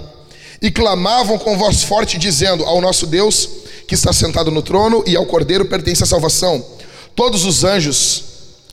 E 0.61 0.69
clamavam 0.69 1.39
com 1.39 1.57
voz 1.57 1.81
forte, 1.81 2.19
dizendo: 2.19 2.63
Ao 2.65 2.79
nosso 2.79 3.07
Deus, 3.07 3.49
que 3.87 3.95
está 3.95 4.13
sentado 4.13 4.51
no 4.51 4.61
trono, 4.61 5.03
e 5.07 5.15
ao 5.15 5.25
cordeiro 5.25 5.65
pertence 5.65 6.03
a 6.03 6.05
salvação. 6.05 6.63
Todos 7.15 7.43
os 7.43 7.63
anjos 7.63 8.23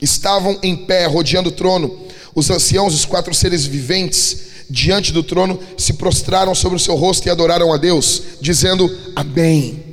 estavam 0.03 0.59
em 0.63 0.77
pé, 0.77 1.07
rodeando 1.07 1.49
o 1.49 1.53
trono. 1.53 2.10
Os 2.35 2.51
anciãos, 2.51 2.95
os 2.95 3.05
quatro 3.05 3.35
seres 3.35 3.65
viventes, 3.67 4.37
diante 4.69 5.13
do 5.13 5.23
trono, 5.23 5.59
se 5.77 5.95
prostraram 5.95 6.55
sobre 6.55 6.77
o 6.77 6.81
seu 6.81 6.95
rosto 6.95 7.27
e 7.27 7.31
adoraram 7.31 7.73
a 7.73 7.77
Deus, 7.77 8.23
dizendo: 8.41 8.91
Amém. 9.17 9.91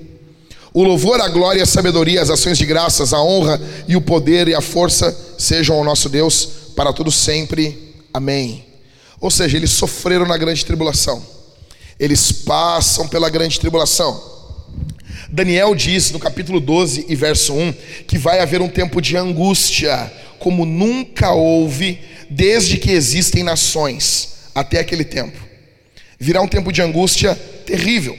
O 0.74 0.84
louvor, 0.84 1.20
a 1.20 1.28
glória, 1.28 1.64
a 1.64 1.66
sabedoria, 1.66 2.22
as 2.22 2.30
ações 2.30 2.58
de 2.58 2.66
graças, 2.66 3.12
a 3.12 3.22
honra 3.22 3.60
e 3.88 3.96
o 3.96 4.02
poder 4.02 4.48
e 4.48 4.54
a 4.54 4.62
força 4.62 5.16
sejam 5.38 5.76
ao 5.76 5.84
nosso 5.84 6.08
Deus 6.08 6.48
para 6.76 6.94
tudo 6.94 7.12
sempre. 7.12 7.96
Amém. 8.14 8.64
Ou 9.20 9.32
seja, 9.32 9.58
eles 9.58 9.72
sofreram 9.72 10.28
na 10.28 10.38
grande 10.38 10.64
tribulação. 10.64 11.24
Eles 12.00 12.32
passam 12.32 13.08
pela 13.08 13.30
grande 13.30 13.60
tribulação. 13.60 14.22
Daniel 15.30 15.74
diz 15.74 16.12
no 16.12 16.20
capítulo 16.20 16.60
12 16.60 17.06
e 17.10 17.16
verso 17.16 17.54
1 17.54 17.74
que 18.08 18.18
vai 18.18 18.40
haver 18.40 18.62
um 18.62 18.70
tempo 18.70 19.02
de 19.02 19.18
angústia, 19.18 20.12
como 20.40 20.66
nunca 20.66 21.32
houve 21.32 22.00
desde 22.30 22.78
que 22.78 22.92
existem 22.92 23.44
nações 23.44 24.30
até 24.54 24.80
aquele 24.80 25.04
tempo. 25.04 25.38
Virá 26.20 26.42
um 26.42 26.48
tempo 26.48 26.72
de 26.72 26.82
angústia 26.82 27.36
terrível. 27.66 28.18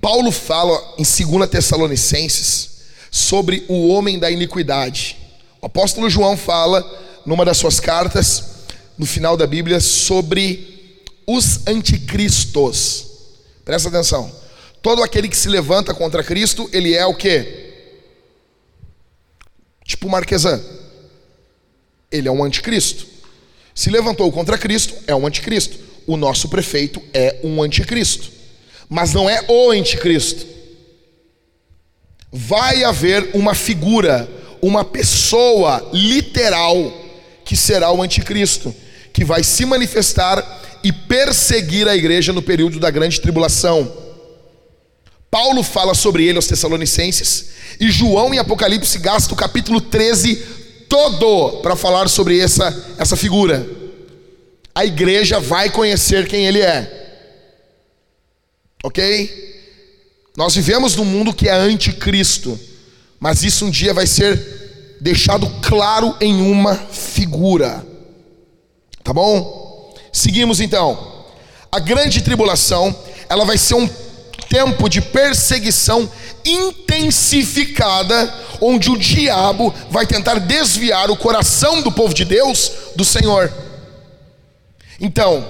Paulo 0.00 0.30
fala 0.30 0.78
em 0.98 1.02
2 1.02 1.48
Tessalonicenses 1.48 2.70
sobre 3.10 3.64
o 3.68 3.88
homem 3.88 4.18
da 4.18 4.30
iniquidade. 4.30 5.16
O 5.62 5.66
apóstolo 5.66 6.10
João 6.10 6.36
fala 6.36 6.84
numa 7.24 7.44
das 7.44 7.56
suas 7.56 7.80
cartas, 7.80 8.44
no 8.98 9.06
final 9.06 9.36
da 9.36 9.46
Bíblia, 9.46 9.80
sobre 9.80 11.02
os 11.26 11.66
anticristos. 11.66 13.06
Presta 13.64 13.88
atenção. 13.88 14.30
Todo 14.82 15.02
aquele 15.02 15.28
que 15.28 15.36
se 15.36 15.48
levanta 15.48 15.94
contra 15.94 16.22
Cristo, 16.22 16.68
ele 16.70 16.94
é 16.94 17.06
o 17.06 17.14
quê? 17.14 17.72
Tipo 19.84 20.08
Marquesan. 20.10 20.62
Ele 22.12 22.28
é 22.28 22.30
um 22.30 22.44
anticristo. 22.44 23.13
Se 23.74 23.90
levantou 23.90 24.30
contra 24.30 24.56
Cristo, 24.56 24.94
é 25.06 25.14
um 25.14 25.26
anticristo. 25.26 25.78
O 26.06 26.16
nosso 26.16 26.48
prefeito 26.48 27.02
é 27.12 27.40
um 27.42 27.62
anticristo 27.62 28.34
mas 28.88 29.12
não 29.12 29.28
é 29.28 29.44
o 29.48 29.70
anticristo. 29.70 30.46
Vai 32.32 32.84
haver 32.84 33.30
uma 33.34 33.54
figura, 33.54 34.28
uma 34.60 34.84
pessoa 34.84 35.88
literal 35.92 36.92
que 37.44 37.56
será 37.56 37.92
o 37.92 38.02
anticristo, 38.02 38.74
que 39.12 39.24
vai 39.24 39.44
se 39.44 39.64
manifestar 39.64 40.62
e 40.82 40.92
perseguir 40.92 41.86
a 41.88 41.96
igreja 41.96 42.32
no 42.32 42.42
período 42.42 42.80
da 42.80 42.90
grande 42.90 43.20
tribulação. 43.20 43.90
Paulo 45.30 45.62
fala 45.62 45.94
sobre 45.94 46.24
ele 46.24 46.36
aos 46.36 46.46
Tessalonicenses, 46.46 47.50
e 47.80 47.90
João 47.90 48.32
em 48.32 48.38
Apocalipse 48.38 48.98
gasta 48.98 49.34
o 49.34 49.36
capítulo 49.36 49.80
13 49.80 50.63
todo 50.94 51.60
para 51.60 51.74
falar 51.74 52.08
sobre 52.08 52.38
essa, 52.38 52.94
essa 52.96 53.16
figura. 53.16 53.66
A 54.72 54.84
igreja 54.84 55.40
vai 55.40 55.68
conhecer 55.68 56.28
quem 56.28 56.46
ele 56.46 56.60
é. 56.60 56.88
Ok? 58.84 59.52
Nós 60.36 60.54
vivemos 60.54 60.94
num 60.94 61.04
mundo 61.04 61.34
que 61.34 61.48
é 61.48 61.52
anticristo, 61.52 62.56
mas 63.18 63.42
isso 63.42 63.64
um 63.66 63.70
dia 63.70 63.92
vai 63.92 64.06
ser 64.06 64.96
deixado 65.00 65.50
claro 65.62 66.14
em 66.20 66.40
uma 66.48 66.76
figura. 66.76 67.84
Tá 69.02 69.12
bom? 69.12 69.92
Seguimos 70.12 70.60
então. 70.60 71.24
A 71.72 71.80
grande 71.80 72.22
tribulação, 72.22 72.96
ela 73.28 73.44
vai 73.44 73.58
ser 73.58 73.74
um 73.74 73.90
tempo 74.48 74.88
de 74.88 75.00
perseguição 75.00 76.08
intensificada, 76.44 78.32
onde 78.60 78.90
o 78.90 78.98
diabo 78.98 79.74
vai 79.90 80.06
tentar 80.06 80.38
desviar 80.38 81.10
o 81.10 81.16
coração 81.16 81.82
do 81.82 81.92
povo 81.92 82.14
de 82.14 82.24
Deus 82.24 82.70
do 82.96 83.04
Senhor. 83.04 83.52
Então, 85.00 85.46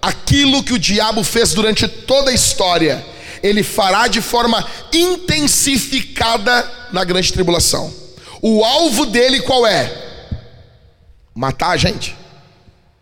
aquilo 0.00 0.62
que 0.62 0.72
o 0.72 0.78
diabo 0.78 1.22
fez 1.22 1.52
durante 1.52 1.86
toda 1.88 2.30
a 2.30 2.34
história, 2.34 3.04
ele 3.42 3.62
fará 3.62 4.08
de 4.08 4.20
forma 4.20 4.66
intensificada 4.92 6.70
na 6.92 7.04
grande 7.04 7.32
tribulação. 7.32 7.92
O 8.40 8.64
alvo 8.64 9.06
dele 9.06 9.40
qual 9.40 9.66
é? 9.66 10.04
Matar 11.34 11.70
a 11.70 11.76
gente, 11.76 12.16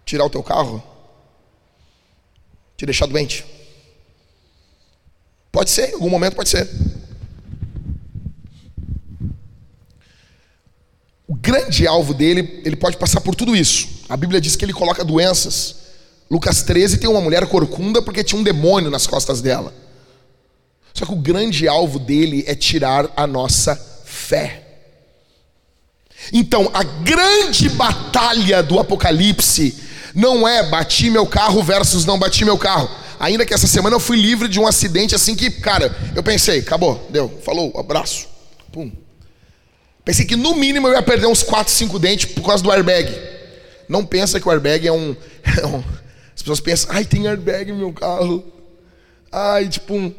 tirar 0.04 0.24
o 0.24 0.30
teu 0.30 0.42
carro, 0.42 0.82
te 2.76 2.84
deixar 2.84 3.06
doente. 3.06 3.44
Pode 5.52 5.70
ser, 5.70 5.90
em 5.90 5.94
algum 5.94 6.10
momento 6.10 6.34
pode 6.34 6.48
ser. 6.48 6.68
O 11.34 11.36
grande 11.36 11.84
alvo 11.84 12.14
dele, 12.14 12.62
ele 12.64 12.76
pode 12.76 12.96
passar 12.96 13.20
por 13.20 13.34
tudo 13.34 13.56
isso. 13.56 13.88
A 14.08 14.16
Bíblia 14.16 14.40
diz 14.40 14.54
que 14.54 14.64
ele 14.64 14.72
coloca 14.72 15.04
doenças 15.04 15.84
Lucas 16.30 16.62
13 16.62 16.98
tem 16.98 17.08
uma 17.08 17.20
mulher 17.20 17.46
corcunda 17.46 18.00
porque 18.02 18.24
tinha 18.24 18.40
um 18.40 18.44
demônio 18.44 18.90
nas 18.90 19.06
costas 19.06 19.40
dela. 19.40 19.72
Só 20.92 21.04
que 21.04 21.12
o 21.12 21.16
grande 21.16 21.68
alvo 21.68 21.98
dele 21.98 22.44
é 22.46 22.54
tirar 22.54 23.08
a 23.16 23.26
nossa 23.26 23.76
fé. 24.04 24.62
Então, 26.32 26.70
a 26.72 26.82
grande 26.82 27.68
batalha 27.68 28.62
do 28.62 28.78
Apocalipse 28.78 29.76
não 30.14 30.46
é 30.48 30.62
bati 30.68 31.10
meu 31.10 31.26
carro 31.26 31.62
versus 31.62 32.04
não 32.04 32.18
bati 32.18 32.44
meu 32.44 32.56
carro. 32.56 32.88
Ainda 33.20 33.44
que 33.44 33.52
essa 33.52 33.66
semana 33.66 33.96
eu 33.96 34.00
fui 34.00 34.16
livre 34.16 34.48
de 34.48 34.58
um 34.58 34.66
acidente 34.66 35.14
assim 35.14 35.34
que, 35.34 35.50
cara, 35.50 35.94
eu 36.14 36.22
pensei, 36.22 36.60
acabou, 36.60 37.06
deu, 37.10 37.28
falou, 37.44 37.78
abraço, 37.78 38.26
pum. 38.72 38.90
Pensei 40.04 40.26
que 40.26 40.36
no 40.36 40.54
mínimo 40.54 40.88
eu 40.88 40.92
ia 40.92 41.02
perder 41.02 41.26
uns 41.26 41.42
4, 41.42 41.72
5 41.72 41.98
dentes 41.98 42.32
por 42.32 42.44
causa 42.44 42.62
do 42.62 42.70
airbag. 42.70 43.10
Não 43.88 44.04
pensa 44.04 44.38
que 44.38 44.46
o 44.46 44.50
airbag 44.50 44.86
é 44.86 44.92
um, 44.92 45.16
é 45.60 45.66
um 45.66 45.82
as 46.34 46.42
pessoas 46.42 46.60
pensam, 46.60 46.90
ai, 46.92 47.04
tem 47.04 47.26
airbag 47.26 47.70
no 47.72 47.78
meu 47.78 47.92
carro. 47.92 48.44
Ai, 49.30 49.68
tipo 49.68 49.94
um, 49.94 50.12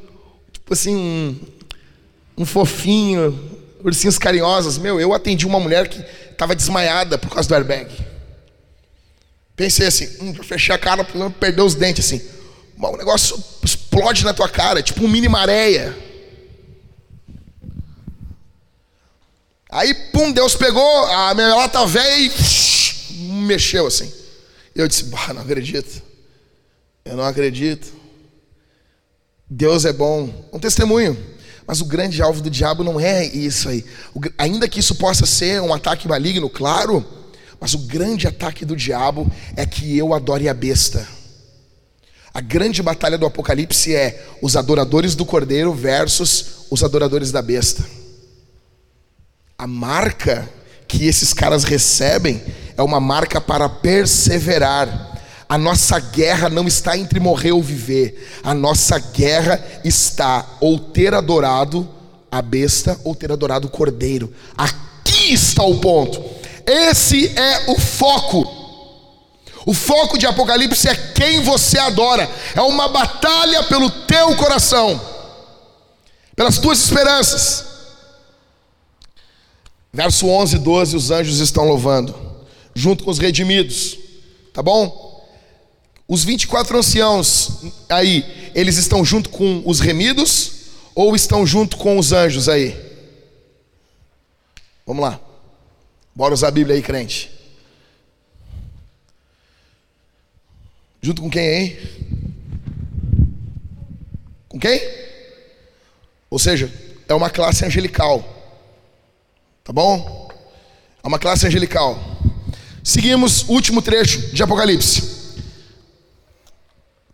tipo 0.52 0.74
assim, 0.74 0.96
um, 0.96 1.40
um 2.38 2.46
fofinho, 2.46 3.38
ursinhos 3.84 4.18
carinhosos. 4.18 4.78
Meu, 4.78 5.00
eu 5.00 5.14
atendi 5.14 5.46
uma 5.46 5.60
mulher 5.60 5.88
que 5.88 6.04
estava 6.32 6.56
desmaiada 6.56 7.18
por 7.18 7.30
causa 7.30 7.48
do 7.48 7.56
airbag. 7.56 7.90
Pensei 9.56 9.88
assim, 9.88 10.10
hum, 10.22 10.34
fechar 10.44 10.76
a 10.76 10.78
cara, 10.78 11.04
para 11.04 11.30
perder 11.30 11.62
os 11.62 11.76
dentes 11.76 12.06
assim. 12.06 12.22
o 12.78 12.98
negócio 12.98 13.42
explode 13.64 14.24
na 14.26 14.34
tua 14.34 14.50
cara, 14.50 14.82
tipo 14.82 15.04
um 15.04 15.08
mini 15.08 15.30
maréia. 15.30 15.96
Aí, 19.70 19.94
pum, 19.94 20.32
Deus 20.32 20.56
pegou, 20.56 21.06
a 21.08 21.34
minha 21.34 21.56
lata 21.56 21.86
velha 21.86 22.18
e 22.18 22.32
mexeu 23.46 23.88
assim. 23.88 24.12
Eu 24.76 24.88
disse, 24.88 25.06
bah, 25.06 25.34
não 25.34 25.42
acredito. 25.42 26.02
Eu 27.04 27.16
não 27.16 27.24
acredito. 27.24 27.94
Deus 29.50 29.86
é 29.86 29.94
bom. 29.94 30.48
Um 30.52 30.60
testemunho. 30.60 31.18
Mas 31.68 31.82
o 31.82 31.86
grande 31.86 32.22
alvo 32.22 32.42
do 32.42 32.50
diabo 32.50 32.84
não 32.84 33.00
é 33.00 33.26
isso 33.26 33.70
aí. 33.70 33.84
O, 34.14 34.20
ainda 34.38 34.68
que 34.68 34.80
isso 34.80 34.96
possa 34.96 35.26
ser 35.26 35.62
um 35.62 35.74
ataque 35.74 36.08
maligno, 36.08 36.50
claro. 36.50 37.06
Mas 37.60 37.74
o 37.74 37.80
grande 37.80 38.28
ataque 38.28 38.66
do 38.66 38.76
diabo 38.76 39.32
é 39.56 39.66
que 39.66 39.98
eu 39.98 40.14
adore 40.14 40.48
a 40.48 40.54
besta. 40.54 41.08
A 42.34 42.42
grande 42.42 42.84
batalha 42.84 43.18
do 43.18 43.26
Apocalipse 43.26 43.96
é 43.96 44.28
os 44.42 44.56
adoradores 44.56 45.16
do 45.16 45.26
cordeiro 45.26 45.74
versus 45.74 46.66
os 46.70 46.84
adoradores 46.84 47.32
da 47.32 47.42
besta. 47.42 47.84
A 49.58 49.66
marca 49.66 50.50
que 50.88 51.06
esses 51.06 51.34
caras 51.34 51.64
recebem 51.64 52.42
é 52.78 52.84
uma 52.84 53.00
marca 53.00 53.40
para 53.40 53.70
perseverar. 53.70 55.14
A 55.48 55.58
nossa 55.58 55.98
guerra 56.00 56.50
não 56.50 56.68
está 56.68 56.98
entre 56.98 57.20
morrer 57.20 57.54
ou 57.54 57.64
viver. 57.64 58.40
A 58.44 58.54
nossa 58.54 59.00
guerra 59.00 59.64
está 59.84 60.46
ou 60.60 60.78
ter 60.78 61.14
adorado 61.14 61.88
a 62.30 62.42
besta 62.42 63.00
ou 63.04 63.16
ter 63.16 63.32
adorado 63.32 63.68
o 63.68 63.72
cordeiro. 63.72 64.34
Aqui 64.58 65.34
está 65.34 65.64
o 65.64 65.80
ponto. 65.80 66.22
Esse 66.66 67.28
é 67.38 67.72
o 67.72 67.80
foco. 67.80 68.46
O 69.66 69.74
foco 69.74 70.18
de 70.18 70.28
Apocalipse 70.28 70.90
é 70.90 70.96
quem 70.96 71.42
você 71.42 71.80
adora. 71.80 72.30
É 72.54 72.62
uma 72.62 72.90
batalha 72.90 73.64
pelo 73.64 73.90
teu 73.90 74.36
coração, 74.36 75.00
pelas 76.36 76.58
tuas 76.58 76.80
esperanças. 76.84 77.75
Verso 79.96 80.28
11 80.28 80.58
e 80.58 80.60
12: 80.60 80.98
os 80.98 81.10
anjos 81.10 81.40
estão 81.40 81.64
louvando 81.64 82.14
junto 82.76 83.06
com 83.06 83.12
os 83.12 83.18
redimidos, 83.18 83.98
tá 84.54 84.62
bom? 84.62 85.26
Os 86.06 86.22
24 86.26 86.78
anciãos 86.78 87.64
aí, 87.88 88.52
eles 88.54 88.76
estão 88.76 89.06
junto 89.06 89.30
com 89.30 89.64
os 89.66 89.80
remidos 89.80 90.52
ou 90.94 91.16
estão 91.16 91.48
junto 91.48 91.78
com 91.78 91.98
os 91.98 92.12
anjos 92.12 92.50
aí? 92.50 92.76
Vamos 94.86 95.02
lá. 95.02 95.18
Bora 96.14 96.34
usar 96.34 96.50
a 96.50 96.52
Bíblia 96.52 96.76
aí, 96.76 96.82
crente. 96.82 97.32
Junto 101.02 101.22
com 101.22 101.30
quem 101.30 101.48
aí? 101.48 102.20
Com 104.50 104.60
quem? 104.60 104.82
Ou 106.30 106.38
seja, 106.38 106.70
é 107.08 107.14
uma 107.14 107.30
classe 107.30 107.64
angelical. 107.64 108.35
Tá 109.66 109.74
bom? 109.74 110.30
É 111.04 111.08
uma 111.08 111.18
classe 111.18 111.48
angelical. 111.48 112.00
Seguimos 112.84 113.50
último 113.50 113.82
trecho 113.82 114.22
de 114.32 114.44
Apocalipse. 114.44 115.16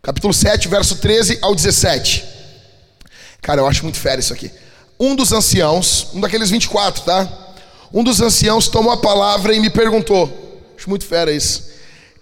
Capítulo 0.02 0.34
7, 0.34 0.68
verso 0.68 0.96
13 0.96 1.38
ao 1.40 1.54
17. 1.54 2.22
Cara, 3.40 3.62
eu 3.62 3.66
acho 3.66 3.84
muito 3.84 3.98
fera 3.98 4.20
isso 4.20 4.34
aqui. 4.34 4.50
Um 5.00 5.16
dos 5.16 5.32
anciãos, 5.32 6.08
um 6.12 6.20
daqueles 6.20 6.50
24, 6.50 7.04
tá? 7.04 7.56
Um 7.90 8.04
dos 8.04 8.20
anciãos 8.20 8.68
tomou 8.68 8.92
a 8.92 8.98
palavra 8.98 9.54
e 9.54 9.58
me 9.58 9.70
perguntou. 9.70 10.30
Acho 10.76 10.90
muito 10.90 11.06
fera 11.06 11.32
isso. 11.32 11.70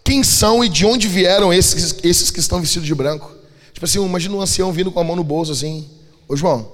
Quem 0.04 0.22
são 0.22 0.62
e 0.62 0.68
de 0.68 0.86
onde 0.86 1.08
vieram 1.08 1.52
esses, 1.52 1.96
esses 2.04 2.30
que 2.30 2.38
estão 2.38 2.60
vestidos 2.60 2.86
de 2.86 2.94
branco? 2.94 3.34
Tipo 3.72 3.84
assim, 3.84 4.00
imagina 4.04 4.36
um 4.36 4.40
ancião 4.40 4.72
vindo 4.72 4.92
com 4.92 5.00
a 5.00 5.04
mão 5.04 5.16
no 5.16 5.24
bolso 5.24 5.50
assim. 5.50 5.90
Ô 6.28 6.36
João, 6.36 6.70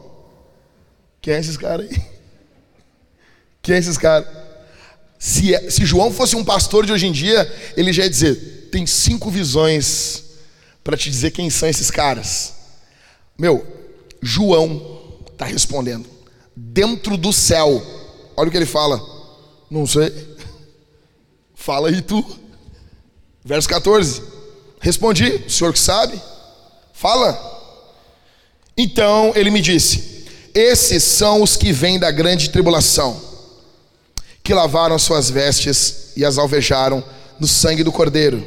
quem 1.23 1.33
é 1.33 1.41
esses 1.41 1.57
caras 1.57 1.89
aí? 1.91 2.16
Quem 3.67 3.75
é 3.75 3.79
esses 3.79 3.99
caras? 3.99 4.29
Se, 5.19 5.53
é, 5.53 5.69
se 5.69 5.85
João 5.85 6.12
fosse 6.12 6.37
um 6.37 6.45
pastor 6.45 6.87
de 6.87 6.93
hoje 6.93 7.09
em 7.09 7.11
dia, 7.11 7.53
ele 7.77 7.93
já 7.93 8.05
ia 8.05 8.09
dizer: 8.09 8.69
tem 8.71 8.87
cinco 8.87 9.29
visões 9.29 10.23
para 10.85 10.97
te 10.97 11.11
dizer 11.11 11.33
quem 11.33 11.51
são 11.51 11.69
esses 11.69 11.91
caras. 11.91 12.53
Meu, 13.37 13.67
João 14.23 15.19
está 15.33 15.47
respondendo. 15.47 16.07
Dentro 16.55 17.17
do 17.17 17.33
céu. 17.33 17.85
Olha 18.37 18.47
o 18.47 18.51
que 18.53 18.57
ele 18.57 18.67
fala. 18.67 19.03
Não 19.69 19.85
sei. 19.85 20.12
Fala 21.57 21.89
aí 21.89 22.01
tu. 22.01 22.25
Verso 23.45 23.69
14. 23.69 24.23
Respondi, 24.79 25.43
o 25.45 25.51
senhor 25.51 25.73
que 25.73 25.81
sabe. 25.81 26.23
Fala. 26.93 27.37
Então 28.77 29.33
ele 29.35 29.51
me 29.51 29.61
disse: 29.61 30.25
Esses 30.55 31.03
são 31.03 31.43
os 31.43 31.57
que 31.57 31.73
vêm 31.73 31.99
da 31.99 32.12
grande 32.12 32.51
tribulação, 32.51 33.26
que 34.47 34.55
lavaram 34.55 34.97
suas 34.97 35.28
vestes 35.28 36.12
e 36.16 36.24
as 36.24 36.38
alvejaram 36.38 37.03
no 37.40 37.49
sangue 37.49 37.82
do 37.82 37.90
Cordeiro. 37.90 38.47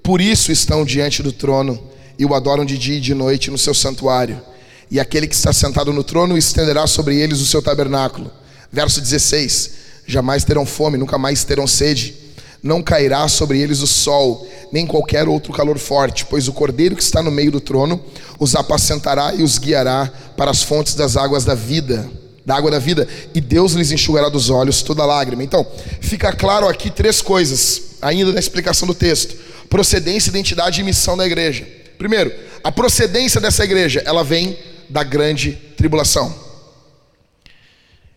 Por 0.00 0.20
isso 0.20 0.52
estão 0.52 0.84
diante 0.84 1.20
do 1.20 1.32
trono 1.32 1.82
e 2.16 2.24
o 2.24 2.32
adoram 2.32 2.64
de 2.64 2.78
dia 2.78 2.98
e 2.98 3.00
de 3.00 3.12
noite 3.12 3.50
no 3.50 3.58
seu 3.58 3.74
santuário. 3.74 4.40
E 4.88 5.00
aquele 5.00 5.26
que 5.26 5.34
está 5.34 5.52
sentado 5.52 5.92
no 5.92 6.04
trono 6.04 6.38
estenderá 6.38 6.86
sobre 6.86 7.16
eles 7.16 7.40
o 7.40 7.46
seu 7.46 7.60
tabernáculo. 7.60 8.30
Verso 8.70 9.00
16: 9.00 9.70
Jamais 10.06 10.44
terão 10.44 10.64
fome, 10.64 10.96
nunca 10.96 11.18
mais 11.18 11.42
terão 11.42 11.66
sede 11.66 12.22
não 12.62 12.80
cairá 12.80 13.26
sobre 13.26 13.60
eles 13.60 13.80
o 13.80 13.88
sol, 13.88 14.46
nem 14.70 14.86
qualquer 14.86 15.26
outro 15.26 15.52
calor 15.52 15.78
forte, 15.80 16.24
pois 16.24 16.46
o 16.46 16.52
cordeiro 16.52 16.94
que 16.94 17.02
está 17.02 17.20
no 17.20 17.30
meio 17.30 17.50
do 17.50 17.60
trono 17.60 18.00
os 18.38 18.54
apacentará 18.54 19.34
e 19.34 19.42
os 19.42 19.58
guiará 19.58 20.08
para 20.36 20.52
as 20.52 20.62
fontes 20.62 20.94
das 20.94 21.16
águas 21.16 21.44
da 21.44 21.56
vida, 21.56 22.08
da 22.44 22.56
água 22.56 22.70
da 22.70 22.78
vida, 22.78 23.06
e 23.34 23.40
Deus 23.40 23.72
lhes 23.72 23.92
enxugará 23.92 24.28
dos 24.28 24.50
olhos 24.50 24.82
toda 24.82 25.06
lágrima. 25.06 25.44
Então, 25.44 25.66
fica 26.00 26.32
claro 26.32 26.68
aqui 26.68 26.90
três 26.90 27.20
coisas, 27.22 27.96
ainda 28.02 28.32
na 28.32 28.40
explicação 28.40 28.86
do 28.86 28.94
texto: 28.94 29.36
procedência, 29.68 30.30
identidade 30.30 30.80
e 30.80 30.84
missão 30.84 31.16
da 31.16 31.24
igreja. 31.24 31.66
Primeiro, 31.96 32.32
a 32.64 32.72
procedência 32.72 33.40
dessa 33.40 33.64
igreja, 33.64 34.02
ela 34.04 34.24
vem 34.24 34.58
da 34.88 35.02
grande 35.02 35.52
tribulação. 35.76 36.34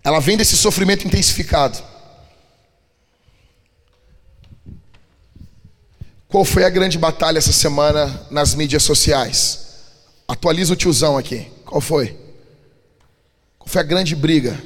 Ela 0.04 0.20
vem 0.20 0.38
desse 0.38 0.56
sofrimento 0.56 1.06
intensificado. 1.08 1.78
Qual 6.28 6.44
foi 6.44 6.64
a 6.64 6.70
grande 6.70 6.98
batalha 6.98 7.38
essa 7.38 7.54
semana 7.54 8.28
nas 8.30 8.54
mídias 8.54 8.84
sociais? 8.84 9.66
Atualiza 10.28 10.74
o 10.74 10.76
tiozão 10.76 11.18
aqui. 11.18 11.48
Qual 11.66 11.80
foi? 11.80 12.25
Foi 13.66 13.82
a 13.82 13.84
grande 13.84 14.16
briga? 14.16 14.62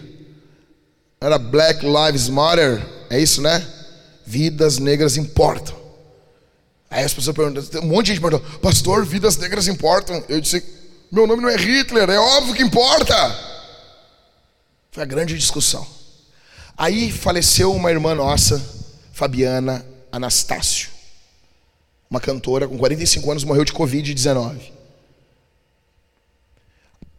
Era 1.19 1.37
Black 1.37 1.85
Lives 1.85 2.29
Matter? 2.29 2.85
É 3.09 3.19
isso, 3.19 3.41
né? 3.41 3.65
Vidas 4.25 4.77
negras 4.77 5.17
importam. 5.17 5.77
Aí 6.89 7.03
as 7.03 7.13
pessoas 7.13 7.35
perguntam, 7.35 7.81
um 7.81 7.87
monte 7.87 8.07
de 8.07 8.13
gente 8.13 8.21
perguntou, 8.21 8.59
pastor, 8.59 9.05
vidas 9.05 9.37
negras 9.37 9.67
importam? 9.67 10.23
Eu 10.27 10.41
disse, 10.41 10.63
meu 11.11 11.27
nome 11.27 11.41
não 11.41 11.49
é 11.49 11.55
Hitler, 11.55 12.09
é 12.09 12.19
óbvio 12.19 12.55
que 12.55 12.63
importa. 12.63 13.15
Foi 14.91 15.03
a 15.03 15.05
grande 15.05 15.37
discussão. 15.37 15.85
Aí 16.77 17.11
faleceu 17.11 17.73
uma 17.73 17.91
irmã 17.91 18.15
nossa, 18.15 18.63
Fabiana 19.13 19.85
Anastácio 20.11 20.99
uma 22.09 22.19
cantora 22.19 22.67
com 22.67 22.77
45 22.77 23.29
anos, 23.29 23.43
morreu 23.43 23.63
de 23.63 23.71
Covid-19. 23.71 24.71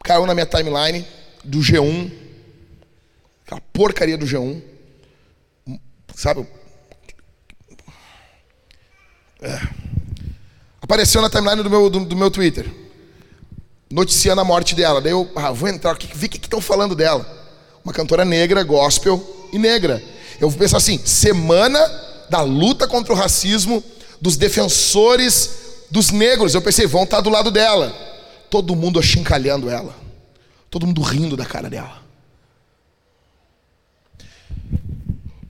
Caiu 0.03 0.27
na 0.27 0.35
minha 0.35 0.47
timeline 0.47 1.07
do 1.45 1.61
G1, 1.61 2.11
aquela 3.45 3.61
porcaria 3.73 4.17
do 4.17 4.27
G1, 4.27 4.63
sabe? 6.15 6.47
É. 9.43 9.61
Apareceu 10.83 11.23
na 11.23 11.31
timeline 11.31 11.63
do 11.63 11.71
meu, 11.71 11.89
do, 11.89 12.05
do, 12.05 12.17
meu 12.17 12.31
Twitter, 12.31 12.71
noticiando 13.91 14.41
a 14.41 14.45
morte 14.45 14.75
dela. 14.75 15.01
Daí 15.01 15.13
eu 15.13 15.31
ah, 15.35 15.51
vou 15.51 15.69
entrar 15.69 15.93
aqui, 15.93 16.09
ver 16.13 16.27
o 16.27 16.31
que 16.31 16.37
estão 16.39 16.61
falando 16.61 16.95
dela. 16.95 17.27
Uma 17.85 17.93
cantora 17.93 18.25
negra, 18.25 18.63
gospel 18.63 19.49
e 19.53 19.59
negra. 19.59 20.03
Eu 20.41 20.51
vou 20.51 20.59
pensar 20.59 20.77
assim: 20.77 20.99
semana 21.05 21.79
da 22.29 22.43
luta 22.43 22.87
contra 22.87 23.13
o 23.13 23.17
racismo 23.17 23.83
dos 24.21 24.37
defensores 24.37 25.87
dos 25.91 26.11
negros. 26.11 26.55
Eu 26.55 26.63
pensei, 26.63 26.87
vão 26.87 27.05
estar 27.05 27.21
do 27.21 27.31
lado 27.31 27.51
dela. 27.51 27.95
Todo 28.51 28.77
mundo 28.77 28.99
achincalhando 28.99 29.71
ela. 29.71 30.00
Todo 30.71 30.87
mundo 30.87 31.03
rindo 31.03 31.37
da 31.37 31.45
cara 31.45 31.69
dela. 31.69 32.01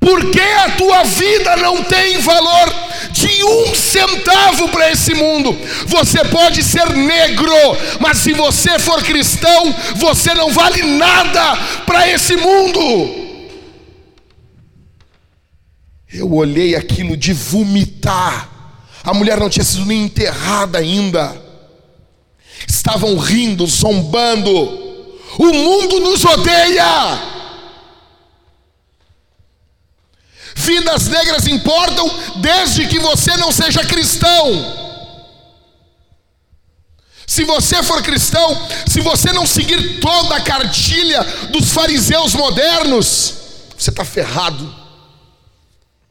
Por 0.01 0.31
que 0.31 0.41
a 0.41 0.71
tua 0.77 1.05
vida 1.05 1.57
não 1.57 1.85
tem 1.85 2.19
valor 2.19 2.75
de 3.13 3.45
um 3.45 3.75
centavo 3.75 4.71
para 4.71 4.91
esse 4.91 5.15
mundo? 5.15 5.57
Você 5.87 6.25
pode 6.25 6.63
ser 6.63 6.89
negro, 6.97 7.55
mas 8.01 8.17
se 8.17 8.33
você 8.33 8.79
for 8.79 9.03
cristão, 9.05 9.75
você 9.97 10.33
não 10.33 10.51
vale 10.51 10.83
nada 10.83 11.57
para 11.85 12.09
esse 12.09 12.35
mundo. 12.35 12.81
Eu 16.13 16.33
olhei 16.33 16.75
aquilo 16.75 17.15
de 17.17 17.35
vomitar. 17.35 18.49
A 19.05 19.13
mulher 19.13 19.39
não 19.39 19.51
tinha 19.51 19.65
sido 19.65 19.85
nem 19.85 20.05
enterrada 20.05 20.79
ainda. 20.79 21.41
Estavam 22.67 23.17
rindo, 23.19 23.67
zombando. 23.67 24.90
O 25.41 25.55
mundo 25.55 26.01
nos 26.01 26.23
odeia. 26.23 27.19
Vidas 30.55 31.09
negras 31.09 31.47
importam 31.47 32.07
desde 32.43 32.87
que 32.87 32.99
você 32.99 33.35
não 33.39 33.51
seja 33.51 33.83
cristão. 33.83 34.77
Se 37.27 37.43
você 37.45 37.83
for 37.83 38.03
cristão, 38.03 38.69
se 38.87 39.01
você 39.01 39.33
não 39.33 39.47
seguir 39.47 39.99
toda 39.99 40.37
a 40.37 40.43
cartilha 40.43 41.23
dos 41.51 41.71
fariseus 41.71 42.35
modernos, 42.35 43.35
você 43.79 43.89
está 43.89 44.05
ferrado. 44.05 44.71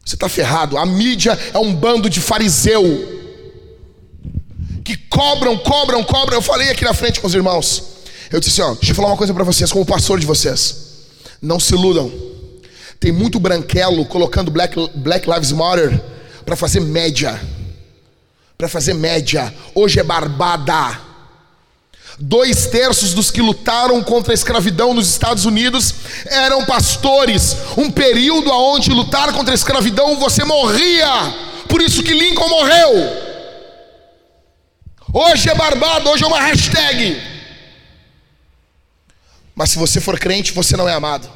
Você 0.04 0.16
está 0.16 0.28
ferrado. 0.28 0.76
A 0.76 0.88
mídia 0.88 1.38
é 1.54 1.60
um 1.60 1.72
bando 1.72 2.10
de 2.10 2.20
fariseu 2.20 2.84
que 4.84 4.98
cobram, 4.98 5.56
cobram, 5.56 6.04
cobram. 6.04 6.40
Eu 6.40 6.42
falei 6.42 6.72
aqui 6.72 6.84
na 6.84 6.96
frente 6.96 7.20
com 7.20 7.28
os 7.28 7.36
irmãos. 7.36 7.99
Eu 8.32 8.40
disse 8.40 8.62
assim: 8.62 8.72
ó, 8.72 8.76
deixa 8.76 8.92
eu 8.92 8.96
falar 8.96 9.10
uma 9.10 9.18
coisa 9.18 9.34
para 9.34 9.44
vocês, 9.44 9.72
como 9.72 9.86
pastor 9.86 10.20
de 10.20 10.26
vocês. 10.26 10.76
Não 11.42 11.60
se 11.60 11.74
iludam. 11.74 12.12
Tem 13.00 13.12
muito 13.12 13.40
branquelo 13.40 14.06
colocando 14.06 14.52
Black, 14.52 14.76
Black 14.96 15.30
Lives 15.30 15.52
Matter 15.52 16.02
para 16.46 16.56
fazer 16.56 16.82
média. 16.82 17.40
Para 18.58 18.68
fazer 18.68 18.94
média. 18.94 19.54
Hoje 19.74 20.00
é 20.00 20.04
barbada. 20.04 21.00
Dois 22.20 22.68
terços 22.68 23.14
dos 23.14 23.32
que 23.32 23.42
lutaram 23.42 24.04
contra 24.04 24.34
a 24.34 24.36
escravidão 24.36 24.94
nos 24.94 25.08
Estados 25.08 25.46
Unidos 25.46 25.96
eram 26.26 26.66
pastores. 26.66 27.56
Um 27.78 27.90
período 27.90 28.52
onde 28.52 28.90
lutar 28.90 29.32
contra 29.32 29.54
a 29.54 29.56
escravidão 29.56 30.20
você 30.20 30.44
morria. 30.44 31.08
Por 31.70 31.82
isso 31.82 32.04
que 32.04 32.14
Lincoln 32.14 32.50
morreu. 32.50 33.30
Hoje 35.14 35.50
é 35.50 35.56
barbado, 35.56 36.10
hoje 36.10 36.26
é 36.26 36.28
uma 36.28 36.42
hashtag. 36.42 37.39
Mas 39.60 39.72
se 39.72 39.78
você 39.78 40.00
for 40.00 40.18
crente, 40.18 40.54
você 40.54 40.78
não 40.78 40.88
é 40.88 40.94
amado. 40.94 41.30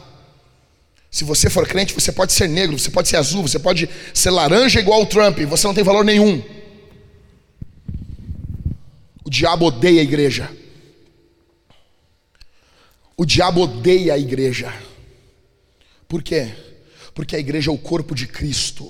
Se 1.11 1.25
você 1.25 1.49
for 1.49 1.67
crente, 1.67 1.93
você 1.93 2.09
pode 2.09 2.31
ser 2.31 2.47
negro, 2.47 2.79
você 2.79 2.89
pode 2.89 3.09
ser 3.09 3.17
azul, 3.17 3.41
você 3.41 3.59
pode 3.59 3.89
ser 4.13 4.29
laranja 4.29 4.79
igual 4.79 5.01
o 5.01 5.05
Trump, 5.05 5.39
você 5.39 5.67
não 5.67 5.73
tem 5.73 5.83
valor 5.83 6.05
nenhum. 6.05 6.41
O 9.25 9.29
diabo 9.29 9.65
odeia 9.65 9.99
a 9.99 10.03
igreja. 10.05 10.49
O 13.17 13.25
diabo 13.25 13.59
odeia 13.59 14.13
a 14.13 14.17
igreja. 14.17 14.73
Por 16.07 16.23
quê? 16.23 16.49
Porque 17.13 17.35
a 17.35 17.39
igreja 17.39 17.71
é 17.71 17.73
o 17.73 17.77
corpo 17.77 18.15
de 18.15 18.25
Cristo. 18.25 18.89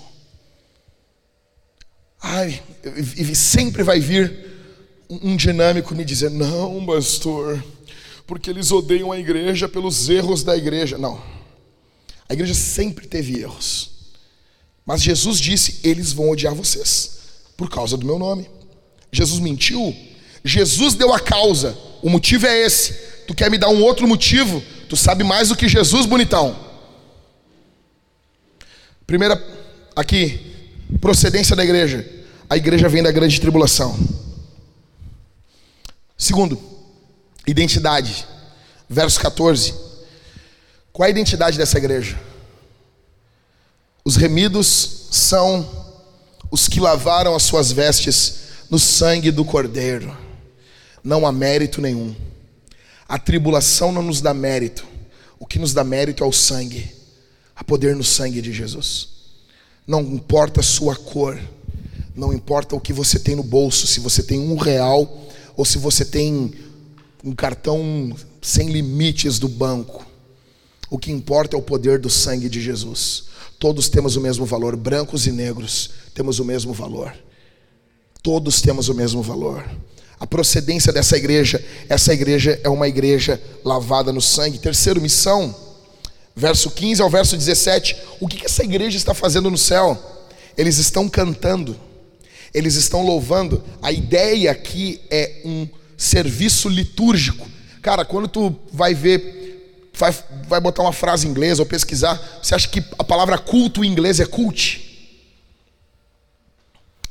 Ai, 2.22 2.62
e 3.18 3.36
sempre 3.36 3.82
vai 3.82 4.00
vir 4.00 4.32
um 5.10 5.36
dinâmico 5.36 5.96
me 5.96 6.06
dizer: 6.06 6.30
não, 6.30 6.86
pastor, 6.86 7.64
porque 8.26 8.50
eles 8.50 8.72
odeiam 8.72 9.12
a 9.12 9.20
igreja 9.20 9.68
pelos 9.68 10.10
erros 10.10 10.44
da 10.44 10.56
igreja. 10.56 10.98
Não. 10.98 11.22
A 12.28 12.34
igreja 12.34 12.54
sempre 12.54 13.08
teve 13.08 13.40
erros. 13.40 13.92
Mas 14.86 15.02
Jesus 15.02 15.40
disse: 15.40 15.80
eles 15.84 16.12
vão 16.14 16.30
odiar 16.30 16.54
vocês 16.54 17.20
por 17.58 17.70
causa 17.70 17.98
do 17.98 18.06
meu 18.06 18.18
nome. 18.18 18.50
Jesus 19.12 19.40
mentiu? 19.40 19.96
Jesus 20.44 20.96
deu 20.96 21.14
a 21.14 21.20
causa. 21.20 21.78
O 22.02 22.10
motivo 22.10 22.48
é 22.48 22.66
esse. 22.66 22.94
Tu 23.28 23.34
quer 23.34 23.50
me 23.50 23.58
dar 23.58 23.70
um 23.70 23.84
outro 23.84 24.08
motivo? 24.08 24.62
Tu 24.90 24.98
sabe 24.98 25.24
mais 25.24 25.50
do 25.50 25.56
que 25.56 25.70
Jesus, 25.70 26.06
bonitão. 26.06 26.56
Primeira, 29.08 29.42
aqui, 29.96 30.40
procedência 31.00 31.56
da 31.56 31.64
igreja. 31.64 32.06
A 32.50 32.58
igreja 32.58 32.90
vem 32.90 33.04
da 33.04 33.12
grande 33.12 33.40
tribulação. 33.40 33.98
Segundo, 36.18 36.73
identidade. 37.48 38.26
Verso 38.90 39.20
14. 39.20 39.74
Qual 40.92 41.06
é 41.06 41.08
a 41.08 41.12
identidade 41.12 41.58
dessa 41.58 41.78
igreja? 41.78 42.20
Os 44.06 44.16
remidos 44.16 45.08
são 45.12 45.68
os 46.52 46.68
que 46.68 46.80
lavaram 46.80 47.36
as 47.36 47.44
suas 47.44 47.72
vestes 47.72 48.36
no 48.70 48.78
sangue 48.78 49.32
do 49.32 49.44
Cordeiro. 49.46 50.16
Não 51.04 51.26
há 51.26 51.32
mérito 51.32 51.82
nenhum. 51.82 52.16
A 53.08 53.18
tribulação 53.18 53.92
não 53.92 54.02
nos 54.02 54.22
dá 54.22 54.34
mérito. 54.34 54.86
O 55.40 55.46
que 55.46 55.60
nos 55.60 55.74
dá 55.74 55.84
mérito 55.84 56.24
é 56.24 56.28
o 56.28 56.32
sangue. 56.32 56.92
Há 57.56 57.64
poder 57.64 57.96
no 57.96 58.04
sangue 58.04 58.42
de 58.42 58.54
Jesus. 58.54 59.10
Não 59.86 60.02
importa 60.02 60.60
a 60.60 60.64
sua 60.64 60.96
cor. 60.96 61.40
Não 62.16 62.32
importa 62.32 62.76
o 62.76 62.80
que 62.80 62.94
você 62.94 63.20
tem 63.20 63.36
no 63.36 63.44
bolso. 63.44 63.88
Se 63.88 64.00
você 64.00 64.24
tem 64.24 64.40
um 64.40 64.58
real 64.58 65.28
ou 65.56 65.66
se 65.66 65.78
você 65.78 66.06
tem 66.06 66.54
um 67.24 67.34
cartão 67.34 68.16
sem 68.42 68.70
limites 68.70 69.40
do 69.40 69.48
banco. 69.48 70.06
O 70.90 70.98
que 70.98 71.12
importa 71.12 71.56
é 71.56 71.60
o 71.60 71.62
poder 71.62 71.98
do 71.98 72.10
sangue 72.10 72.50
de 72.50 72.62
Jesus. 72.62 73.26
Todos 73.58 73.88
temos 73.88 74.16
o 74.16 74.22
mesmo 74.22 74.46
valor, 74.46 74.76
brancos 74.76 75.26
e 75.26 75.32
negros 75.32 75.92
temos 76.14 76.40
o 76.40 76.46
mesmo 76.46 76.74
valor. 76.74 77.16
Todos 78.22 78.62
temos 78.62 78.90
o 78.90 78.94
mesmo 78.94 79.22
valor. 79.22 79.66
A 80.20 80.28
procedência 80.28 80.94
dessa 80.94 81.18
igreja, 81.18 81.64
essa 81.90 82.14
igreja 82.14 82.60
é 82.64 82.70
uma 82.70 82.88
igreja 82.88 83.42
lavada 83.64 84.12
no 84.12 84.22
sangue. 84.22 84.60
Terceiro, 84.60 85.02
missão, 85.02 85.56
verso 86.36 86.70
15 86.70 87.02
ao 87.02 87.10
verso 87.10 87.36
17. 87.36 87.98
O 88.20 88.28
que, 88.28 88.46
essa 88.46 88.64
igreja 88.64 88.98
está 88.98 89.14
fazendo 89.14 89.50
no 89.50 89.58
céu? 89.58 89.98
Eles 90.58 90.78
estão 90.78 91.10
cantando, 91.10 91.76
eles 92.54 92.76
estão 92.76 93.06
louvando. 93.06 93.64
A 93.82 93.92
ideia 93.92 94.52
aqui 94.52 95.02
é 95.10 95.42
um 95.44 95.68
serviço 96.04 96.70
litúrgico. 96.70 97.50
Cara, 97.82 98.06
quando 98.06 98.28
tu 98.28 98.56
vai 98.72 98.94
ver 98.94 99.44
vai, 99.94 100.12
vai 100.48 100.60
botar 100.60 100.82
uma 100.82 100.94
frase 100.94 101.28
em 101.28 101.30
inglês 101.30 101.60
ou 101.60 101.66
pesquisar, 101.66 102.22
você 102.42 102.56
acha 102.56 102.68
que 102.68 102.84
a 102.98 103.04
palavra 103.04 103.38
culto 103.38 103.84
em 103.84 103.92
inglês 103.92 104.20
é 104.20 104.26
cult? 104.26 104.82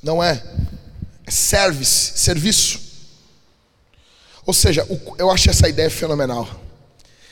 Não 0.02 0.22
é. 0.22 0.42
É 1.26 1.30
service, 1.30 2.18
serviço. 2.18 2.80
Ou 4.44 4.52
seja, 4.52 4.86
eu 5.18 5.30
acho 5.30 5.48
essa 5.48 5.68
ideia 5.68 5.88
fenomenal. 5.88 6.48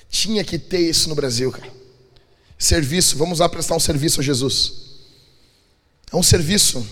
Tinha 0.08 0.44
que 0.44 0.58
ter 0.58 0.78
isso 0.78 1.08
no 1.08 1.14
Brasil, 1.14 1.50
cara. 1.50 1.70
Serviço, 2.56 3.16
vamos 3.16 3.40
lá 3.40 3.48
prestar 3.48 3.74
um 3.74 3.80
serviço 3.80 4.20
a 4.20 4.22
Jesus. 4.22 4.72
É 6.12 6.16
um 6.16 6.22
serviço. 6.22 6.86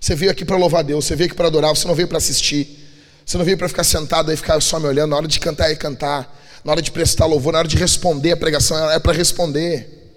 Você 0.00 0.14
veio 0.14 0.30
aqui 0.30 0.44
para 0.44 0.56
louvar 0.56 0.82
Deus, 0.82 1.04
você 1.04 1.14
veio 1.14 1.28
aqui 1.28 1.36
para 1.36 1.46
adorar, 1.46 1.74
você 1.74 1.86
não 1.86 1.94
veio 1.94 2.08
para 2.08 2.18
assistir. 2.18 2.85
Você 3.26 3.36
não 3.36 3.44
veio 3.44 3.58
para 3.58 3.68
ficar 3.68 3.82
sentado 3.82 4.32
e 4.32 4.36
ficar 4.36 4.60
só 4.60 4.78
me 4.78 4.86
olhando. 4.86 5.10
Na 5.10 5.16
hora 5.16 5.26
de 5.26 5.40
cantar 5.40 5.68
é 5.68 5.74
cantar. 5.74 6.32
Na 6.62 6.70
hora 6.70 6.80
de 6.80 6.92
prestar 6.92 7.26
louvor, 7.26 7.52
na 7.52 7.58
hora 7.58 7.68
de 7.68 7.76
responder 7.76 8.30
a 8.30 8.36
pregação, 8.36 8.88
é 8.88 9.00
para 9.00 9.12
responder. 9.12 10.14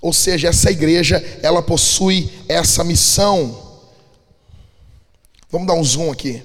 Ou 0.00 0.12
seja, 0.12 0.48
essa 0.48 0.70
igreja, 0.70 1.22
ela 1.42 1.60
possui 1.60 2.30
essa 2.48 2.84
missão. 2.84 3.80
Vamos 5.50 5.66
dar 5.66 5.74
um 5.74 5.82
zoom 5.82 6.12
aqui. 6.12 6.44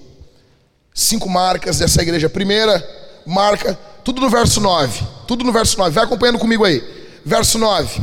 Cinco 0.95 1.30
marcas 1.30 1.78
dessa 1.78 2.01
igreja. 2.01 2.28
Primeira 2.28 2.84
marca, 3.23 3.78
tudo 4.03 4.19
no 4.19 4.32
verso 4.32 4.59
9. 4.59 5.05
Tudo 5.28 5.43
no 5.43 5.51
verso 5.51 5.78
9. 5.78 5.91
Vai 5.91 6.05
acompanhando 6.05 6.39
comigo 6.39 6.65
aí. 6.65 6.84
Verso 7.23 7.59
9. 7.59 8.01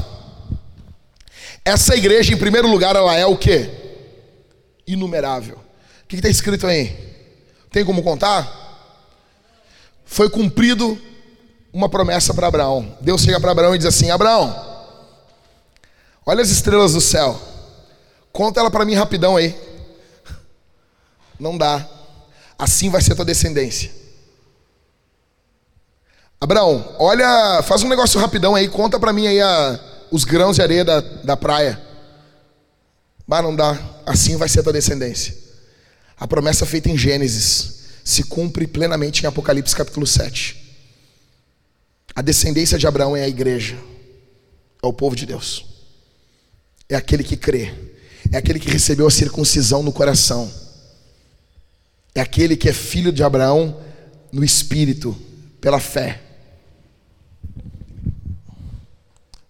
Essa 1.65 1.97
igreja, 1.97 2.33
em 2.33 2.37
primeiro 2.37 2.69
lugar, 2.69 2.95
ela 2.95 3.17
é 3.17 3.27
o 3.27 3.37
que? 3.37 3.69
Inumerável. 4.87 5.57
O 5.57 6.07
que 6.07 6.17
está 6.17 6.29
escrito 6.29 6.69
aí? 6.69 7.14
Tem 7.75 7.85
como 7.85 8.03
contar? 8.05 8.65
foi 10.15 10.31
cumprido 10.31 10.97
uma 11.73 11.89
promessa 11.89 12.33
para 12.33 12.47
Abraão. 12.47 12.97
Deus 13.01 13.23
chega 13.23 13.41
para 13.41 13.51
Abraão 13.51 13.75
e 13.75 13.79
diz 13.79 13.87
assim: 13.89 14.13
Abraão, 14.13 14.55
olha 16.25 16.41
as 16.41 16.51
estrelas 16.51 16.93
do 16.93 17.01
céu, 17.01 17.37
conta 18.33 18.61
ela 18.61 18.71
para 18.71 18.85
mim 18.85 18.95
rapidão 18.95 19.37
aí. 19.37 19.59
Não 21.39 21.59
dá. 21.59 21.85
Assim 22.57 22.89
vai 22.91 23.03
ser 23.03 23.17
tua 23.17 23.25
descendência. 23.25 23.91
Abraão, 26.41 26.95
olha, 26.99 27.61
faz 27.65 27.83
um 27.83 27.89
negócio 27.89 28.21
rapidão 28.21 28.55
aí, 28.55 28.69
conta 28.69 29.01
para 29.01 29.13
mim 29.13 29.27
aí 29.27 29.41
a, 29.41 29.81
os 30.13 30.23
grãos 30.23 30.55
de 30.55 30.63
areia 30.63 30.85
da, 30.85 31.01
da 31.01 31.37
praia. 31.37 31.83
Mas 33.27 33.43
não 33.43 33.57
dá. 33.57 33.77
Assim 34.05 34.37
vai 34.37 34.49
ser 34.49 34.63
tua 34.63 34.73
descendência. 34.73 35.44
A 36.17 36.27
promessa 36.29 36.65
feita 36.65 36.89
em 36.89 36.97
Gênesis 36.97 37.75
se 38.05 38.25
cumpre 38.25 38.67
plenamente 38.67 39.25
em 39.25 39.27
Apocalipse 39.27 39.75
capítulo 39.75 40.07
7. 40.07 40.63
A 42.15 42.23
descendência 42.23 42.79
de 42.79 42.87
Abraão 42.87 43.17
é 43.17 43.25
a 43.25 43.29
igreja, 43.29 43.77
é 44.83 44.87
o 44.87 44.93
povo 44.93 45.17
de 45.17 45.27
Deus, 45.27 45.65
é 46.89 46.95
aquele 46.95 47.25
que 47.25 47.37
crê, 47.37 47.75
é 48.31 48.37
aquele 48.37 48.61
que 48.61 48.71
recebeu 48.71 49.07
a 49.07 49.11
circuncisão 49.11 49.83
no 49.83 49.93
coração, 49.93 50.53
é 52.15 52.21
aquele 52.21 52.57
que 52.57 52.69
é 52.69 52.73
filho 52.73 53.11
de 53.11 53.25
Abraão 53.25 53.81
no 54.31 54.45
espírito, 54.45 55.17
pela 55.61 55.81
fé. 55.81 56.21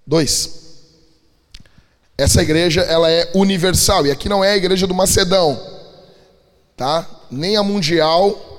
Dois. 0.06 0.62
Essa 2.16 2.42
igreja 2.42 2.82
ela 2.82 3.10
é 3.10 3.30
universal 3.34 4.06
e 4.06 4.10
aqui 4.10 4.28
não 4.28 4.44
é 4.44 4.52
a 4.52 4.56
igreja 4.56 4.86
do 4.86 4.94
Macedão, 4.94 5.73
tá? 6.76 7.08
nem 7.30 7.56
a 7.56 7.62
mundial 7.62 8.54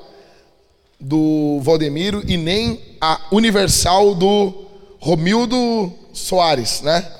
do 1.00 1.60
Valdemiro 1.62 2.24
e 2.26 2.38
nem 2.38 2.98
a 3.00 3.28
universal 3.32 4.16
do 4.16 4.66
Romildo 5.00 5.94
Soares, 6.14 6.82
né? 6.82 7.12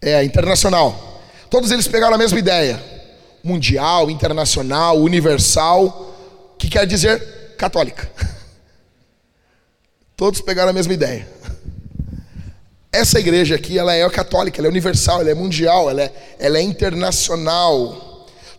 É, 0.00 0.22
internacional. 0.24 1.22
Todos 1.50 1.70
eles 1.70 1.88
pegaram 1.88 2.14
a 2.14 2.18
mesma 2.18 2.38
ideia. 2.38 2.82
Mundial, 3.42 4.10
internacional, 4.10 4.98
universal, 4.98 6.14
que 6.58 6.68
quer 6.68 6.86
dizer 6.86 7.54
católica. 7.56 8.10
Todos 10.16 10.40
pegaram 10.40 10.70
a 10.70 10.74
mesma 10.74 10.92
ideia. 10.92 11.26
Essa 12.96 13.18
igreja 13.18 13.54
aqui, 13.54 13.78
ela 13.78 13.94
é 13.94 14.08
católica, 14.08 14.58
ela 14.58 14.68
é 14.68 14.70
universal, 14.70 15.20
ela 15.20 15.30
é 15.30 15.34
mundial, 15.34 15.90
ela 15.90 16.02
é, 16.02 16.12
ela 16.38 16.58
é 16.58 16.62
internacional 16.62 18.06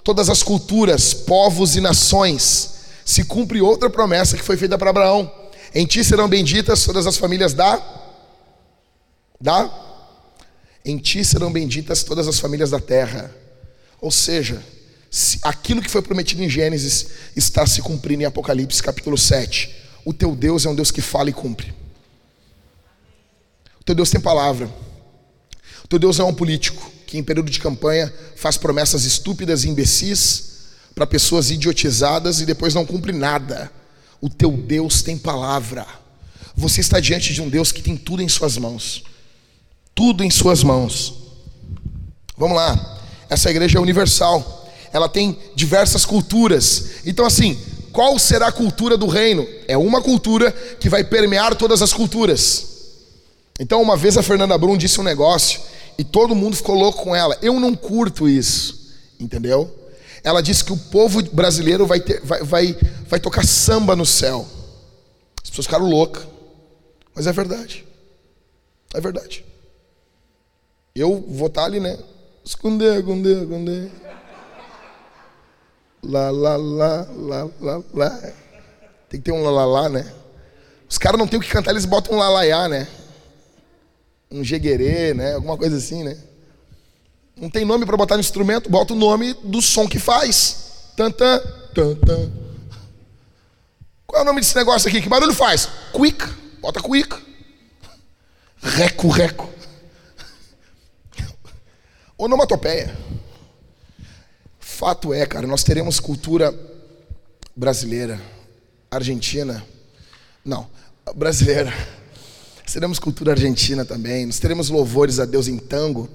todas 0.04 0.30
as 0.30 0.42
culturas, 0.42 1.14
povos 1.14 1.76
e 1.76 1.82
nações, 1.82 2.76
se 3.04 3.26
cumpre 3.26 3.60
outra 3.62 3.90
promessa 3.90 4.38
que 4.38 4.44
foi 4.44 4.56
feita 4.56 4.78
para 4.78 4.90
Abraão: 4.90 5.30
em 5.76 5.86
ti 5.86 6.02
serão 6.02 6.30
benditas 6.30 6.86
todas 6.86 7.06
as 7.06 7.18
famílias 7.18 7.54
da 7.54 7.82
da 9.40 9.70
em 10.86 10.98
ti 10.98 11.26
serão 11.26 11.52
benditas 11.52 12.04
todas 12.04 12.28
as 12.28 12.40
famílias 12.40 12.70
da 12.70 12.80
terra. 12.80 13.30
Ou 14.00 14.10
seja, 14.10 14.64
aquilo 15.42 15.82
que 15.82 15.90
foi 15.90 16.02
prometido 16.02 16.42
em 16.42 16.50
Gênesis 16.50 17.08
está 17.36 17.68
se 17.68 17.82
cumprindo 17.82 18.22
em 18.24 18.26
Apocalipse 18.26 18.82
capítulo 18.82 19.18
7. 19.18 19.76
O 20.06 20.14
teu 20.14 20.34
Deus 20.34 20.66
é 20.66 20.70
um 20.70 20.76
Deus 20.76 20.90
que 20.90 21.02
fala 21.02 21.30
e 21.30 21.34
cumpre. 21.34 21.74
Teu 23.88 23.96
Deus 23.96 24.10
tem 24.10 24.20
palavra. 24.20 24.70
Teu 25.88 25.98
Deus 25.98 26.20
é 26.20 26.24
um 26.26 26.34
político 26.34 26.92
que 27.06 27.18
em 27.18 27.24
período 27.24 27.50
de 27.50 27.58
campanha 27.58 28.14
faz 28.36 28.58
promessas 28.58 29.06
estúpidas 29.06 29.64
e 29.64 29.70
imbecis 29.70 30.66
para 30.94 31.08
pessoas 31.08 31.52
idiotizadas 31.52 32.42
e 32.42 32.46
depois 32.46 32.74
não 32.74 32.86
cumpre 32.86 33.14
nada. 33.14 33.72
O 34.20 34.30
teu 34.30 34.52
Deus 34.52 35.02
tem 35.02 35.18
palavra. 35.18 35.88
Você 36.54 36.82
está 36.82 37.00
diante 37.00 37.34
de 37.34 37.42
um 37.42 37.48
Deus 37.48 37.72
que 37.72 37.82
tem 37.82 37.96
tudo 37.96 38.22
em 38.22 38.28
suas 38.28 38.58
mãos. 38.58 39.06
Tudo 39.96 40.22
em 40.22 40.30
suas 40.30 40.64
mãos. 40.64 41.14
Vamos 42.38 42.58
lá. 42.58 43.00
Essa 43.30 43.50
igreja 43.50 43.78
é 43.78 43.82
universal. 43.82 44.70
Ela 44.92 45.08
tem 45.08 45.40
diversas 45.56 46.04
culturas. 46.04 47.06
Então, 47.06 47.26
assim, 47.26 47.58
qual 47.94 48.20
será 48.20 48.48
a 48.48 48.52
cultura 48.52 48.98
do 48.98 49.08
reino? 49.08 49.48
É 49.66 49.78
uma 49.78 50.02
cultura 50.02 50.52
que 50.52 50.90
vai 50.90 51.06
permear 51.06 51.56
todas 51.56 51.82
as 51.82 51.94
culturas. 51.94 52.76
Então, 53.60 53.82
uma 53.82 53.98
vez 53.98 54.18
a 54.18 54.24
Fernanda 54.24 54.58
Brum 54.58 54.78
disse 54.78 55.00
um 55.00 55.04
negócio 55.04 55.62
e 55.98 56.04
todo 56.04 56.36
mundo 56.36 56.56
ficou 56.56 56.76
louco 56.76 57.04
com 57.04 57.16
ela. 57.16 57.38
Eu 57.42 57.60
não 57.60 57.76
curto 57.76 58.30
isso, 58.30 58.94
entendeu? 59.20 59.74
Ela 60.24 60.42
disse 60.42 60.64
que 60.64 60.74
o 60.74 60.78
povo 60.78 61.22
brasileiro 61.34 61.86
vai, 61.86 62.00
ter, 62.00 62.22
vai, 62.22 62.44
vai, 62.44 62.78
vai 63.08 63.20
tocar 63.20 63.46
samba 63.46 63.96
no 63.96 64.06
céu. 64.06 64.46
As 65.44 65.50
pessoas 65.50 65.66
ficaram 65.66 65.90
loucas. 65.90 66.28
Mas 67.16 67.26
é 67.26 67.32
verdade. 67.32 67.86
É 68.94 69.02
verdade. 69.02 69.44
Eu 70.94 71.24
vou 71.28 71.48
estar 71.48 71.66
ali, 71.66 71.80
né? 71.80 71.98
Esconder, 72.44 73.00
esconder, 73.00 73.44
esconder. 73.44 73.92
Lá, 76.04 76.30
lá, 76.30 76.56
lá, 76.56 77.08
lá, 77.16 77.50
lá, 77.60 77.84
lá. 77.94 78.20
Tem 79.10 79.20
que 79.20 79.26
ter 79.26 79.32
um 79.32 79.44
lá, 79.44 79.52
lá, 79.52 79.66
lá, 79.66 79.90
né? 79.90 80.14
Os 80.90 80.98
caras 80.98 81.20
não 81.20 81.28
tem 81.28 81.40
o 81.40 81.42
que 81.42 81.50
cantar, 81.50 81.72
eles 81.72 81.86
botam 81.86 82.16
um 82.16 82.20
lalaiá, 82.20 82.70
né? 82.70 82.88
Um 84.32 84.44
jeguerê, 84.44 85.14
né? 85.14 85.34
Alguma 85.34 85.58
coisa 85.58 85.78
assim, 85.78 86.04
né? 86.04 86.18
Não 87.36 87.50
tem 87.50 87.64
nome 87.64 87.86
para 87.86 87.98
botar 87.98 88.16
no 88.16 88.22
instrumento, 88.22 88.70
bota 88.70 88.94
o 88.94 88.98
nome 88.98 89.34
do 89.44 89.62
som 89.62 89.88
que 89.88 90.00
faz. 90.00 90.92
Tantã, 90.96 91.40
tantã. 91.74 92.32
Qual 94.06 94.20
é 94.20 94.24
o 94.24 94.26
nome 94.26 94.42
desse 94.42 94.56
negócio 94.56 94.90
aqui? 94.90 95.02
Que 95.02 95.10
barulho 95.10 95.34
faz? 95.34 95.70
Quick. 95.94 96.26
Bota 96.60 96.82
quick. 96.82 97.16
Reco, 98.62 99.10
reco. 99.10 99.50
Onomatopeia. 102.18 102.98
Fato 104.60 105.14
é, 105.14 105.26
cara, 105.26 105.46
nós 105.46 105.64
teremos 105.64 106.00
cultura 106.00 106.54
brasileira, 107.56 108.20
argentina. 108.90 109.64
Não, 110.44 110.68
brasileira 111.16 111.72
Seremos 112.68 113.00
cultura 113.00 113.32
argentina 113.32 113.86
também. 113.86 114.26
Nós 114.26 114.40
teremos 114.40 114.70
louvores 114.70 115.20
a 115.20 115.26
Deus 115.26 115.48
em 115.48 115.58
tango? 115.58 116.10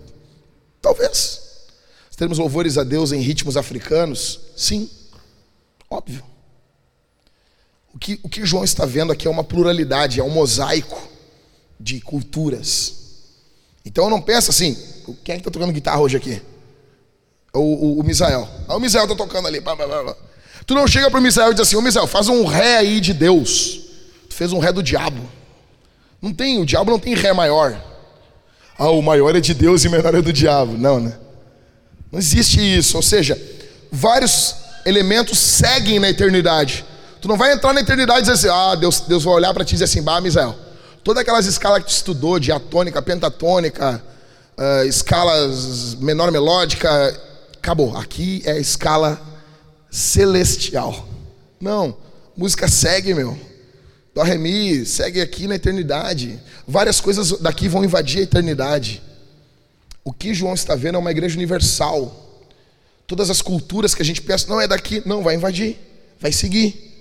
Talvez. 0.82 1.40
Nós 2.06 2.16
teremos 2.16 2.38
louvores 2.38 2.76
a 2.76 2.84
Deus 2.84 3.10
em 3.10 3.20
ritmos 3.20 3.56
africanos? 3.56 4.38
Sim. 4.54 4.88
Óbvio. 5.88 6.22
O 7.94 7.98
que, 7.98 8.20
o 8.22 8.28
que 8.28 8.44
João 8.44 8.64
está 8.64 8.84
vendo 8.84 9.10
aqui 9.10 9.26
é 9.26 9.30
uma 9.30 9.42
pluralidade, 9.42 10.20
é 10.20 10.22
um 10.22 10.28
mosaico 10.28 11.08
de 11.80 12.02
culturas. 12.02 12.96
Então 13.84 14.10
não 14.10 14.20
pensa 14.20 14.50
assim, 14.50 14.74
quem 15.24 15.34
é 15.34 15.36
que 15.36 15.40
está 15.40 15.50
tocando 15.50 15.72
guitarra 15.72 16.00
hoje 16.00 16.18
aqui? 16.18 16.42
O, 17.54 17.60
o, 17.60 18.00
o 18.00 18.04
Misael. 18.04 18.46
Ah, 18.68 18.76
o 18.76 18.80
Misael 18.80 19.06
está 19.06 19.16
tocando 19.16 19.48
ali. 19.48 19.58
Blá, 19.58 19.74
blá, 19.74 19.86
blá. 19.86 20.16
Tu 20.66 20.74
não 20.74 20.86
chega 20.86 21.10
para 21.10 21.18
o 21.18 21.22
Misael 21.22 21.52
e 21.52 21.54
diz 21.54 21.62
assim, 21.62 21.76
ô 21.76 21.82
Misael, 21.82 22.06
faz 22.06 22.28
um 22.28 22.44
ré 22.44 22.76
aí 22.76 23.00
de 23.00 23.14
Deus. 23.14 23.80
Tu 24.28 24.34
fez 24.34 24.52
um 24.52 24.58
ré 24.58 24.70
do 24.70 24.82
diabo. 24.82 25.22
Não 26.22 26.32
tem, 26.32 26.60
o 26.60 26.64
diabo 26.64 26.92
não 26.92 27.00
tem 27.00 27.14
ré 27.14 27.32
maior. 27.32 27.76
Ah, 28.78 28.90
o 28.90 29.02
maior 29.02 29.34
é 29.34 29.40
de 29.40 29.52
Deus 29.52 29.84
e 29.84 29.88
o 29.88 29.90
menor 29.90 30.14
é 30.14 30.22
do 30.22 30.32
diabo. 30.32 30.78
Não, 30.78 31.00
né? 31.00 31.18
Não 32.12 32.18
existe 32.18 32.60
isso. 32.60 32.96
Ou 32.96 33.02
seja, 33.02 33.36
vários 33.90 34.54
elementos 34.86 35.38
seguem 35.38 35.98
na 35.98 36.08
eternidade. 36.08 36.84
Tu 37.20 37.26
não 37.26 37.36
vai 37.36 37.52
entrar 37.52 37.72
na 37.72 37.80
eternidade 37.80 38.20
e 38.20 38.22
dizer 38.22 38.32
assim, 38.34 38.48
ah, 38.48 38.74
Deus, 38.76 39.00
Deus 39.00 39.24
vai 39.24 39.34
olhar 39.34 39.52
para 39.52 39.64
ti 39.64 39.70
e 39.70 39.72
dizer 39.74 39.84
assim, 39.84 40.02
bah, 40.02 40.20
Misael, 40.20 40.54
todas 41.02 41.22
aquelas 41.22 41.46
escalas 41.46 41.80
que 41.80 41.86
tu 41.86 41.94
estudou, 41.94 42.38
diatônica, 42.38 43.02
pentatônica, 43.02 44.02
uh, 44.58 44.86
escalas 44.86 45.96
menor 45.96 46.30
melódica, 46.30 46.88
acabou. 47.56 47.96
Aqui 47.96 48.42
é 48.44 48.52
a 48.52 48.58
escala 48.58 49.20
celestial. 49.90 51.06
Não, 51.60 51.96
música 52.36 52.66
segue, 52.68 53.14
meu. 53.14 53.38
Dó, 54.14 54.22
Ré, 54.22 54.36
Mi, 54.36 54.84
segue 54.84 55.20
aqui 55.20 55.46
na 55.46 55.54
eternidade. 55.54 56.38
Várias 56.68 57.00
coisas 57.00 57.38
daqui 57.38 57.68
vão 57.68 57.84
invadir 57.84 58.20
a 58.20 58.22
eternidade. 58.22 59.02
O 60.04 60.12
que 60.12 60.34
João 60.34 60.54
está 60.54 60.74
vendo 60.74 60.96
é 60.96 60.98
uma 60.98 61.10
igreja 61.10 61.36
universal. 61.36 62.18
Todas 63.06 63.30
as 63.30 63.40
culturas 63.40 63.94
que 63.94 64.02
a 64.02 64.04
gente 64.04 64.20
pensa, 64.20 64.48
não 64.48 64.60
é 64.60 64.68
daqui, 64.68 65.02
não, 65.06 65.22
vai 65.22 65.34
invadir, 65.34 65.78
vai 66.20 66.32
seguir. 66.32 66.92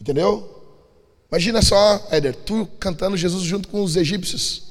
Entendeu? 0.00 0.48
Imagina 1.30 1.62
só, 1.62 2.06
Éder, 2.10 2.34
tu 2.34 2.68
cantando 2.78 3.16
Jesus 3.16 3.42
junto 3.42 3.68
com 3.68 3.82
os 3.82 3.96
egípcios. 3.96 4.62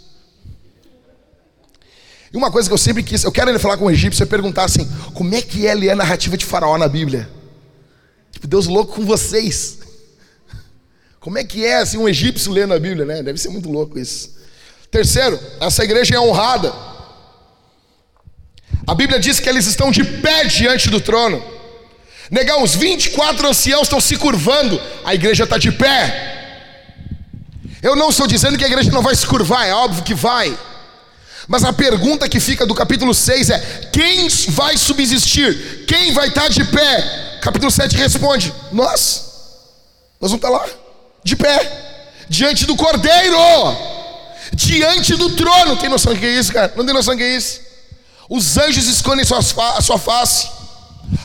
E 2.34 2.38
uma 2.38 2.52
coisa 2.52 2.70
que 2.70 2.74
eu 2.74 2.78
sempre 2.78 3.04
quis, 3.04 3.24
eu 3.24 3.32
quero 3.32 3.50
ele 3.50 3.60
falar 3.60 3.78
com 3.78 3.86
o 3.86 3.92
egípcio 3.92 4.24
e 4.24 4.28
perguntar 4.28 4.64
assim: 4.64 4.88
como 5.14 5.34
é 5.36 5.42
que 5.42 5.68
é 5.68 5.74
ler 5.74 5.89
a 5.89 5.96
narrativa 5.96 6.38
de 6.38 6.46
Faraó 6.46 6.78
na 6.78 6.88
Bíblia? 6.88 7.30
Tipo, 8.32 8.48
Deus 8.48 8.68
louco 8.68 8.96
com 8.96 9.06
vocês. 9.06 9.80
Como 11.22 11.38
é 11.38 11.43
que 11.43 11.63
é 11.63 11.78
assim 11.78 11.99
um 11.99 12.09
egípcio 12.09 12.51
lendo 12.51 12.74
a 12.74 12.80
Bíblia, 12.80 13.05
né? 13.05 13.22
Deve 13.22 13.38
ser 13.38 13.49
muito 13.49 13.69
louco 13.69 13.97
isso. 13.97 14.36
Terceiro, 14.89 15.39
essa 15.59 15.84
igreja 15.84 16.15
é 16.15 16.19
honrada. 16.19 16.74
A 18.88 18.95
Bíblia 18.95 19.19
diz 19.19 19.39
que 19.39 19.47
eles 19.47 19.67
estão 19.67 19.91
de 19.91 20.03
pé 20.03 20.45
diante 20.45 20.89
do 20.89 20.99
trono. 20.99 21.41
Negão, 22.32 22.63
os 22.63 22.74
24 22.74 23.47
anciãos 23.47 23.84
estão 23.84 24.01
se 24.01 24.17
curvando, 24.17 24.82
a 25.05 25.13
igreja 25.13 25.43
está 25.43 25.59
de 25.59 25.72
pé. 25.72 26.89
Eu 27.84 27.95
não 27.95 28.09
estou 28.09 28.26
dizendo 28.26 28.57
que 28.57 28.63
a 28.63 28.67
igreja 28.67 28.89
não 28.89 29.03
vai 29.03 29.15
se 29.15 29.28
curvar, 29.28 29.67
é 29.67 29.74
óbvio 29.74 30.03
que 30.03 30.15
vai. 30.15 30.57
Mas 31.47 31.63
a 31.63 31.72
pergunta 31.72 32.28
que 32.28 32.39
fica 32.39 32.65
do 32.65 32.74
capítulo 32.74 33.13
6 33.13 33.49
é: 33.51 33.59
quem 33.93 34.28
vai 34.49 34.76
subsistir? 34.76 35.86
Quem 35.86 36.13
vai 36.13 36.30
estar 36.30 36.43
tá 36.43 36.49
de 36.49 36.65
pé? 36.65 37.39
Capítulo 37.43 37.69
7 37.69 37.95
responde: 37.95 38.51
Nós. 38.72 39.30
Nós 40.19 40.32
vamos 40.32 40.43
estar 40.43 40.49
tá 40.49 40.65
lá 40.65 40.81
de 41.24 41.36
pé, 41.36 42.26
diante 42.28 42.65
do 42.65 42.76
cordeiro, 42.76 43.38
diante 44.53 45.15
do 45.15 45.36
trono. 45.36 45.78
Tem 45.78 45.89
noção 45.89 46.13
do 46.13 46.19
que 46.19 46.26
é 46.26 46.39
isso, 46.39 46.51
cara? 46.51 46.74
Não 46.76 46.86
tem 46.86 46.93
noção 46.93 47.13
do 47.13 47.17
que 47.17 47.24
é 47.24 47.36
isso? 47.36 47.61
Os 48.30 48.57
anjos 48.57 48.88
escondem 48.88 49.26
a 49.26 49.82
sua 49.82 49.99
face. 49.99 50.49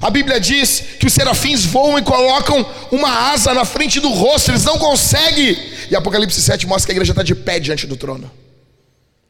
A 0.02 0.10
Bíblia 0.10 0.40
diz 0.40 0.82
que 0.98 1.06
os 1.06 1.12
serafins 1.12 1.64
voam 1.64 1.96
e 1.96 2.02
colocam 2.02 2.66
uma 2.90 3.30
asa 3.30 3.54
na 3.54 3.64
frente 3.64 4.00
do 4.00 4.08
rosto, 4.10 4.50
eles 4.50 4.64
não 4.64 4.78
conseguem. 4.78 5.56
E 5.88 5.94
Apocalipse 5.94 6.42
7 6.42 6.66
mostra 6.66 6.86
que 6.86 6.92
a 6.92 6.94
igreja 6.94 7.12
está 7.12 7.22
de 7.22 7.34
pé 7.34 7.60
diante 7.60 7.86
do 7.86 7.96
trono. 7.96 8.28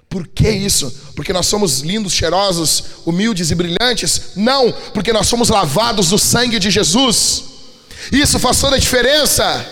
Por 0.09 0.27
que 0.27 0.49
isso? 0.49 0.91
Porque 1.15 1.33
nós 1.33 1.47
somos 1.47 1.81
lindos, 1.81 2.15
cheirosos, 2.15 2.85
humildes 3.05 3.51
e 3.51 3.55
brilhantes? 3.55 4.31
Não, 4.35 4.73
porque 4.95 5.13
nós 5.13 5.27
somos 5.27 5.51
lavados 5.51 6.11
no 6.11 6.19
sangue 6.19 6.59
de 6.59 6.71
Jesus. 6.71 7.45
Isso 8.11 8.39
faz 8.39 8.59
toda 8.59 8.77
a 8.77 8.79
diferença. 8.79 9.67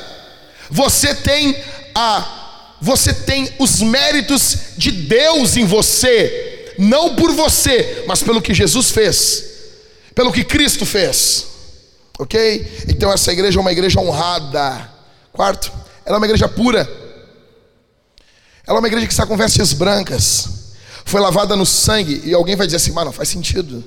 Você 0.71 1.15
tem 1.15 1.57
a 1.95 2.43
você 2.81 3.15
tem 3.15 3.51
os 3.59 3.81
méritos 3.81 4.59
de 4.77 4.91
Deus 4.91 5.57
em 5.57 5.65
você, 5.65 6.75
não 6.79 7.17
por 7.17 7.33
você, 7.33 8.05
mas 8.07 8.23
pelo 8.23 8.43
que 8.43 8.53
Jesus 8.53 8.91
fez, 8.91 9.45
pelo 10.15 10.31
que 10.31 10.45
Cristo 10.45 10.85
fez. 10.85 11.47
OK? 12.19 12.85
Então 12.89 13.11
essa 13.11 13.33
igreja 13.33 13.59
é 13.59 13.63
uma 13.63 13.73
igreja 13.73 13.99
honrada. 13.99 14.93
Quarto, 15.33 15.73
ela 16.05 16.17
é 16.17 16.19
uma 16.19 16.27
igreja 16.27 16.47
pura. 16.47 16.87
Ela 18.67 18.79
é 18.79 18.81
uma 18.81 18.89
igreja 18.89 19.07
que 19.07 19.13
está 19.13 19.25
com 19.25 19.37
vestes 19.37 19.73
brancas. 19.73 20.75
Foi 21.07 21.21
lavada 21.21 21.57
no 21.57 21.65
sangue 21.65 22.21
e 22.25 22.35
alguém 22.35 22.55
vai 22.55 22.67
dizer 22.67 22.77
assim: 22.77 22.93
"Mano, 22.93 23.07
não 23.07 23.13
faz 23.13 23.31
sentido. 23.31 23.83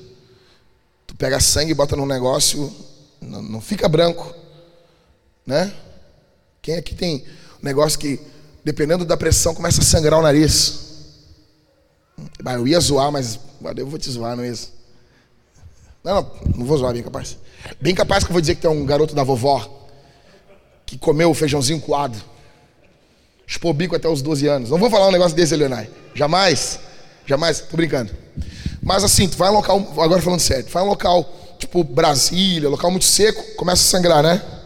Tu 1.06 1.16
pega 1.16 1.40
sangue 1.40 1.72
e 1.72 1.76
bota 1.76 1.96
num 1.96 2.06
negócio, 2.06 2.74
não, 3.22 3.42
não 3.42 3.62
fica 3.62 3.88
branco, 3.88 4.34
né? 5.46 5.72
Quem 6.68 6.76
aqui 6.76 6.94
tem 6.94 7.24
um 7.64 7.66
negócio 7.66 7.98
que, 7.98 8.20
dependendo 8.62 9.06
da 9.06 9.16
pressão, 9.16 9.56
começa 9.56 9.80
a 9.80 9.86
sangrar 9.86 10.20
o 10.20 10.22
nariz? 10.22 10.80
Eu 12.44 12.68
ia 12.68 12.78
zoar, 12.82 13.10
mas 13.10 13.40
eu 13.78 13.88
vou 13.88 13.98
te 13.98 14.12
zoar, 14.12 14.36
não 14.36 14.44
é 14.44 14.50
isso? 14.50 14.74
Não, 16.04 16.16
não, 16.16 16.32
não 16.58 16.66
vou 16.66 16.78
zoar, 16.78 16.92
bem 16.92 17.02
capaz. 17.02 17.38
Bem 17.80 17.96
capaz 17.96 18.26
que 18.26 18.32
eu 18.32 18.34
vou 18.34 18.42
dizer 18.42 18.56
que 18.56 18.62
tem 18.64 18.70
um 18.70 18.86
garoto 18.86 19.16
da 19.16 19.24
vovó 19.24 19.88
que 20.86 20.98
comeu 20.98 21.32
o 21.32 21.34
feijãozinho 21.34 21.80
coado. 21.80 22.22
Chupou 23.46 23.74
bico 23.74 23.96
até 23.96 24.10
os 24.10 24.22
12 24.22 24.46
anos. 24.48 24.70
Não 24.70 24.78
vou 24.78 24.90
falar 24.90 25.08
um 25.08 25.12
negócio 25.14 25.38
desse, 25.38 25.56
Leonai. 25.56 25.90
Jamais. 26.14 26.82
Jamais. 27.26 27.62
Tô 27.62 27.78
brincando. 27.78 28.12
Mas 28.84 29.06
assim, 29.06 29.30
tu 29.30 29.38
vai 29.38 29.48
em 29.48 29.52
um 29.54 29.56
local, 29.56 29.88
agora 30.02 30.22
falando 30.22 30.42
sério, 30.42 30.66
tu 30.66 30.72
vai 30.74 30.84
em 30.84 30.86
um 30.86 30.90
local 30.90 31.56
tipo 31.58 31.82
Brasília, 31.82 32.68
local 32.68 32.92
muito 32.92 33.06
seco, 33.06 33.56
começa 33.56 33.84
a 33.84 33.86
sangrar, 33.86 34.22
né? 34.22 34.57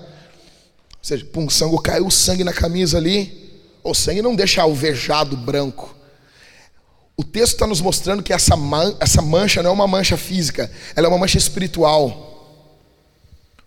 Ou 1.02 1.06
seja, 1.06 1.26
pum, 1.26 1.50
sangue 1.50 1.82
caiu 1.82 2.06
o 2.06 2.12
sangue 2.12 2.44
na 2.44 2.54
camisa 2.54 2.98
ali. 2.98 3.60
O 3.84 3.96
sangue 3.96 4.22
não 4.22 4.36
deixa 4.36 4.62
alvejado 4.62 5.36
branco. 5.36 5.96
O 7.18 7.24
texto 7.24 7.54
está 7.54 7.66
nos 7.66 7.82
mostrando 7.82 8.22
que 8.22 8.32
essa, 8.32 8.56
man 8.56 8.96
essa 9.00 9.22
mancha 9.22 9.64
não 9.64 9.72
é 9.72 9.74
uma 9.74 9.88
mancha 9.88 10.16
física, 10.16 10.72
ela 10.96 11.08
é 11.08 11.10
uma 11.10 11.18
mancha 11.18 11.38
espiritual. 11.38 12.30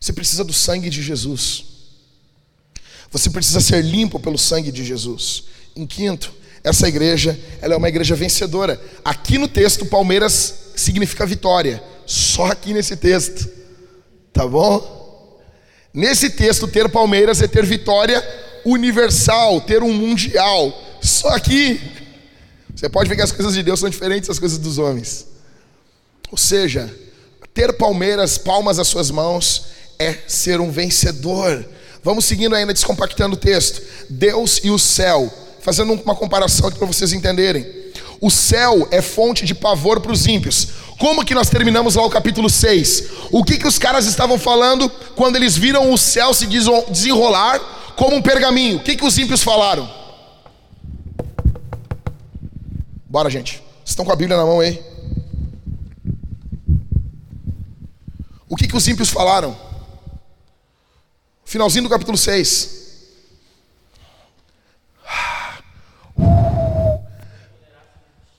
Você 0.01 0.13
precisa 0.13 0.45
do 0.45 0.53
sangue 0.53 0.89
de 0.89 1.03
Jesus. 1.03 1.65
Você 3.11 3.31
precisa 3.31 3.61
ser 3.61 3.83
limpo 3.83 4.19
pelo 4.21 4.39
sangue 4.39 4.71
de 4.71 4.85
Jesus. 4.85 5.45
em 5.75 5.87
quinto, 5.87 6.33
essa 6.63 6.89
igreja, 6.89 7.39
ela 7.61 7.75
é 7.75 7.77
uma 7.77 7.89
igreja 7.89 8.15
vencedora. 8.15 8.81
Aqui 9.05 9.39
no 9.39 9.49
texto, 9.49 9.85
Palmeiras 9.85 10.73
significa 10.77 11.27
vitória. 11.27 11.83
Só 12.07 12.47
aqui 12.47 12.73
nesse 12.73 12.97
texto. 12.97 13.49
Tá 14.33 14.47
bom? 14.47 15.04
Nesse 15.95 16.29
texto, 16.29 16.67
ter 16.67 16.89
Palmeiras 16.89 17.41
é 17.41 17.47
ter 17.47 17.65
vitória 17.65 18.21
universal, 18.65 19.61
ter 19.61 19.81
um 19.81 19.93
mundial. 19.93 20.77
Só 21.01 21.29
aqui. 21.29 21.81
Você 22.75 22.89
pode 22.89 23.09
ver 23.09 23.15
que 23.15 23.23
as 23.23 23.31
coisas 23.31 23.55
de 23.55 23.63
Deus 23.63 23.79
são 23.79 23.89
diferentes 23.89 24.27
das 24.27 24.41
coisas 24.41 24.59
dos 24.59 24.79
homens. 24.79 25.25
Ou 26.33 26.37
seja, 26.37 26.93
ter 27.53 27.73
Palmeiras, 27.75 28.37
palmas 28.37 28.81
às 28.81 28.89
suas 28.89 29.09
mãos, 29.09 29.67
é 29.97 30.17
ser 30.27 30.61
um 30.61 30.73
vencedor. 30.73 31.65
Vamos 32.03 32.25
seguindo 32.25 32.57
ainda, 32.57 32.75
descompactando 32.75 33.37
o 33.37 33.39
texto. 33.39 33.81
Deus 34.11 34.61
e 34.65 34.71
o 34.71 34.79
céu, 34.81 35.33
fazendo 35.61 35.93
uma 35.93 36.17
comparação 36.17 36.67
aqui 36.67 36.77
para 36.77 36.89
vocês 36.89 37.13
entenderem. 37.13 37.85
O 38.21 38.31
céu 38.31 38.89
é 38.91 39.01
fonte 39.01 39.45
de 39.45 39.55
pavor 39.55 40.01
para 40.01 40.11
os 40.11 40.27
ímpios. 40.27 40.69
Como 40.99 41.25
que 41.25 41.35
nós 41.35 41.51
terminamos 41.51 41.97
lá 41.97 42.05
o 42.05 42.11
capítulo 42.11 42.49
6? 42.49 43.05
O 43.31 43.45
que, 43.45 43.59
que 43.59 43.67
os 43.67 43.79
caras 43.79 44.07
estavam 44.07 44.39
falando 44.39 44.89
quando 45.17 45.37
eles 45.37 45.57
viram 45.57 45.93
o 45.93 45.99
céu 45.99 46.33
se 46.33 46.47
desenrolar 46.47 47.59
como 47.97 48.17
um 48.17 48.23
pergaminho? 48.23 48.77
O 48.77 48.81
que, 48.81 48.97
que 48.97 49.05
os 49.05 49.19
ímpios 49.19 49.43
falaram? 49.43 49.91
Bora, 53.07 53.29
gente. 53.29 53.55
Vocês 53.55 53.91
estão 53.91 54.05
com 54.05 54.13
a 54.13 54.17
Bíblia 54.17 54.37
na 54.37 54.45
mão 54.45 54.61
aí? 54.61 54.83
O 58.49 58.57
que, 58.57 58.69
que 58.69 58.77
os 58.77 58.87
ímpios 58.87 59.11
falaram? 59.11 59.57
Finalzinho 61.45 61.85
do 61.85 61.91
capítulo 61.91 62.17
6. 62.17 62.83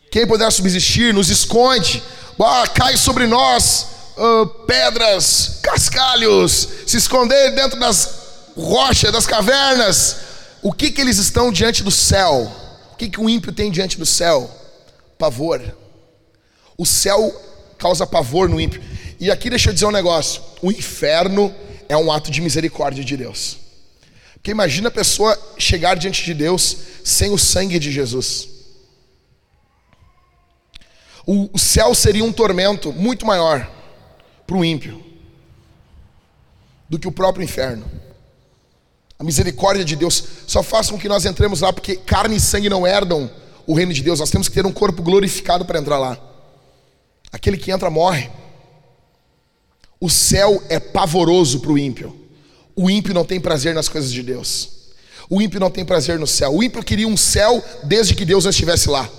Quem 0.10 0.26
poderá 0.26 0.50
subsistir 0.50 1.14
nos 1.14 1.30
esconde, 1.30 2.02
ah, 2.44 2.68
cai 2.68 2.98
sobre 2.98 3.28
nós 3.28 3.88
uh, 4.18 4.46
pedras, 4.66 5.60
cascalhos, 5.62 6.68
se 6.86 6.98
esconder 6.98 7.52
dentro 7.56 7.80
das 7.80 8.10
rochas, 8.58 9.12
das 9.12 9.26
cavernas. 9.26 10.18
O 10.62 10.74
que, 10.74 10.92
que 10.92 11.00
eles 11.00 11.18
estão 11.18 11.52
diante 11.52 11.84
do 11.84 11.92
céu? 11.92 12.52
O 12.92 12.96
que, 12.96 13.10
que 13.10 13.22
o 13.22 13.30
ímpio 13.30 13.52
tem 13.52 13.72
diante 13.72 13.98
do 13.98 14.06
céu? 14.06 14.50
Pavor. 15.18 15.62
O 16.78 16.86
céu 16.86 17.34
causa 17.78 18.06
pavor 18.06 18.50
no 18.50 18.60
ímpio. 18.60 18.82
E 19.20 19.32
aqui 19.32 19.50
deixa 19.50 19.70
eu 19.70 19.74
dizer 19.74 19.86
um 19.86 19.92
negócio: 19.92 20.42
o 20.62 20.72
inferno 20.72 21.54
é 21.88 21.96
um 21.96 22.12
ato 22.12 22.32
de 22.32 22.42
misericórdia 22.42 23.04
de 23.04 23.16
Deus. 23.16 23.58
Porque 24.34 24.52
imagina 24.52 24.90
a 24.90 24.92
pessoa 24.92 25.38
chegar 25.58 25.96
diante 25.96 26.24
de 26.24 26.34
Deus 26.34 26.78
sem 27.04 27.32
o 27.32 27.38
sangue 27.38 27.80
de 27.80 27.92
Jesus. 27.92 28.55
O, 31.26 31.58
céu 31.58 31.96
seria 31.96 32.24
um 32.24 32.32
tormento 32.32 32.94
muito 32.94 33.26
maior 33.26 33.70
para 34.46 34.56
o 34.56 34.64
ímpio 34.64 35.04
do 36.88 37.00
que 37.00 37.08
o 37.08 37.12
próprio 37.12 37.44
inferno. 37.44 37.90
A 39.18 39.24
misericórdia 39.24 39.84
de 39.84 39.96
Deus 39.96 40.24
só 40.46 40.62
faz 40.62 40.90
com 40.90 41.00
que 41.00 41.10
nós 41.10 41.26
entremos 41.26 41.62
lá, 41.62 41.74
porque 41.74 41.96
carne 41.96 42.36
e 42.36 42.40
sangue 42.40 42.70
não 42.70 42.86
herdam 42.86 43.30
o 43.66 43.74
reino 43.74 43.94
de 43.94 44.04
Deus. 44.04 44.20
Nós 44.20 44.30
temos 44.30 44.48
que 44.48 44.54
ter 44.54 44.66
um 44.66 44.72
corpo 44.72 45.02
glorificado 45.02 45.66
para 45.66 45.80
entrar 45.80 45.98
lá. 45.98 46.18
Aquele 47.32 47.58
que 47.58 47.72
entra 47.72 47.90
morre. 47.90 48.30
O 50.00 50.10
céu 50.10 50.62
é 50.70 50.80
pavoroso 50.80 51.60
para 51.60 51.72
o 51.72 51.78
ímpio. 51.78 52.16
O 52.76 52.90
ímpio 52.90 53.14
não 53.14 53.26
tem 53.26 53.40
prazer 53.40 53.74
nas 53.74 53.90
coisas 53.90 54.12
de 54.12 54.22
Deus. 54.22 54.70
O 55.30 55.42
ímpio 55.42 55.60
não 55.60 55.72
tem 55.72 55.84
prazer 55.84 56.20
no 56.20 56.28
céu. 56.28 56.54
O 56.54 56.62
ímpio 56.62 56.84
queria 56.84 57.08
um 57.08 57.18
céu 57.18 57.64
desde 57.84 58.14
que 58.14 58.26
Deus 58.26 58.44
não 58.44 58.52
estivesse 58.52 58.90
lá. 58.90 59.10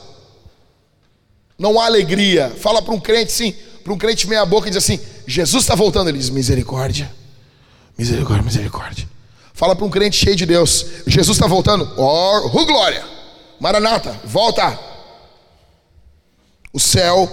Não 1.59 1.81
há 1.81 1.87
alegria. 1.87 2.53
Fala 2.61 2.83
para 2.83 2.95
um 2.95 3.01
crente 3.01 3.33
sim, 3.33 3.55
para 3.83 3.93
um 3.93 3.99
crente 3.99 4.29
meia 4.29 4.45
boca 4.45 4.69
e 4.69 4.71
diz 4.71 4.79
assim: 4.79 5.01
Jesus 5.27 5.65
está 5.65 5.75
voltando. 5.75 6.09
Ele 6.09 6.19
diz: 6.19 6.31
misericórdia, 6.31 7.11
misericórdia, 7.97 8.45
misericórdia. 8.45 9.09
Fala 9.55 9.75
para 9.75 9.87
um 9.87 9.91
crente 9.91 10.17
cheio 10.17 10.37
de 10.37 10.45
Deus: 10.45 10.87
Jesus 11.07 11.37
está 11.37 11.47
voltando. 11.47 11.91
Oh, 11.97 12.51
oh, 12.53 12.67
glória, 12.67 13.05
Maranata, 13.59 14.21
volta. 14.25 14.79
O 16.73 16.79
céu, 16.79 17.31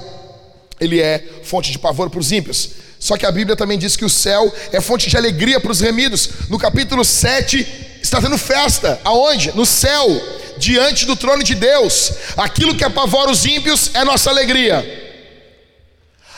ele 0.79 1.01
é 1.01 1.41
fonte 1.43 1.69
de 1.69 1.77
pavor 1.77 2.09
para 2.09 2.19
os 2.19 2.31
ímpios. 2.31 2.69
Só 2.97 3.17
que 3.17 3.25
a 3.25 3.31
Bíblia 3.31 3.57
também 3.57 3.77
diz 3.77 3.97
que 3.97 4.05
o 4.05 4.09
céu 4.09 4.49
é 4.71 4.79
fonte 4.79 5.09
de 5.09 5.17
alegria 5.17 5.59
para 5.59 5.73
os 5.73 5.81
remidos. 5.81 6.29
No 6.49 6.57
capítulo 6.57 7.03
7, 7.03 7.99
está 8.01 8.21
tendo 8.21 8.37
festa. 8.37 9.01
Aonde? 9.03 9.51
No 9.53 9.65
céu, 9.65 10.07
diante 10.57 11.05
do 11.05 11.15
trono 11.15 11.43
de 11.43 11.55
Deus. 11.55 12.11
Aquilo 12.37 12.75
que 12.75 12.83
apavora 12.83 13.31
os 13.31 13.45
ímpios 13.45 13.91
é 13.93 14.03
nossa 14.03 14.29
alegria. 14.29 15.01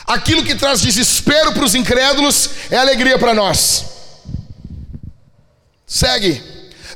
Aquilo 0.06 0.44
que 0.44 0.54
traz 0.54 0.80
desespero 0.80 1.52
para 1.52 1.64
os 1.64 1.74
incrédulos 1.74 2.50
é 2.70 2.76
alegria 2.76 3.18
para 3.18 3.34
nós. 3.34 3.84
Segue. 5.86 6.42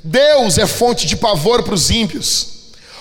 Deus 0.02 0.58
é 0.58 0.66
fonte 0.66 1.06
de 1.06 1.16
pavor 1.16 1.62
para 1.62 1.74
os 1.74 1.90
ímpios. 1.90 2.48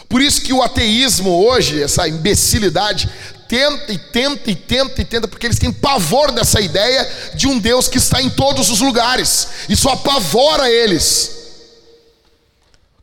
Por 0.08 0.22
isso 0.22 0.42
que 0.42 0.52
o 0.52 0.64
ateísmo 0.64 1.46
hoje, 1.46 1.82
essa 1.82 2.08
imbecilidade, 2.08 3.08
tenta 3.48 3.92
e 3.92 3.98
tenta 3.98 4.50
e 4.50 4.56
tenta 4.56 5.02
e 5.02 5.06
tenta, 5.06 5.28
porque 5.28 5.46
eles 5.46 5.60
têm 5.60 5.72
pavor 5.72 6.32
dessa 6.32 6.60
ideia 6.60 7.08
de 7.36 7.48
um 7.48 7.60
Deus 7.60 7.88
que 7.88 8.00
está 8.00 8.22
em 8.22 8.30
todos 8.30 8.70
os 8.70 8.82
lugares. 8.82 9.48
Isso 9.70 9.88
apavora 9.88 10.70
eles. 10.70 11.39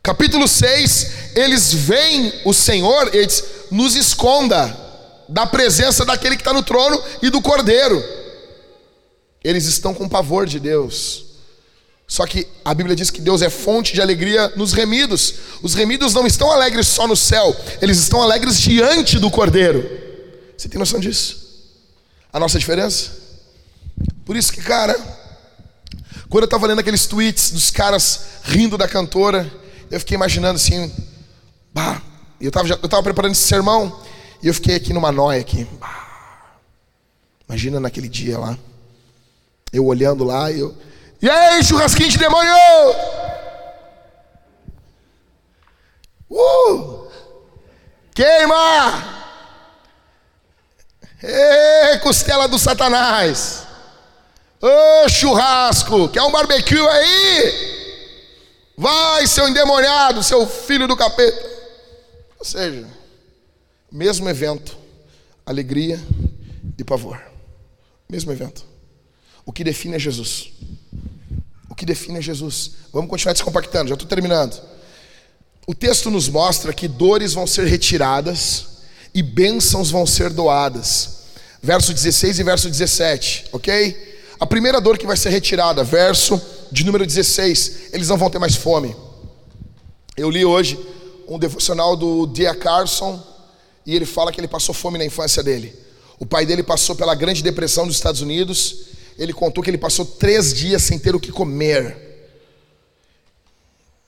Capítulo 0.07 0.47
6, 0.47 1.35
eles 1.35 1.73
veem 1.73 2.31
o 2.45 2.53
Senhor, 2.53 3.13
eles 3.13 3.43
nos 3.69 3.93
esconda 3.93 4.73
da 5.27 5.45
presença 5.45 6.05
daquele 6.05 6.37
que 6.37 6.41
está 6.41 6.53
no 6.53 6.63
trono 6.63 6.97
e 7.21 7.29
do 7.29 7.41
cordeiro. 7.41 8.01
Eles 9.43 9.65
estão 9.65 9.93
com 9.93 10.07
pavor 10.07 10.45
de 10.45 10.61
Deus. 10.61 11.25
Só 12.07 12.25
que 12.25 12.47
a 12.63 12.73
Bíblia 12.73 12.95
diz 12.95 13.09
que 13.09 13.19
Deus 13.19 13.41
é 13.41 13.49
fonte 13.49 13.93
de 13.93 14.01
alegria 14.01 14.47
nos 14.55 14.71
remidos. 14.71 15.33
Os 15.61 15.73
remidos 15.73 16.13
não 16.13 16.25
estão 16.25 16.49
alegres 16.53 16.87
só 16.87 17.05
no 17.05 17.17
céu, 17.17 17.53
eles 17.81 17.97
estão 17.97 18.21
alegres 18.21 18.61
diante 18.61 19.19
do 19.19 19.29
cordeiro. 19.29 19.83
Você 20.57 20.69
tem 20.69 20.79
noção 20.79 21.01
disso? 21.01 21.67
A 22.31 22.39
nossa 22.39 22.57
diferença? 22.57 23.11
Por 24.23 24.37
isso 24.37 24.53
que, 24.53 24.61
cara, 24.61 24.97
quando 26.29 26.43
eu 26.43 26.47
estava 26.47 26.65
lendo 26.65 26.79
aqueles 26.79 27.05
tweets 27.07 27.51
dos 27.51 27.69
caras 27.69 28.21
rindo 28.45 28.77
da 28.77 28.87
cantora, 28.87 29.66
eu 29.89 29.99
fiquei 29.99 30.15
imaginando 30.15 30.55
assim, 30.55 30.91
bah, 31.73 32.01
eu 32.39 32.49
estava 32.49 32.67
eu 32.67 32.89
tava 32.89 33.03
preparando 33.03 33.31
esse 33.31 33.47
sermão 33.47 34.01
e 34.41 34.47
eu 34.47 34.53
fiquei 34.53 34.75
aqui 34.75 34.93
numa 34.93 35.11
noia 35.11 35.41
aqui. 35.41 35.65
Bah, 35.79 36.59
imagina 37.47 37.79
naquele 37.79 38.09
dia 38.09 38.37
lá, 38.37 38.57
eu 39.71 39.85
olhando 39.85 40.23
lá 40.23 40.51
e 40.51 40.59
eu, 40.59 40.75
e 41.19 41.27
aí, 41.27 41.63
churrasquinho 41.63 42.09
de 42.09 42.17
demônio! 42.17 42.53
Uh! 46.29 47.07
Queima! 48.13 49.15
Ê, 51.23 51.97
costela 51.99 52.47
do 52.47 52.59
Satanás. 52.59 53.65
Ô 54.61 55.09
churrasco, 55.09 56.09
quer 56.09 56.21
um 56.21 56.31
barbecue 56.31 56.87
aí? 56.87 57.76
Vai, 58.77 59.25
seu 59.25 59.49
endemoniado, 59.49 60.21
seu 60.21 60.45
filho 60.45 60.87
do 60.87 60.95
capeta. 60.95 61.43
Ou 62.37 62.45
seja, 62.45 62.87
mesmo 63.91 64.29
evento, 64.29 64.77
alegria 65.43 65.99
e 66.77 66.83
pavor. 66.83 67.19
Mesmo 68.07 68.31
evento. 68.31 68.63
O 69.43 69.51
que 69.51 69.63
define 69.63 69.95
é 69.95 69.99
Jesus. 69.99 70.51
O 71.67 71.73
que 71.73 71.87
define 71.87 72.19
é 72.19 72.21
Jesus. 72.21 72.73
Vamos 72.93 73.09
continuar 73.09 73.33
descompactando, 73.33 73.89
já 73.89 73.95
estou 73.95 74.07
terminando. 74.07 74.61
O 75.65 75.73
texto 75.73 76.11
nos 76.11 76.29
mostra 76.29 76.71
que 76.71 76.87
dores 76.87 77.33
vão 77.33 77.47
ser 77.47 77.65
retiradas 77.65 78.77
e 79.11 79.23
bênçãos 79.23 79.89
vão 79.89 80.05
ser 80.05 80.29
doadas. 80.29 81.17
Verso 81.63 81.91
16 81.91 82.37
e 82.37 82.43
verso 82.43 82.69
17, 82.69 83.47
ok? 83.51 84.19
A 84.39 84.45
primeira 84.45 84.79
dor 84.79 84.99
que 84.99 85.07
vai 85.07 85.17
ser 85.17 85.29
retirada, 85.29 85.83
verso 85.83 86.39
de 86.71 86.85
número 86.85 87.05
16, 87.05 87.93
eles 87.93 88.09
não 88.09 88.17
vão 88.17 88.29
ter 88.29 88.39
mais 88.39 88.55
fome. 88.55 88.95
Eu 90.15 90.29
li 90.29 90.43
hoje 90.43 90.79
um 91.27 91.37
devocional 91.37 91.95
do 91.95 92.25
Dia 92.27 92.55
Carson 92.55 93.21
e 93.85 93.95
ele 93.95 94.05
fala 94.05 94.31
que 94.31 94.39
ele 94.39 94.47
passou 94.47 94.73
fome 94.73 94.97
na 94.97 95.05
infância 95.05 95.43
dele. 95.43 95.73
O 96.19 96.25
pai 96.25 96.45
dele 96.45 96.63
passou 96.63 96.95
pela 96.95 97.13
Grande 97.13 97.43
Depressão 97.43 97.85
dos 97.85 97.95
Estados 97.95 98.21
Unidos. 98.21 98.87
Ele 99.17 99.33
contou 99.33 99.63
que 99.63 99.69
ele 99.69 99.77
passou 99.77 100.05
três 100.05 100.53
dias 100.53 100.81
sem 100.81 100.97
ter 100.97 101.15
o 101.15 101.19
que 101.19 101.31
comer. 101.31 102.05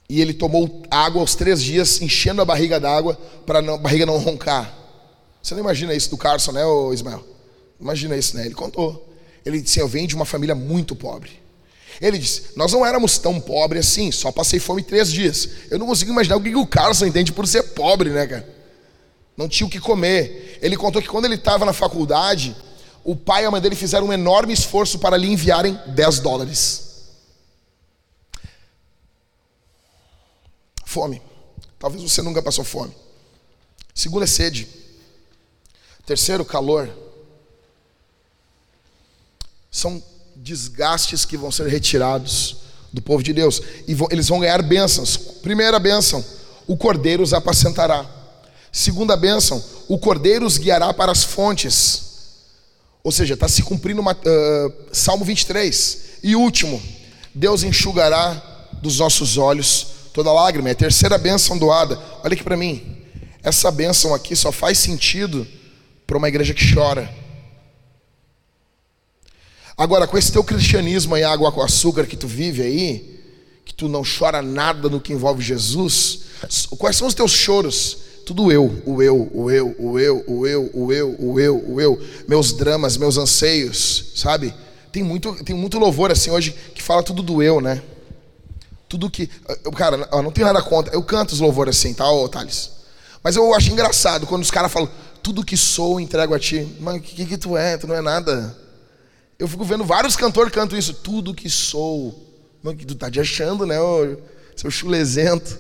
E 0.09 0.19
ele 0.19 0.33
tomou 0.33 0.81
água 0.89 1.21
aos 1.21 1.35
três 1.35 1.61
dias, 1.61 2.01
enchendo 2.01 2.41
a 2.41 2.45
barriga 2.45 2.79
d'água 2.79 3.15
para 3.45 3.59
a 3.59 3.77
barriga 3.77 4.05
não 4.05 4.17
roncar. 4.17 4.75
Você 5.41 5.53
não 5.53 5.61
imagina 5.61 5.93
isso 5.93 6.09
do 6.09 6.17
Carson, 6.17 6.51
né, 6.51 6.61
Ismael? 6.91 7.23
Imagina 7.79 8.17
isso, 8.17 8.35
né? 8.35 8.45
Ele 8.45 8.55
contou. 8.55 9.07
Ele 9.45 9.61
disse: 9.61 9.79
Eu 9.79 9.87
venho 9.87 10.07
de 10.07 10.15
uma 10.15 10.25
família 10.25 10.55
muito 10.55 10.95
pobre. 10.95 11.39
Ele 12.01 12.17
disse: 12.17 12.51
Nós 12.55 12.71
não 12.71 12.85
éramos 12.85 13.17
tão 13.17 13.39
pobres 13.39 13.87
assim, 13.87 14.11
só 14.11 14.31
passei 14.31 14.59
fome 14.59 14.83
três 14.83 15.11
dias. 15.11 15.49
Eu 15.69 15.77
não 15.77 15.87
consigo 15.87 16.11
imaginar 16.11 16.37
o 16.37 16.41
que 16.41 16.55
o 16.55 16.65
Carlson 16.65 17.05
entende 17.05 17.31
por 17.31 17.47
ser 17.47 17.63
pobre, 17.63 18.09
né, 18.09 18.25
cara? 18.25 18.59
Não 19.35 19.47
tinha 19.47 19.67
o 19.67 19.69
que 19.69 19.79
comer. 19.79 20.59
Ele 20.61 20.77
contou 20.77 21.01
que 21.01 21.07
quando 21.07 21.25
ele 21.25 21.35
estava 21.35 21.65
na 21.65 21.73
faculdade, 21.73 22.55
o 23.03 23.15
pai 23.15 23.43
e 23.43 23.45
a 23.45 23.51
mãe 23.51 23.61
dele 23.61 23.75
fizeram 23.75 24.07
um 24.07 24.13
enorme 24.13 24.53
esforço 24.53 24.99
para 24.99 25.17
lhe 25.17 25.27
enviarem 25.27 25.79
10 25.87 26.19
dólares. 26.19 26.89
Fome. 30.85 31.21
Talvez 31.77 32.03
você 32.03 32.21
nunca 32.21 32.41
passou 32.41 32.63
fome. 32.63 32.93
Segundo 33.93 34.23
é 34.23 34.27
sede. 34.27 34.67
Terceiro, 36.05 36.43
calor. 36.43 36.89
São 39.71 40.03
desgastes 40.41 41.25
que 41.25 41.37
vão 41.37 41.51
ser 41.51 41.67
retirados 41.67 42.57
do 42.91 43.01
povo 43.01 43.21
de 43.21 43.33
Deus. 43.33 43.61
E 43.87 43.93
vão, 43.93 44.07
eles 44.09 44.27
vão 44.27 44.39
ganhar 44.39 44.61
bênçãos. 44.61 45.17
Primeira 45.17 45.77
bênção: 45.79 46.23
o 46.65 46.77
cordeiro 46.77 47.21
os 47.21 47.33
apacentará. 47.33 48.05
Segunda 48.71 49.15
bênção: 49.17 49.63
o 49.87 49.97
cordeiro 49.97 50.45
os 50.45 50.57
guiará 50.57 50.93
para 50.93 51.11
as 51.11 51.23
fontes. 51.23 52.07
Ou 53.03 53.11
seja, 53.11 53.33
está 53.33 53.47
se 53.47 53.63
cumprindo 53.63 54.01
uma, 54.01 54.13
uh, 54.13 54.73
Salmo 54.91 55.25
23. 55.25 55.97
E 56.23 56.35
último: 56.35 56.81
Deus 57.35 57.63
enxugará 57.63 58.67
dos 58.81 58.99
nossos 58.99 59.37
olhos 59.37 59.87
toda 60.13 60.31
lágrima. 60.31 60.69
É 60.69 60.71
a 60.71 60.75
terceira 60.75 61.17
bênção 61.17 61.57
doada. 61.57 61.99
Olha 62.23 62.33
aqui 62.33 62.43
para 62.43 62.57
mim. 62.57 62.97
Essa 63.43 63.71
bênção 63.71 64.13
aqui 64.13 64.35
só 64.35 64.51
faz 64.51 64.77
sentido 64.79 65.47
para 66.05 66.17
uma 66.17 66.27
igreja 66.27 66.53
que 66.53 66.73
chora. 66.73 67.09
Agora, 69.79 70.05
com 70.05 70.17
esse 70.17 70.29
teu 70.29 70.43
cristianismo 70.43 71.15
aí, 71.15 71.23
água 71.23 71.53
com 71.53 71.61
açúcar 71.61 72.05
que 72.05 72.17
tu 72.17 72.27
vive 72.27 72.61
aí, 72.61 73.23
que 73.63 73.73
tu 73.73 73.87
não 73.87 74.03
chora 74.03 74.41
nada 74.41 74.89
no 74.89 74.99
que 74.99 75.13
envolve 75.13 75.41
Jesus, 75.41 76.19
quais 76.77 76.97
são 76.97 77.07
os 77.07 77.13
teus 77.13 77.31
choros? 77.31 77.97
Tudo 78.25 78.51
eu, 78.51 78.83
o 78.85 79.01
eu, 79.01 79.31
o 79.33 79.49
eu, 79.49 79.75
o 79.79 79.97
eu, 79.97 80.23
o 80.27 80.45
eu, 80.45 80.69
o 80.73 80.91
eu, 80.91 81.15
o 81.17 81.39
eu, 81.39 81.63
o 81.65 81.79
eu, 81.79 82.01
meus 82.27 82.51
dramas, 82.51 82.97
meus 82.97 83.17
anseios, 83.17 84.11
sabe? 84.17 84.53
Tem 84.91 85.01
muito, 85.01 85.33
tem 85.45 85.55
muito 85.55 85.79
louvor 85.79 86.11
assim 86.11 86.29
hoje 86.29 86.53
que 86.75 86.83
fala 86.83 87.01
tudo 87.01 87.23
do 87.23 87.41
eu, 87.41 87.61
né? 87.61 87.81
Tudo 88.89 89.09
que. 89.09 89.27
Cara, 89.77 90.09
não 90.21 90.29
tenho 90.29 90.47
nada 90.47 90.61
contra. 90.61 90.93
Eu 90.93 91.03
canto 91.03 91.31
os 91.31 91.39
louvores 91.39 91.77
assim, 91.77 91.93
tá, 91.93 92.11
ô 92.11 92.27
Thales? 92.27 92.69
Mas 93.23 93.37
eu 93.37 93.55
acho 93.55 93.71
engraçado 93.71 94.27
quando 94.27 94.43
os 94.43 94.51
caras 94.51 94.73
falam, 94.73 94.91
tudo 95.23 95.41
que 95.41 95.55
sou 95.55 96.01
entrego 96.01 96.35
a 96.35 96.39
ti. 96.39 96.67
Mas 96.81 96.97
o 96.97 96.99
que, 96.99 97.25
que 97.25 97.37
tu 97.37 97.55
é? 97.55 97.77
Tu 97.77 97.87
não 97.87 97.95
é 97.95 98.01
nada. 98.01 98.67
Eu 99.39 99.47
fico 99.47 99.63
vendo 99.63 99.85
vários 99.85 100.17
cantores 100.17 100.51
cantam 100.51 100.77
isso. 100.77 100.93
Tudo 100.93 101.33
que 101.33 101.49
sou. 101.49 102.27
Mano, 102.61 102.77
que 102.77 102.85
tu 102.85 102.93
tá 102.93 103.09
te 103.09 103.21
achando, 103.21 103.65
né, 103.65 103.79
ô, 103.79 104.17
seu 104.53 104.69
chulezento. 104.69 105.57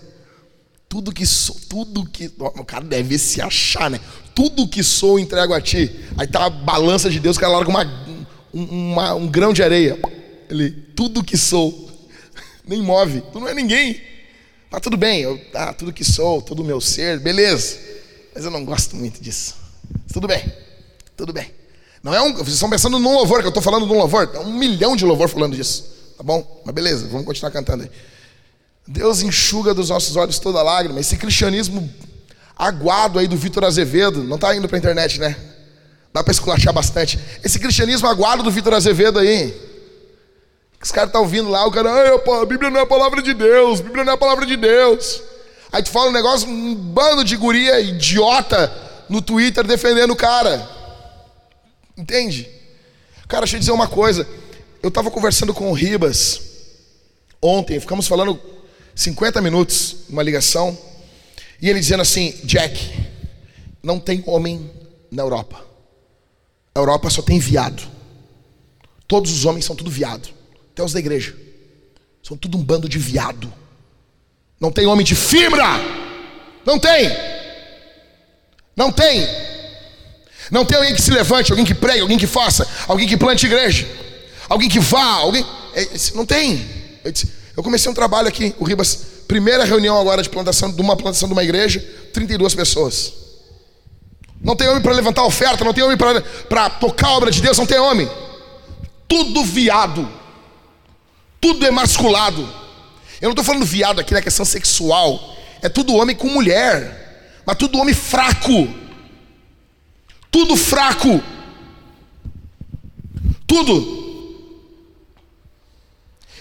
Tudo 0.89 1.13
que 1.13 1.25
sou, 1.25 1.55
tudo 1.69 2.05
que. 2.05 2.29
O 2.37 2.65
cara 2.65 2.83
deve 2.83 3.17
se 3.17 3.41
achar, 3.41 3.89
né? 3.89 4.01
Tudo 4.35 4.67
que 4.67 4.83
sou 4.83 5.17
entrego 5.17 5.53
a 5.53 5.61
ti. 5.61 6.03
Aí 6.17 6.27
tá 6.27 6.45
a 6.45 6.49
balança 6.49 7.09
de 7.09 7.19
Deus, 7.19 7.37
o 7.37 7.39
cara 7.39 7.53
larga 7.53 7.69
uma, 7.69 7.85
um, 8.53 8.91
uma, 8.91 9.13
um 9.13 9.27
grão 9.27 9.53
de 9.53 9.63
areia. 9.63 9.97
Ele, 10.49 10.71
tudo 10.71 11.23
que 11.23 11.37
sou. 11.37 11.89
Nem 12.67 12.81
move. 12.81 13.21
Tu 13.31 13.39
não 13.39 13.47
é 13.47 13.53
ninguém. 13.53 14.01
Mas 14.69 14.81
tudo 14.81 14.97
bem, 14.97 15.21
eu, 15.21 15.39
ah, 15.53 15.73
tudo 15.73 15.93
que 15.93 16.03
sou, 16.03 16.41
todo 16.41 16.59
o 16.59 16.65
meu 16.65 16.79
ser, 16.79 17.19
beleza. 17.19 17.79
Mas 18.35 18.45
eu 18.45 18.51
não 18.51 18.63
gosto 18.65 18.95
muito 18.95 19.21
disso. 19.21 19.55
Tudo 20.11 20.27
bem, 20.27 20.43
tudo 21.15 21.33
bem. 21.33 21.58
Não 22.01 22.13
é 22.13 22.21
um, 22.21 22.33
vocês 22.33 22.53
estão 22.53 22.69
pensando 22.69 22.97
num 22.97 23.13
louvor, 23.13 23.39
que 23.39 23.45
eu 23.45 23.49
estou 23.49 23.63
falando 23.63 23.85
num 23.85 23.97
louvor. 23.97 24.29
É 24.33 24.39
um 24.39 24.53
milhão 24.53 24.95
de 24.95 25.05
louvor 25.05 25.27
falando 25.27 25.55
disso. 25.55 25.85
Tá 26.17 26.23
bom? 26.23 26.61
Mas 26.65 26.73
beleza, 26.73 27.07
vamos 27.07 27.25
continuar 27.25 27.51
cantando 27.51 27.83
aí. 27.83 27.91
Deus 28.87 29.21
enxuga 29.21 29.73
dos 29.73 29.89
nossos 29.89 30.15
olhos 30.15 30.39
toda 30.39 30.61
lágrima. 30.61 30.99
Esse 30.99 31.15
cristianismo 31.15 31.89
aguado 32.57 33.19
aí 33.19 33.27
do 33.27 33.37
Vitor 33.37 33.63
Azevedo, 33.63 34.23
não 34.23 34.35
está 34.35 34.55
indo 34.55 34.67
para 34.67 34.77
a 34.77 34.79
internet, 34.79 35.19
né? 35.19 35.37
Dá 36.13 36.23
para 36.23 36.31
esculachar 36.31 36.73
bastante. 36.73 37.19
Esse 37.43 37.59
cristianismo 37.59 38.07
aguado 38.07 38.43
do 38.43 38.51
Vitor 38.51 38.73
Azevedo 38.73 39.19
aí. 39.19 39.53
Os 40.81 40.91
caras 40.91 41.09
estão 41.09 41.21
tá 41.21 41.25
ouvindo 41.25 41.49
lá, 41.49 41.65
o 41.65 41.71
cara, 41.71 41.89
a 42.15 42.45
Bíblia 42.45 42.69
não 42.69 42.79
é 42.79 42.83
a 42.83 42.87
palavra 42.87 43.21
de 43.21 43.33
Deus, 43.33 43.79
a 43.79 43.83
Bíblia 43.83 44.03
não 44.03 44.13
é 44.13 44.15
a 44.15 44.17
palavra 44.17 44.45
de 44.45 44.55
Deus. 44.55 45.21
Aí 45.71 45.83
tu 45.83 45.91
fala 45.91 46.09
um 46.09 46.13
negócio, 46.13 46.49
um 46.49 46.73
bando 46.73 47.23
de 47.23 47.35
guria 47.35 47.79
idiota 47.79 48.73
no 49.07 49.21
Twitter 49.21 49.65
defendendo 49.65 50.11
o 50.11 50.15
cara. 50.15 50.67
Entende? 51.99 52.49
Cara, 53.27 53.41
deixa 53.41 53.57
eu 53.57 53.59
dizer 53.59 53.71
uma 53.73 53.89
coisa. 53.89 54.25
Eu 54.81 54.87
estava 54.87 55.11
conversando 55.11 55.53
com 55.53 55.69
o 55.69 55.73
Ribas 55.73 56.39
ontem, 57.41 57.77
ficamos 57.77 58.07
falando 58.07 58.39
50 58.95 59.41
minutos 59.41 59.97
numa 60.07 60.23
ligação, 60.23 60.77
e 61.61 61.69
ele 61.69 61.81
dizendo 61.81 62.01
assim: 62.01 62.33
Jack, 62.45 62.89
não 63.83 63.99
tem 63.99 64.23
homem 64.25 64.71
na 65.11 65.23
Europa. 65.23 65.61
A 66.73 66.79
Europa 66.79 67.09
só 67.09 67.21
tem 67.21 67.37
viado. 67.37 67.83
Todos 69.05 69.33
os 69.33 69.43
homens 69.43 69.65
são 69.65 69.75
tudo 69.75 69.91
viado. 69.91 70.29
Até 70.71 70.81
os 70.81 70.93
da 70.93 70.99
igreja. 70.99 71.35
São 72.23 72.37
tudo 72.37 72.57
um 72.57 72.63
bando 72.63 72.87
de 72.87 72.97
viado. 72.97 73.51
Não 74.57 74.71
tem 74.71 74.85
homem 74.85 75.05
de 75.05 75.15
fibra. 75.15 75.65
Não 76.65 76.79
tem. 76.79 77.09
Não 78.73 78.89
tem. 78.89 79.27
Não 80.51 80.65
tem 80.65 80.77
alguém 80.77 80.95
que 80.95 81.01
se 81.01 81.11
levante, 81.11 81.51
alguém 81.51 81.65
que 81.65 81.75
pregue, 81.75 82.01
alguém 82.01 82.17
que 82.17 82.27
faça, 82.27 82.67
alguém 82.87 83.07
que 83.07 83.15
plante 83.15 83.45
igreja, 83.45 83.87
alguém 84.47 84.67
que 84.67 84.79
vá, 84.79 85.03
alguém. 85.03 85.45
É, 85.75 85.87
não 86.15 86.25
tem. 86.25 86.65
Eu, 87.55 87.61
comecei 87.63 87.91
um 87.91 87.93
trabalho 87.93 88.27
aqui, 88.27 88.55
o 88.57 88.63
Ribas, 88.63 88.99
primeira 89.27 89.63
reunião 89.63 89.99
agora 89.99 90.23
de 90.23 90.29
plantação, 90.29 90.71
de 90.71 90.81
uma 90.81 90.95
plantação 90.95 91.27
de 91.27 91.33
uma 91.33 91.43
igreja, 91.43 91.79
32 92.13 92.55
pessoas. 92.55 93.13
Não 94.41 94.55
tem 94.55 94.67
homem 94.67 94.81
para 94.81 94.93
levantar 94.93 95.23
oferta, 95.23 95.63
não 95.63 95.73
tem 95.73 95.83
homem 95.83 95.97
para 95.97 96.69
tocar 96.69 97.07
a 97.07 97.17
obra 97.17 97.29
de 97.31 97.41
Deus, 97.41 97.57
não 97.57 97.65
tem 97.65 97.77
homem. 97.77 98.09
Tudo 99.07 99.43
viado. 99.43 100.07
Tudo 101.41 101.65
emasculado. 101.65 102.41
Eu 103.21 103.25
não 103.25 103.31
estou 103.31 103.43
falando 103.43 103.65
viado 103.65 103.99
aqui 103.99 104.13
na 104.13 104.21
questão 104.21 104.45
sexual. 104.45 105.35
É 105.61 105.67
tudo 105.67 105.93
homem 105.95 106.15
com 106.15 106.27
mulher. 106.27 107.41
Mas 107.45 107.57
tudo 107.57 107.79
homem 107.79 107.93
fraco 107.93 108.67
tudo 110.31 110.55
fraco. 110.55 111.21
Tudo. 113.45 113.99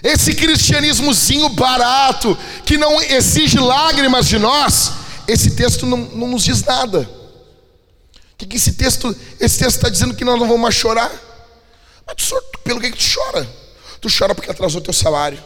Esse 0.01 0.33
cristianismozinho 0.33 1.49
barato, 1.49 2.37
que 2.65 2.77
não 2.77 3.01
exige 3.01 3.59
lágrimas 3.59 4.27
de 4.27 4.39
nós, 4.39 4.93
esse 5.27 5.51
texto 5.51 5.85
não, 5.85 5.97
não 5.97 6.27
nos 6.27 6.43
diz 6.43 6.63
nada. 6.63 7.09
O 8.33 8.37
que, 8.37 8.45
que 8.45 8.57
esse 8.57 8.73
texto, 8.73 9.13
esse 9.39 9.59
texto 9.59 9.75
está 9.75 9.89
dizendo 9.89 10.15
que 10.15 10.23
nós 10.23 10.39
não 10.39 10.47
vamos 10.47 10.61
mais 10.61 10.75
chorar? 10.75 11.11
Mas 12.07 12.15
tu, 12.15 12.41
pelo 12.63 12.79
que, 12.79 12.91
que 12.91 12.97
tu 12.97 13.13
chora? 13.13 13.47
Tu 13.99 14.07
chora 14.17 14.33
porque 14.33 14.49
atrasou 14.49 14.79
teu 14.79 14.93
salário. 14.93 15.37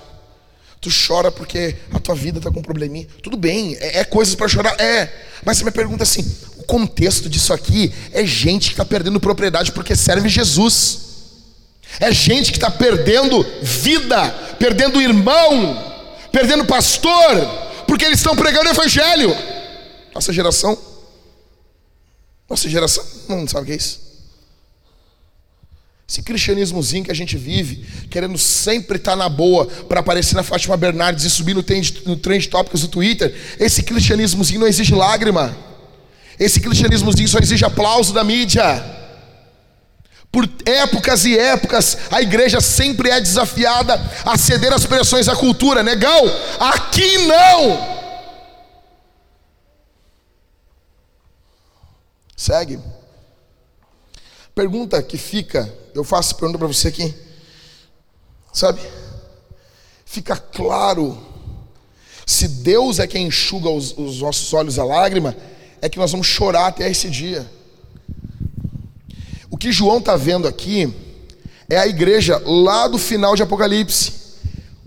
Tu 0.80 0.90
chora 1.08 1.32
porque 1.32 1.76
a 1.92 2.00
tua 2.00 2.14
vida 2.14 2.38
está 2.38 2.52
com 2.52 2.60
um 2.60 2.64
probleminha. 2.64 3.08
Tudo 3.24 3.38
bem, 3.38 3.76
é, 3.80 4.00
é 4.00 4.04
coisas 4.04 4.36
para 4.36 4.48
chorar, 4.48 4.80
é. 4.80 5.12
Mas 5.44 5.58
você 5.58 5.64
me 5.64 5.72
pergunta 5.72 6.04
assim: 6.04 6.24
o 6.64 6.66
contexto 6.66 7.30
disso 7.30 7.52
aqui 7.52 7.94
é 8.14 8.26
gente 8.26 8.68
que 8.68 8.74
está 8.74 8.86
perdendo 8.86 9.20
propriedade 9.20 9.74
porque 9.74 9.96
serve 9.96 10.30
Jesus. 10.30 11.00
É 12.00 12.12
gente 12.12 12.52
que 12.52 12.58
está 12.58 12.72
perdendo 12.72 13.46
vida, 13.62 14.32
perdendo 14.58 15.02
irmão, 15.02 15.94
perdendo 16.32 16.66
pastor, 16.66 17.36
porque 17.86 18.06
eles 18.06 18.20
estão 18.20 18.36
pregando 18.36 18.70
o 18.70 18.72
evangelho. 18.72 19.36
Nossa 20.16 20.32
geração, 20.32 20.78
nossa 22.50 22.70
geração 22.70 23.04
não 23.28 23.48
sabe 23.48 23.64
o 23.64 23.66
que 23.68 23.74
é 23.74 23.76
isso. 23.76 24.02
Esse 26.08 26.22
cristianismozinho 26.22 27.04
que 27.04 27.12
a 27.12 27.16
gente 27.16 27.38
vive, 27.38 27.86
querendo 28.10 28.38
sempre 28.38 28.98
estar 28.98 29.12
tá 29.12 29.18
na 29.18 29.28
boa 29.28 29.66
para 29.66 30.00
aparecer 30.00 30.36
na 30.36 30.44
Fátima 30.44 30.78
Bernardes 30.78 31.26
e 31.26 31.30
subir 31.30 31.54
no 31.56 31.64
trend, 31.64 32.04
no 32.06 32.16
trend 32.16 32.48
tópicos 32.48 32.82
do 32.82 32.88
Twitter, 32.88 33.36
esse 33.60 33.84
cristianismozinho 33.84 34.62
não 34.62 34.68
exige 34.68 34.96
lágrima. 34.96 35.73
Esse 36.40 36.60
cristianismozinho 36.60 37.28
só 37.28 37.40
exige 37.40 37.66
aplauso 37.66 38.14
da 38.14 38.24
mídia. 38.24 38.84
Por 40.32 40.50
épocas 40.66 41.26
e 41.26 41.38
épocas, 41.38 41.98
a 42.10 42.22
igreja 42.22 42.60
sempre 42.60 43.10
é 43.10 43.22
desafiada 43.22 44.02
a 44.26 44.36
ceder 44.36 44.74
às 44.74 44.86
pressões 44.86 45.28
da 45.28 45.36
cultura. 45.36 45.84
Negão, 45.84 46.24
aqui 46.60 47.20
não. 47.28 47.94
Segue. 52.36 52.80
Pergunta 54.56 55.02
que 55.04 55.18
fica, 55.18 55.72
eu 55.94 56.04
faço 56.04 56.36
pergunta 56.36 56.58
para 56.58 56.68
você 56.68 56.88
aqui. 56.88 57.14
Sabe? 58.52 58.82
Fica 60.04 60.36
claro 60.36 61.18
se 62.26 62.48
Deus 62.48 63.00
é 63.00 63.08
quem 63.08 63.28
enxuga 63.28 63.70
os, 63.70 63.98
os 63.98 64.22
nossos 64.22 64.54
olhos 64.54 64.80
a 64.80 64.84
lágrima, 64.84 65.36
é 65.84 65.90
que 65.90 66.00
nós 66.00 66.12
vamos 66.12 66.26
chorar 66.28 66.68
até 66.68 66.90
esse 66.90 67.10
dia. 67.10 67.46
O 69.52 69.58
que 69.58 69.70
João 69.70 69.98
está 69.98 70.16
vendo 70.16 70.48
aqui 70.48 70.96
é 71.70 71.78
a 71.78 71.86
igreja 71.86 72.42
lá 72.46 72.88
do 72.88 72.98
final 72.98 73.36
de 73.36 73.44
Apocalipse. 73.44 74.14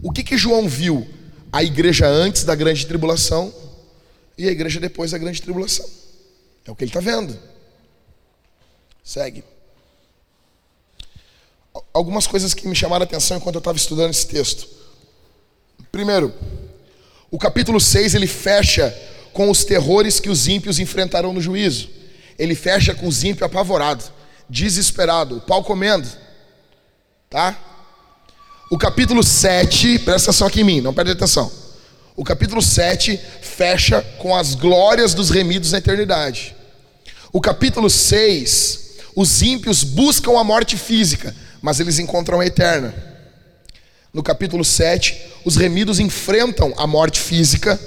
O 0.02 0.10
que 0.10 0.24
que 0.24 0.38
João 0.38 0.66
viu? 0.66 1.06
A 1.52 1.62
igreja 1.62 2.08
antes 2.08 2.44
da 2.44 2.54
grande 2.54 2.86
tribulação 2.86 3.52
e 4.38 4.48
a 4.48 4.50
igreja 4.50 4.80
depois 4.80 5.10
da 5.10 5.18
grande 5.18 5.42
tribulação. 5.42 5.86
É 6.64 6.70
o 6.70 6.74
que 6.74 6.84
ele 6.84 6.88
está 6.88 7.00
vendo. 7.00 7.38
Segue. 9.04 9.44
Algumas 11.92 12.26
coisas 12.26 12.54
que 12.54 12.66
me 12.66 12.74
chamaram 12.74 13.02
a 13.02 13.04
atenção 13.04 13.36
enquanto 13.36 13.56
eu 13.56 13.58
estava 13.58 13.76
estudando 13.76 14.12
esse 14.12 14.26
texto. 14.26 14.66
Primeiro, 15.92 16.32
o 17.30 17.38
capítulo 17.38 17.78
6 17.78 18.14
ele 18.14 18.26
fecha 18.26 18.96
com 19.36 19.50
os 19.50 19.64
terrores 19.66 20.18
que 20.18 20.30
os 20.30 20.48
ímpios 20.48 20.78
enfrentarão 20.78 21.30
no 21.30 21.42
juízo. 21.42 21.90
Ele 22.38 22.54
fecha 22.54 22.94
com 22.94 23.06
os 23.06 23.22
ímpios 23.22 23.42
apavorados, 23.42 24.10
desesperado, 24.48 25.36
o 25.36 25.40
pau 25.42 25.62
comendo. 25.62 26.08
Tá? 27.28 27.54
O 28.70 28.78
capítulo 28.78 29.22
7, 29.22 29.98
presta 29.98 30.30
atenção 30.30 30.46
aqui 30.46 30.62
em 30.62 30.64
mim, 30.64 30.80
não 30.80 30.94
perde 30.94 31.10
atenção. 31.10 31.52
O 32.16 32.24
capítulo 32.24 32.62
7 32.62 33.20
fecha 33.42 34.00
com 34.18 34.34
as 34.34 34.54
glórias 34.54 35.12
dos 35.12 35.28
remidos 35.28 35.72
na 35.72 35.78
eternidade. 35.78 36.56
O 37.30 37.38
capítulo 37.38 37.90
6, 37.90 39.00
os 39.14 39.42
ímpios 39.42 39.84
buscam 39.84 40.40
a 40.40 40.44
morte 40.44 40.78
física, 40.78 41.36
mas 41.60 41.78
eles 41.78 41.98
encontram 41.98 42.40
a 42.40 42.46
eterna. 42.46 42.94
No 44.14 44.22
capítulo 44.22 44.64
7, 44.64 45.14
os 45.44 45.56
remidos 45.56 46.00
enfrentam 46.00 46.72
a 46.78 46.86
morte 46.86 47.20
física, 47.20 47.78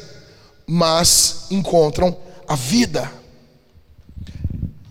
mas 0.71 1.47
encontram 1.49 2.15
a 2.47 2.55
vida. 2.55 3.11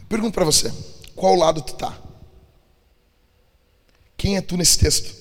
Pergunto 0.09 0.35
para 0.35 0.45
você, 0.45 0.75
qual 1.15 1.37
lado 1.37 1.63
tu 1.63 1.75
tá? 1.75 1.97
Quem 4.17 4.37
é 4.37 4.41
tu 4.41 4.57
nesse 4.57 4.77
texto? 4.77 5.15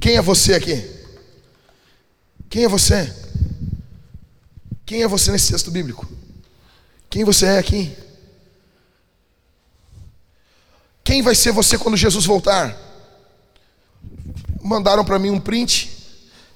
Quem 0.00 0.16
é 0.16 0.20
você 0.20 0.54
aqui? 0.54 0.84
Quem 2.48 2.64
é 2.64 2.68
você? 2.68 3.14
Quem 4.84 5.04
é 5.04 5.06
você 5.06 5.30
nesse 5.30 5.52
texto 5.52 5.70
bíblico? 5.70 6.08
Quem 7.08 7.22
você 7.22 7.46
é 7.46 7.58
aqui? 7.58 7.96
Quem 11.04 11.22
vai 11.22 11.36
ser 11.36 11.52
você 11.52 11.78
quando 11.78 11.96
Jesus 11.96 12.24
voltar? 12.24 12.76
Mandaram 14.60 15.04
para 15.04 15.18
mim 15.20 15.30
um 15.30 15.38
print 15.38 15.96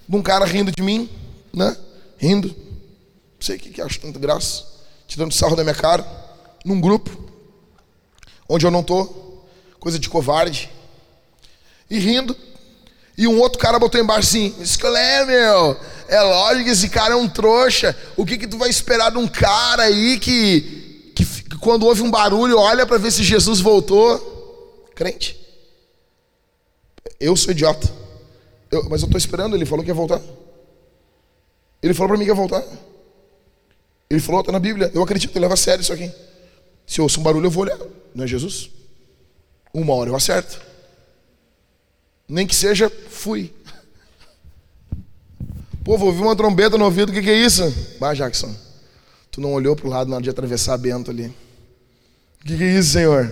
de 0.09 0.16
um 0.16 0.22
cara 0.22 0.45
rindo 0.45 0.72
de 0.72 0.82
mim, 0.82 1.09
né? 1.53 1.76
Rindo. 2.25 2.49
Não 2.49 3.41
sei 3.41 3.57
o 3.57 3.59
que, 3.59 3.68
que 3.68 3.83
acho 3.83 4.01
tanta 4.01 4.18
graça. 4.18 4.64
Tirando 5.07 5.35
sarro 5.35 5.55
da 5.55 5.62
minha 5.62 5.75
cara. 5.75 6.07
Num 6.64 6.81
grupo. 6.81 7.11
Onde 8.49 8.64
eu 8.64 8.70
não 8.70 8.83
tô. 8.83 9.05
Coisa 9.79 9.99
de 9.99 10.09
covarde. 10.09 10.70
E 11.91 11.99
rindo. 11.99 12.35
E 13.18 13.29
um 13.29 13.39
outro 13.39 13.59
cara 13.59 13.79
botou 13.79 14.01
embaixo 14.01 14.29
assim: 14.29 14.55
Escolé, 14.59 15.27
meu. 15.27 15.79
É 16.09 16.20
lógico 16.22 16.64
que 16.64 16.70
esse 16.70 16.89
cara 16.89 17.12
é 17.12 17.16
um 17.16 17.29
trouxa. 17.29 17.95
O 18.16 18.25
que, 18.25 18.39
que 18.39 18.47
tu 18.47 18.57
vai 18.57 18.70
esperar 18.70 19.11
de 19.11 19.18
um 19.18 19.29
cara 19.29 19.83
aí 19.83 20.18
que, 20.18 21.12
que, 21.14 21.27
que 21.27 21.59
quando 21.59 21.85
ouve 21.85 22.01
um 22.01 22.11
barulho 22.11 22.59
olha 22.59 22.87
para 22.87 22.97
ver 22.97 23.12
se 23.12 23.22
Jesus 23.22 23.61
voltou? 23.61 24.89
Crente. 24.95 25.39
Eu 27.20 27.37
sou 27.37 27.53
idiota. 27.53 27.87
Eu, 28.70 28.89
mas 28.89 29.03
eu 29.03 29.07
estou 29.07 29.18
esperando, 29.18 29.55
ele 29.55 29.66
falou 29.66 29.85
que 29.85 29.91
ia 29.91 29.95
voltar. 29.95 30.22
Ele 31.85 31.93
falou 31.93 32.09
para 32.09 32.16
mim 32.16 32.24
que 32.24 32.30
ia 32.30 32.35
voltar. 32.35 32.64
Ele 34.09 34.18
falou, 34.18 34.41
está 34.41 34.51
na 34.51 34.59
Bíblia. 34.59 34.91
Eu 34.95 35.03
acredito, 35.03 35.39
leva 35.39 35.53
a 35.53 35.57
sério 35.57 35.82
isso 35.82 35.93
aqui. 35.93 36.11
Se 36.87 36.99
eu 36.99 37.03
ouço 37.03 37.20
um 37.20 37.22
barulho, 37.22 37.45
eu 37.45 37.51
vou 37.51 37.64
olhar. 37.64 37.78
Não 38.14 38.24
é 38.24 38.26
Jesus? 38.26 38.70
Uma 39.72 39.93
hora 39.93 40.09
eu 40.09 40.16
acerto. 40.16 40.59
Nem 42.26 42.47
que 42.47 42.55
seja, 42.55 42.91
fui. 43.11 43.53
Pô, 45.85 45.99
vou 45.99 46.09
ouvir 46.09 46.22
uma 46.22 46.35
trombeta 46.35 46.78
no 46.78 46.87
ouvido, 46.87 47.11
o 47.11 47.12
que, 47.12 47.20
que 47.20 47.28
é 47.28 47.37
isso? 47.37 47.62
Bah, 48.01 48.14
Jackson, 48.14 48.55
tu 49.30 49.43
não 49.43 49.53
olhou 49.53 49.76
para 49.76 49.87
o 49.87 49.91
lado 49.91 50.09
na 50.09 50.16
hora 50.16 50.22
de 50.22 50.30
atravessar 50.30 50.78
Bento 50.78 51.11
ali. 51.11 51.26
O 52.41 52.47
que, 52.47 52.57
que 52.57 52.64
é 52.64 52.78
isso, 52.78 52.93
Senhor? 52.93 53.30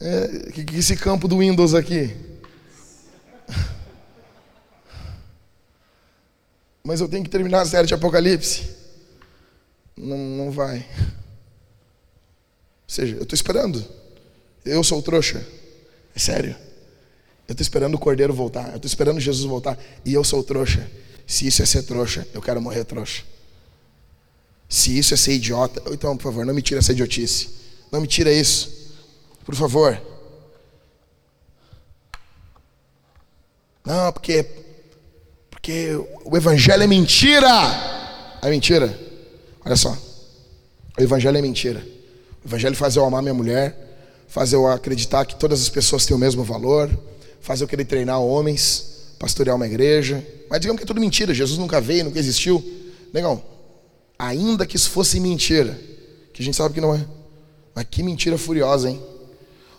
É, 0.00 0.50
que, 0.52 0.64
que 0.64 0.74
é 0.74 0.78
esse 0.80 0.96
campo 0.96 1.28
do 1.28 1.38
Windows 1.38 1.72
aqui? 1.72 2.12
Mas 6.88 7.02
eu 7.02 7.08
tenho 7.08 7.22
que 7.22 7.28
terminar 7.28 7.60
a 7.60 7.66
série 7.66 7.86
de 7.86 7.92
Apocalipse. 7.92 8.66
Não, 9.94 10.16
não 10.16 10.50
vai. 10.50 10.78
Ou 10.78 11.04
seja, 12.88 13.14
eu 13.14 13.24
estou 13.24 13.34
esperando. 13.34 13.84
Eu 14.64 14.82
sou 14.82 14.98
o 14.98 15.02
trouxa. 15.02 15.46
É 16.16 16.18
sério. 16.18 16.56
Eu 17.46 17.52
estou 17.52 17.60
esperando 17.60 17.96
o 17.96 17.98
Cordeiro 17.98 18.32
voltar. 18.32 18.70
Eu 18.70 18.76
estou 18.76 18.86
esperando 18.86 19.20
Jesus 19.20 19.44
voltar. 19.44 19.78
E 20.02 20.14
eu 20.14 20.24
sou 20.24 20.40
o 20.40 20.42
trouxa. 20.42 20.90
Se 21.26 21.46
isso 21.46 21.62
é 21.62 21.66
ser 21.66 21.82
trouxa, 21.82 22.26
eu 22.32 22.40
quero 22.40 22.58
morrer 22.58 22.84
trouxa. 22.84 23.22
Se 24.66 24.98
isso 24.98 25.12
é 25.12 25.16
ser 25.18 25.34
idiota, 25.34 25.82
então, 25.92 26.16
por 26.16 26.22
favor, 26.22 26.46
não 26.46 26.54
me 26.54 26.62
tira 26.62 26.78
essa 26.78 26.92
idiotice. 26.92 27.50
Não 27.92 28.00
me 28.00 28.06
tira 28.06 28.32
isso. 28.32 28.94
Por 29.44 29.54
favor. 29.54 30.00
Não, 33.84 34.10
porque 34.10 34.67
porque 35.58 36.00
o 36.24 36.36
evangelho 36.36 36.84
é 36.84 36.86
mentira. 36.86 37.50
É 38.40 38.48
mentira. 38.48 38.96
Olha 39.64 39.76
só. 39.76 39.96
O 40.96 41.02
evangelho 41.02 41.36
é 41.36 41.42
mentira. 41.42 41.84
O 42.44 42.48
evangelho 42.48 42.76
faz 42.76 42.94
eu 42.94 43.04
amar 43.04 43.22
minha 43.22 43.34
mulher, 43.34 43.76
faz 44.28 44.52
eu 44.52 44.68
acreditar 44.68 45.26
que 45.26 45.34
todas 45.34 45.60
as 45.60 45.68
pessoas 45.68 46.06
têm 46.06 46.16
o 46.16 46.18
mesmo 46.18 46.44
valor, 46.44 46.88
faz 47.40 47.60
eu 47.60 47.66
querer 47.66 47.84
treinar 47.84 48.20
homens, 48.20 49.14
pastorear 49.18 49.56
uma 49.56 49.66
igreja. 49.66 50.24
Mas 50.48 50.60
digamos 50.60 50.78
que 50.78 50.84
é 50.84 50.86
tudo 50.86 51.00
mentira. 51.00 51.34
Jesus 51.34 51.58
nunca 51.58 51.80
veio, 51.80 52.04
nunca 52.04 52.18
existiu. 52.18 52.64
Negão, 53.12 53.42
ainda 54.18 54.64
que 54.64 54.76
isso 54.76 54.90
fosse 54.90 55.18
mentira, 55.18 55.78
que 56.32 56.40
a 56.40 56.44
gente 56.44 56.56
sabe 56.56 56.74
que 56.74 56.80
não 56.80 56.94
é. 56.94 57.04
Mas 57.74 57.84
que 57.90 58.02
mentira 58.02 58.38
furiosa, 58.38 58.90
hein? 58.90 59.02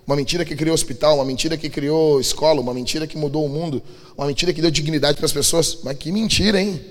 Uma 0.10 0.15
mentira 0.15 0.44
que 0.44 0.56
criou 0.56 0.73
hospital, 0.73 1.18
uma 1.18 1.23
mentira 1.23 1.56
que 1.56 1.69
criou 1.69 2.19
escola, 2.19 2.60
uma 2.60 2.73
mentira 2.73 3.06
que 3.06 3.15
mudou 3.15 3.45
o 3.45 3.48
mundo, 3.48 3.80
uma 4.18 4.26
mentira 4.26 4.52
que 4.52 4.60
deu 4.60 4.72
dignidade 4.72 5.18
para 5.18 5.27
as 5.27 5.31
pessoas. 5.31 5.81
Mas 5.84 5.99
que 5.99 6.11
mentira, 6.11 6.60
hein? 6.60 6.84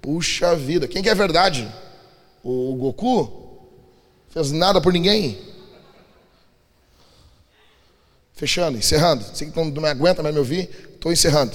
Puxa 0.00 0.56
vida. 0.56 0.88
Quem 0.88 1.02
que 1.02 1.10
é 1.10 1.14
verdade? 1.14 1.70
O 2.42 2.74
Goku? 2.76 3.60
Fez 4.30 4.52
nada 4.52 4.80
por 4.80 4.90
ninguém? 4.90 5.38
Fechando, 8.32 8.78
encerrando. 8.78 9.22
Você 9.22 9.44
que 9.44 9.54
não 9.54 9.66
me 9.66 9.88
aguenta 9.88 10.22
mais 10.22 10.34
me 10.34 10.38
ouvir, 10.38 10.70
estou 10.94 11.12
encerrando. 11.12 11.52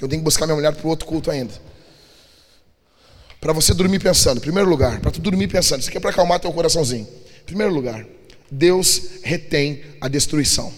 Eu 0.00 0.08
tenho 0.08 0.22
que 0.22 0.24
buscar 0.24 0.46
minha 0.46 0.56
mulher 0.56 0.74
para 0.74 0.86
o 0.86 0.88
outro 0.88 1.04
culto 1.06 1.30
ainda. 1.30 1.52
Para 3.42 3.52
você 3.52 3.74
dormir 3.74 3.98
pensando, 3.98 4.40
primeiro 4.40 4.70
lugar, 4.70 5.00
para 5.00 5.10
tu 5.10 5.20
dormir 5.20 5.48
pensando, 5.48 5.80
isso 5.80 5.90
aqui 5.90 5.98
é 5.98 6.00
para 6.00 6.08
acalmar 6.08 6.40
teu 6.40 6.50
coraçãozinho. 6.50 7.06
Primeiro 7.44 7.74
lugar, 7.74 8.06
Deus 8.50 9.02
retém 9.22 9.82
a 10.00 10.08
destruição. 10.08 10.72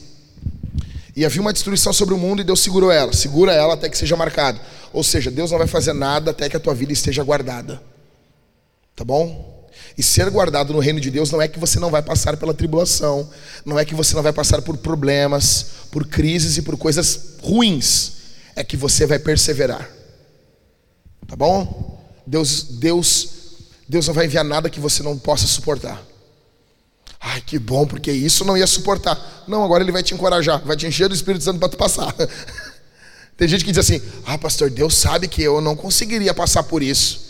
E 1.14 1.24
havia 1.24 1.40
uma 1.40 1.52
destruição 1.52 1.93
sobre 1.93 2.14
o 2.14 2.18
mundo 2.18 2.43
e 2.43 2.44
Deus 2.44 2.60
segurou 2.60 2.93
ela, 2.93 3.12
segura 3.12 3.52
ela 3.52 3.74
até 3.74 3.88
que 3.88 3.97
seja 3.97 4.16
marcado. 4.16 4.60
Ou 4.93 5.02
seja, 5.02 5.30
Deus 5.30 5.51
não 5.51 5.59
vai 5.59 5.66
fazer 5.66 5.94
nada 5.94 6.30
até 6.30 6.48
que 6.48 6.56
a 6.56 6.60
tua 6.60 6.74
vida 6.74 6.93
esteja 6.93 7.24
guardada. 7.24 7.82
Tá 8.94 9.02
bom? 9.05 9.56
E 9.97 10.02
ser 10.02 10.28
guardado 10.30 10.74
no 10.74 10.78
reino 10.78 11.01
de 11.01 11.10
Deus 11.10 11.30
não 11.30 11.40
é 11.40 11.48
que 11.48 11.59
você 11.59 11.80
não 11.80 11.90
vai 11.90 12.02
passar 12.02 12.36
pela 12.36 12.52
tribulação, 12.52 13.28
não 13.64 13.78
é 13.78 13.84
que 13.84 13.94
você 13.94 14.14
não 14.14 14.22
vai 14.22 14.32
passar 14.32 14.60
por 14.60 14.76
problemas, 14.76 15.66
por 15.90 16.06
crises 16.06 16.59
e 16.59 16.62
por 16.62 16.76
coisas 16.76 17.36
ruins, 17.40 18.12
é 18.55 18.62
que 18.62 18.76
você 18.76 19.06
vai 19.06 19.18
perseverar. 19.18 19.90
Tá 21.26 21.34
bom? 21.34 21.98
Deus, 22.26 22.62
Deus, 22.62 23.28
Deus 23.88 24.06
não 24.06 24.14
vai 24.14 24.26
enviar 24.26 24.44
nada 24.44 24.68
que 24.68 24.80
você 24.80 25.02
não 25.02 25.18
possa 25.18 25.47
suportar. 25.47 26.02
Ai, 27.20 27.40
que 27.40 27.59
bom, 27.59 27.86
porque 27.86 28.12
isso 28.12 28.44
não 28.44 28.56
ia 28.56 28.66
suportar. 28.66 29.44
Não, 29.48 29.64
agora 29.64 29.82
ele 29.82 29.93
vai 29.93 30.02
te 30.02 30.14
encorajar, 30.14 30.62
vai 30.64 30.76
te 30.76 30.86
encher 30.86 31.09
do 31.09 31.14
Espírito 31.14 31.44
Santo 31.44 31.59
para 31.59 31.68
tu 31.68 31.76
passar. 31.76 32.14
Tem 33.36 33.47
gente 33.48 33.64
que 33.64 33.72
diz 33.72 33.78
assim: 33.78 34.01
Ah, 34.24 34.38
pastor, 34.38 34.70
Deus 34.70 34.94
sabe 34.94 35.28
que 35.28 35.43
eu 35.43 35.60
não 35.60 35.76
conseguiria 35.76 36.32
passar 36.32 36.62
por 36.62 36.82
isso. 36.82 37.20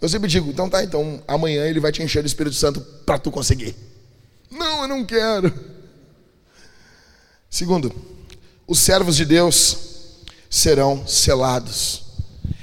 Eu 0.00 0.08
sempre 0.08 0.28
digo: 0.28 0.50
Então 0.50 0.68
tá, 0.68 0.82
então 0.82 1.22
amanhã 1.26 1.66
ele 1.66 1.80
vai 1.80 1.92
te 1.92 2.02
encher 2.02 2.22
do 2.22 2.26
Espírito 2.26 2.56
Santo 2.56 2.80
para 3.04 3.18
tu 3.18 3.30
conseguir. 3.30 3.74
Não, 4.50 4.82
eu 4.82 4.88
não 4.88 5.04
quero. 5.04 5.52
Segundo, 7.50 7.92
os 8.66 8.78
servos 8.78 9.16
de 9.16 9.24
Deus 9.24 9.76
serão 10.48 11.06
selados. 11.06 12.02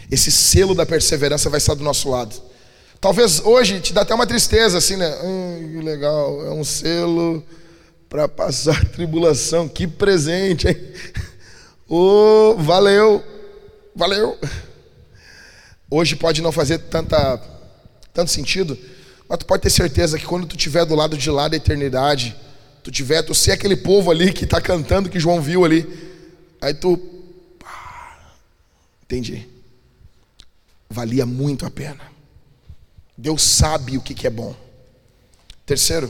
Esse 0.09 0.31
selo 0.31 0.73
da 0.73 0.85
perseverança 0.85 1.49
vai 1.49 1.59
estar 1.59 1.75
do 1.75 1.83
nosso 1.83 2.09
lado. 2.09 2.48
Talvez 3.01 3.39
hoje 3.45 3.79
te 3.79 3.93
dá 3.93 4.01
até 4.01 4.13
uma 4.13 4.27
tristeza, 4.27 4.77
assim, 4.77 4.97
né? 4.97 5.09
Hum, 5.23 5.71
que 5.73 5.85
legal, 5.85 6.45
é 6.45 6.51
um 6.51 6.63
selo 6.63 7.43
para 8.09 8.27
passar 8.27 8.83
tribulação. 8.91 9.67
Que 9.67 9.87
presente, 9.87 10.67
hein? 10.67 10.77
Oh, 11.91 12.53
valeu, 12.59 13.23
valeu. 13.95 14.37
Hoje 15.89 16.15
pode 16.15 16.39
não 16.39 16.51
fazer 16.51 16.77
tanta, 16.77 17.41
tanto 18.13 18.29
sentido, 18.29 18.77
mas 19.27 19.39
tu 19.39 19.45
pode 19.47 19.63
ter 19.63 19.71
certeza 19.71 20.19
que 20.19 20.25
quando 20.25 20.45
tu 20.45 20.55
estiver 20.55 20.85
do 20.85 20.93
lado 20.93 21.17
de 21.17 21.31
lá 21.31 21.47
da 21.47 21.57
eternidade, 21.57 22.35
tu 22.83 22.91
tiver, 22.91 23.23
tu 23.23 23.33
ser 23.33 23.53
aquele 23.53 23.75
povo 23.75 24.11
ali 24.11 24.31
que 24.31 24.43
está 24.43 24.61
cantando 24.61 25.09
que 25.09 25.19
João 25.19 25.41
viu 25.41 25.65
ali, 25.65 25.83
aí 26.61 26.75
tu 26.75 27.19
Entendi. 29.09 29.49
Valia 30.87 31.25
muito 31.25 31.65
a 31.65 31.71
pena. 31.71 31.99
Deus 33.19 33.43
sabe 33.43 33.97
o 33.97 34.01
que 34.01 34.25
é 34.25 34.29
bom. 34.29 34.55
Terceiro, 35.65 36.09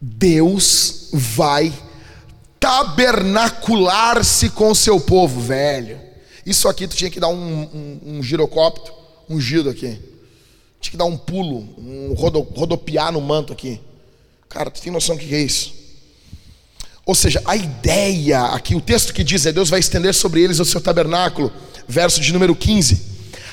Deus 0.00 1.08
vai 1.12 1.72
tabernacular-se 2.58 4.50
com 4.50 4.72
o 4.72 4.74
seu 4.74 5.00
povo, 5.00 5.40
velho. 5.40 6.00
Isso 6.44 6.66
aqui 6.68 6.88
tu 6.88 6.96
tinha 6.96 7.10
que 7.10 7.20
dar 7.20 7.28
um, 7.28 7.62
um, 7.62 8.00
um 8.04 8.22
girocóptero, 8.24 8.92
um 9.28 9.40
giro 9.40 9.70
aqui. 9.70 10.00
Tinha 10.80 10.90
que 10.90 10.96
dar 10.96 11.04
um 11.04 11.16
pulo, 11.16 11.60
um 11.78 12.12
rodo, 12.14 12.40
rodopiar 12.40 13.12
no 13.12 13.20
manto 13.20 13.52
aqui. 13.52 13.80
Cara, 14.48 14.68
tu 14.68 14.82
tem 14.82 14.92
noção 14.92 15.14
do 15.14 15.22
que 15.22 15.32
é 15.32 15.40
isso? 15.40 15.72
Ou 17.06 17.14
seja, 17.14 17.40
a 17.44 17.54
ideia 17.54 18.46
aqui, 18.46 18.74
o 18.74 18.80
texto 18.80 19.14
que 19.14 19.22
diz 19.22 19.46
é 19.46 19.52
Deus 19.52 19.70
vai 19.70 19.78
estender 19.78 20.12
sobre 20.12 20.42
eles 20.42 20.58
o 20.58 20.64
seu 20.64 20.80
tabernáculo, 20.80 21.52
verso 21.86 22.20
de 22.20 22.32
número 22.32 22.56
15. 22.56 23.09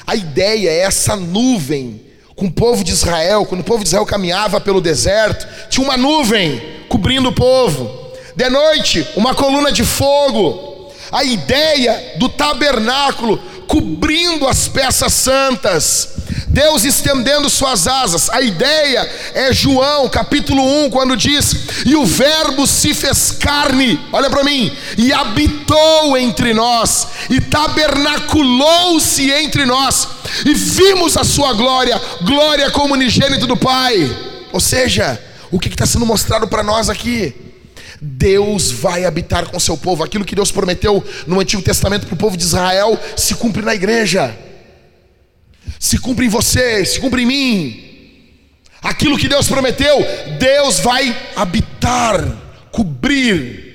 A 0.08 0.16
ideia 0.16 0.70
é 0.70 0.80
essa 0.80 1.18
nuvem 1.18 2.02
com 2.34 2.46
o 2.46 2.52
povo 2.52 2.82
de 2.82 2.94
Israel, 2.94 3.46
quando 3.46 3.60
o 3.60 3.64
povo 3.66 3.84
de 3.84 3.90
Israel 3.90 4.06
caminhava 4.06 4.62
pelo 4.62 4.80
deserto, 4.80 5.46
tinha 5.70 5.84
uma 5.84 5.98
nuvem 5.98 6.62
cobrindo 6.88 7.28
o 7.28 7.34
povo. 7.34 8.14
De 8.34 8.50
noite, 8.50 9.06
uma 9.18 9.36
coluna 9.36 9.70
de 9.70 9.84
fogo. 9.84 10.94
A 11.12 11.26
ideia 11.26 12.14
do 12.18 12.30
tabernáculo 12.30 13.38
cobrindo 13.68 14.48
as 14.48 14.70
peças 14.70 15.12
santas. 15.12 16.17
Deus 16.48 16.86
estendendo 16.86 17.50
suas 17.50 17.88
asas. 17.88 18.30
A 18.30 18.42
ideia 18.42 19.10
é 19.34 19.54
João, 19.54 20.08
capítulo 20.10 20.64
1, 20.86 20.90
quando 20.90 21.18
diz: 21.18 21.56
"E 21.86 21.96
o 21.96 22.06
verbo 22.06 22.66
se 22.66 22.94
fez 22.94 23.32
carne". 23.32 24.00
Olha 24.12 24.30
para 24.30 24.44
mim, 24.44 24.76
e 24.98 25.12
habitou 25.12 26.18
entre 26.18 26.54
nós, 26.54 27.08
e 27.30 27.42
tabernaculou-se 27.42 29.30
entre 29.30 29.66
nós, 29.66 30.08
e 30.46 30.54
vimos 30.54 31.18
a 31.18 31.24
sua 31.24 31.54
glória, 31.54 32.02
glória 32.22 32.72
como 32.72 32.94
unigênito 32.94 33.46
do 33.46 33.58
Pai. 33.58 34.16
Ou 34.54 34.60
seja, 34.60 35.22
o 35.52 35.60
que 35.60 35.68
está 35.68 35.86
sendo 35.86 36.06
mostrado 36.06 36.48
para 36.48 36.64
nós 36.64 36.90
aqui? 36.90 37.36
Deus 38.02 38.72
vai 38.72 39.06
habitar 39.06 39.48
com 39.48 39.60
seu 39.60 39.76
povo. 39.76 40.04
Aquilo 40.04 40.24
que 40.24 40.36
Deus 40.36 40.52
prometeu 40.52 41.04
no 41.26 41.40
Antigo 41.40 41.62
Testamento 41.62 42.06
para 42.06 42.14
o 42.14 42.18
povo 42.18 42.38
de 42.38 42.44
Israel 42.44 42.98
se 43.16 43.36
cumpre 43.36 43.64
na 43.64 43.74
igreja, 43.74 44.36
se 45.80 45.98
cumpre 45.98 46.26
em 46.26 46.30
você, 46.30 46.84
se 46.86 47.00
cumpre 47.00 47.24
em 47.24 47.26
mim. 47.26 47.84
Aquilo 48.82 49.18
que 49.18 49.28
Deus 49.28 49.48
prometeu, 49.48 50.06
Deus 50.40 50.80
vai 50.80 51.16
habitar, 51.36 52.24
cobrir. 52.72 53.66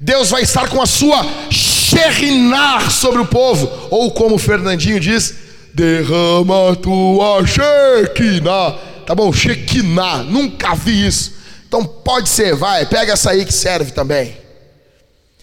Deus 0.00 0.30
vai 0.30 0.42
estar 0.42 0.68
com 0.68 0.80
a 0.80 0.86
sua 0.86 1.26
xerinar 1.50 2.90
sobre 2.90 3.20
o 3.20 3.26
povo, 3.26 3.88
ou 3.90 4.12
como 4.12 4.38
Fernandinho 4.38 5.00
diz, 5.00 5.34
derrama 5.74 6.76
tua 6.76 7.44
Shekinah. 7.46 8.78
Tá 9.06 9.14
bom, 9.14 9.32
Shekinah, 9.32 10.22
nunca 10.22 10.74
vi 10.74 11.06
isso. 11.06 11.34
Então 11.66 11.84
pode 11.84 12.28
ser, 12.28 12.54
vai, 12.54 12.86
pega 12.86 13.12
essa 13.12 13.30
aí 13.30 13.44
que 13.44 13.52
serve 13.52 13.90
também. 13.90 14.36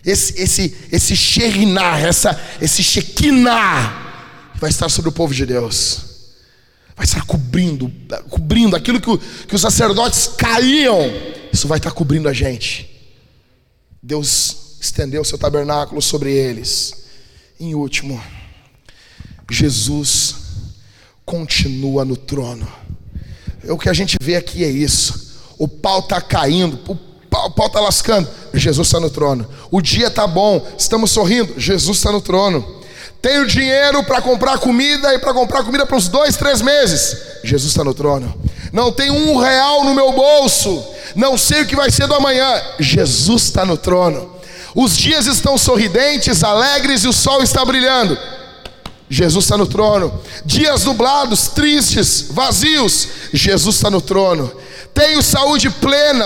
Esse 0.05 0.39
esse 0.41 0.75
esse 0.91 1.15
Sheriná, 1.15 1.99
essa 1.99 2.39
esse 2.61 2.83
Shekinah 2.83 4.04
vai 4.65 4.71
estar 4.71 4.89
sobre 4.89 5.09
o 5.09 5.11
povo 5.11 5.31
de 5.31 5.45
Deus. 5.45 5.99
Vai 6.95 7.05
estar 7.05 7.23
cobrindo, 7.25 7.91
cobrindo 8.31 8.75
aquilo 8.75 8.99
que, 8.99 9.11
o, 9.11 9.17
que 9.17 9.53
os 9.53 9.61
sacerdotes 9.61 10.31
caíam. 10.35 10.99
Isso 11.53 11.67
vai 11.67 11.77
estar 11.77 11.91
cobrindo 11.91 12.27
a 12.27 12.33
gente. 12.33 12.89
Deus 14.01 14.77
estendeu 14.81 15.21
o 15.21 15.25
seu 15.25 15.37
tabernáculo 15.37 16.01
sobre 16.01 16.33
eles. 16.33 17.05
Em 17.59 17.75
último, 17.75 18.19
Jesus 19.51 20.35
continua 21.23 22.03
no 22.03 22.17
trono. 22.17 22.67
O 23.65 23.77
que 23.77 23.87
a 23.87 23.93
gente 23.93 24.17
vê 24.19 24.35
aqui 24.35 24.63
é 24.63 24.69
isso 24.69 25.25
o 25.57 25.67
pau 25.67 25.99
está 25.99 26.19
caindo, 26.19 26.77
o 26.85 27.51
pau 27.51 27.67
está 27.67 27.79
lascando, 27.79 28.29
Jesus 28.53 28.87
está 28.87 28.99
no 28.99 29.09
trono. 29.09 29.47
O 29.71 29.81
dia 29.81 30.07
está 30.07 30.27
bom, 30.27 30.65
estamos 30.77 31.11
sorrindo, 31.11 31.57
Jesus 31.57 31.97
está 31.97 32.11
no 32.11 32.19
trono. 32.19 32.74
Tenho 33.25 33.47
dinheiro 33.47 34.03
para 34.03 34.21
comprar 34.21 34.59
comida 34.59 35.11
e 35.15 35.17
para 35.17 35.33
comprar 35.33 35.63
comida 35.63 35.83
para 35.83 35.97
uns 35.97 36.07
dois, 36.07 36.37
três 36.37 36.61
meses. 36.61 37.17
Jesus 37.43 37.71
está 37.71 37.83
no 37.83 37.91
trono. 37.91 38.31
Não 38.71 38.91
tenho 38.91 39.15
um 39.15 39.37
real 39.37 39.83
no 39.83 39.95
meu 39.95 40.11
bolso. 40.11 40.85
Não 41.15 41.35
sei 41.35 41.63
o 41.63 41.65
que 41.65 41.75
vai 41.75 41.89
ser 41.89 42.05
do 42.05 42.13
amanhã. 42.13 42.61
Jesus 42.79 43.45
está 43.45 43.65
no 43.65 43.77
trono. 43.77 44.31
Os 44.75 44.95
dias 44.95 45.25
estão 45.25 45.57
sorridentes, 45.57 46.43
alegres 46.43 47.03
e 47.03 47.07
o 47.07 47.13
sol 47.13 47.41
está 47.41 47.65
brilhando. 47.65 48.15
Jesus 49.09 49.45
está 49.45 49.57
no 49.57 49.65
trono. 49.65 50.21
Dias 50.45 50.85
nublados, 50.85 51.47
tristes, 51.47 52.27
vazios. 52.29 53.07
Jesus 53.33 53.77
está 53.77 53.89
no 53.89 54.01
trono. 54.01 54.51
Tenho 54.95 55.21
saúde 55.21 55.69
plena, 55.69 56.25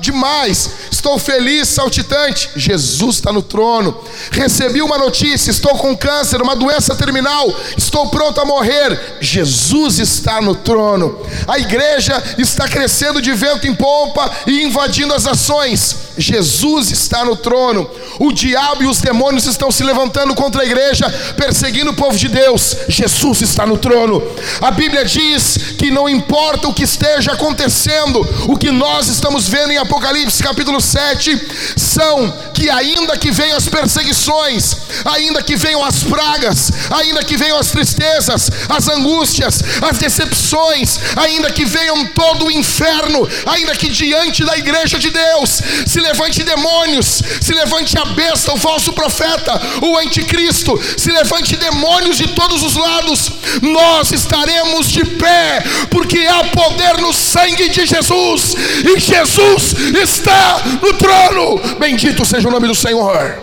demais. 0.00 0.70
Estou 0.90 1.18
feliz, 1.18 1.68
saltitante. 1.68 2.48
Jesus 2.56 3.16
está 3.16 3.30
no 3.30 3.42
trono. 3.42 3.94
Recebi 4.30 4.80
uma 4.80 4.96
notícia: 4.96 5.50
estou 5.50 5.76
com 5.76 5.94
câncer, 5.94 6.40
uma 6.40 6.56
doença 6.56 6.94
terminal. 6.94 7.54
Estou 7.76 8.08
pronto 8.08 8.40
a 8.40 8.44
morrer. 8.46 9.18
Jesus 9.20 9.98
está 9.98 10.40
no 10.40 10.54
trono. 10.54 11.20
A 11.46 11.58
igreja 11.58 12.22
está 12.38 12.66
crescendo 12.66 13.20
de 13.20 13.34
vento 13.34 13.66
em 13.66 13.74
pompa 13.74 14.30
e 14.46 14.64
invadindo 14.64 15.12
as 15.12 15.26
ações. 15.26 16.04
Jesus 16.16 16.90
está 16.90 17.22
no 17.22 17.36
trono. 17.36 17.90
O 18.18 18.32
diabo 18.32 18.82
e 18.82 18.86
os 18.86 19.00
demônios 19.00 19.44
estão 19.44 19.70
se 19.70 19.82
levantando 19.82 20.34
contra 20.34 20.62
a 20.62 20.64
igreja, 20.64 21.06
perseguindo 21.36 21.90
o 21.90 21.94
povo 21.94 22.16
de 22.16 22.28
Deus. 22.28 22.76
Jesus 22.88 23.42
está 23.42 23.66
no 23.66 23.76
trono. 23.76 24.22
A 24.62 24.70
Bíblia 24.70 25.04
diz 25.04 25.58
que 25.76 25.90
não 25.90 26.08
importa 26.08 26.68
o 26.68 26.72
que 26.72 26.84
esteja 26.84 27.32
acontecendo 27.32 27.73
acontecendo, 27.74 28.20
o 28.48 28.56
que 28.56 28.70
nós 28.70 29.08
estamos 29.08 29.48
vendo 29.48 29.72
em 29.72 29.78
Apocalipse 29.78 30.42
capítulo 30.42 30.80
7, 30.80 31.40
são 31.76 32.32
que 32.54 32.70
ainda 32.70 33.18
que 33.18 33.32
venham 33.32 33.56
as 33.56 33.68
perseguições, 33.68 34.76
ainda 35.04 35.42
que 35.42 35.56
venham 35.56 35.84
as 35.84 36.04
pragas, 36.04 36.70
ainda 36.90 37.24
que 37.24 37.36
venham 37.36 37.58
as 37.58 37.70
tristezas, 37.70 38.48
as 38.68 38.88
angústias, 38.88 39.60
as 39.82 39.98
decepções, 39.98 41.00
ainda 41.16 41.50
que 41.50 41.64
venham 41.64 42.06
todo 42.06 42.46
o 42.46 42.50
inferno, 42.50 43.28
ainda 43.46 43.74
que 43.74 43.88
diante 43.88 44.44
da 44.44 44.56
igreja 44.56 44.98
de 44.98 45.10
Deus 45.10 45.60
se 45.86 46.00
levante 46.00 46.44
demônios, 46.44 47.22
se 47.40 47.52
levante 47.52 47.98
a 47.98 48.04
besta, 48.06 48.52
o 48.52 48.56
falso 48.56 48.92
profeta, 48.92 49.60
o 49.82 49.96
anticristo, 49.98 50.78
se 50.96 51.10
levante 51.10 51.56
demônios 51.56 52.16
de 52.16 52.28
todos 52.28 52.62
os 52.62 52.76
lados, 52.76 53.32
nós 53.60 54.12
estaremos 54.12 54.90
de 54.90 55.04
pé, 55.04 55.62
porque 55.90 56.18
há 56.26 56.44
poder 56.44 56.98
no 56.98 57.12
sangue 57.12 57.63
sangue 57.64 57.68
de 57.68 57.86
Jesus, 57.86 58.54
e 58.84 59.00
Jesus 59.00 59.74
está 60.02 60.62
no 60.82 60.92
trono. 60.94 61.60
Bendito 61.78 62.24
seja 62.24 62.48
o 62.48 62.50
nome 62.50 62.66
do 62.66 62.74
Senhor. 62.74 63.42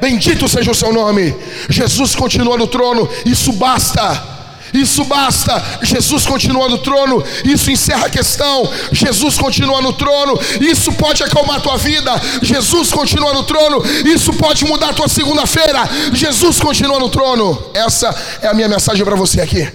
Bendito 0.00 0.48
seja 0.48 0.70
o 0.70 0.74
seu 0.74 0.92
nome. 0.92 1.34
Jesus 1.68 2.14
continua 2.14 2.56
no 2.56 2.66
trono, 2.66 3.08
isso 3.24 3.52
basta. 3.52 4.30
Isso 4.72 5.04
basta. 5.04 5.62
Jesus 5.82 6.24
continua 6.24 6.66
no 6.66 6.78
trono. 6.78 7.22
Isso 7.44 7.70
encerra 7.70 8.06
a 8.06 8.10
questão. 8.10 8.66
Jesus 8.90 9.36
continua 9.36 9.82
no 9.82 9.92
trono. 9.92 10.40
Isso 10.62 10.90
pode 10.92 11.22
acalmar 11.22 11.60
tua 11.60 11.76
vida. 11.76 12.10
Jesus 12.40 12.90
continua 12.90 13.34
no 13.34 13.42
trono. 13.42 13.82
Isso 14.06 14.32
pode 14.32 14.64
mudar 14.64 14.94
tua 14.94 15.08
segunda-feira. 15.08 15.86
Jesus 16.14 16.58
continua 16.58 16.98
no 16.98 17.10
trono. 17.10 17.62
Essa 17.74 18.14
é 18.40 18.48
a 18.48 18.54
minha 18.54 18.66
mensagem 18.68 19.04
para 19.04 19.14
você 19.14 19.42
aqui. 19.42 19.70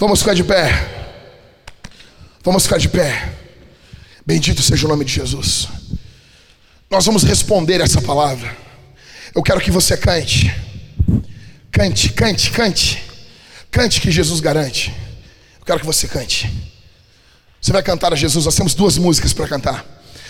Vamos 0.00 0.18
ficar 0.18 0.34
de 0.34 0.42
pé. 0.42 0.93
Vamos 2.44 2.64
ficar 2.64 2.78
de 2.78 2.90
pé. 2.90 3.32
Bendito 4.26 4.62
seja 4.62 4.84
o 4.84 4.88
nome 4.88 5.02
de 5.04 5.14
Jesus. 5.14 5.66
Nós 6.90 7.06
vamos 7.06 7.24
responder 7.24 7.80
essa 7.80 8.02
palavra. 8.02 8.54
Eu 9.34 9.42
quero 9.42 9.60
que 9.62 9.70
você 9.70 9.96
cante. 9.96 10.54
Cante, 11.72 12.10
cante, 12.10 12.50
cante. 12.50 13.02
Cante 13.70 13.98
que 13.98 14.10
Jesus 14.10 14.40
garante. 14.40 14.94
Eu 15.58 15.64
quero 15.64 15.80
que 15.80 15.86
você 15.86 16.06
cante. 16.06 16.52
Você 17.60 17.72
vai 17.72 17.82
cantar 17.82 18.12
a 18.12 18.16
Jesus. 18.16 18.44
Nós 18.44 18.54
temos 18.54 18.74
duas 18.74 18.98
músicas 18.98 19.32
para 19.32 19.48
cantar. 19.48 19.84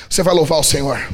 Você 0.08 0.22
vai 0.22 0.32
louvar 0.32 0.60
o 0.60 0.62
Senhor. 0.62 1.04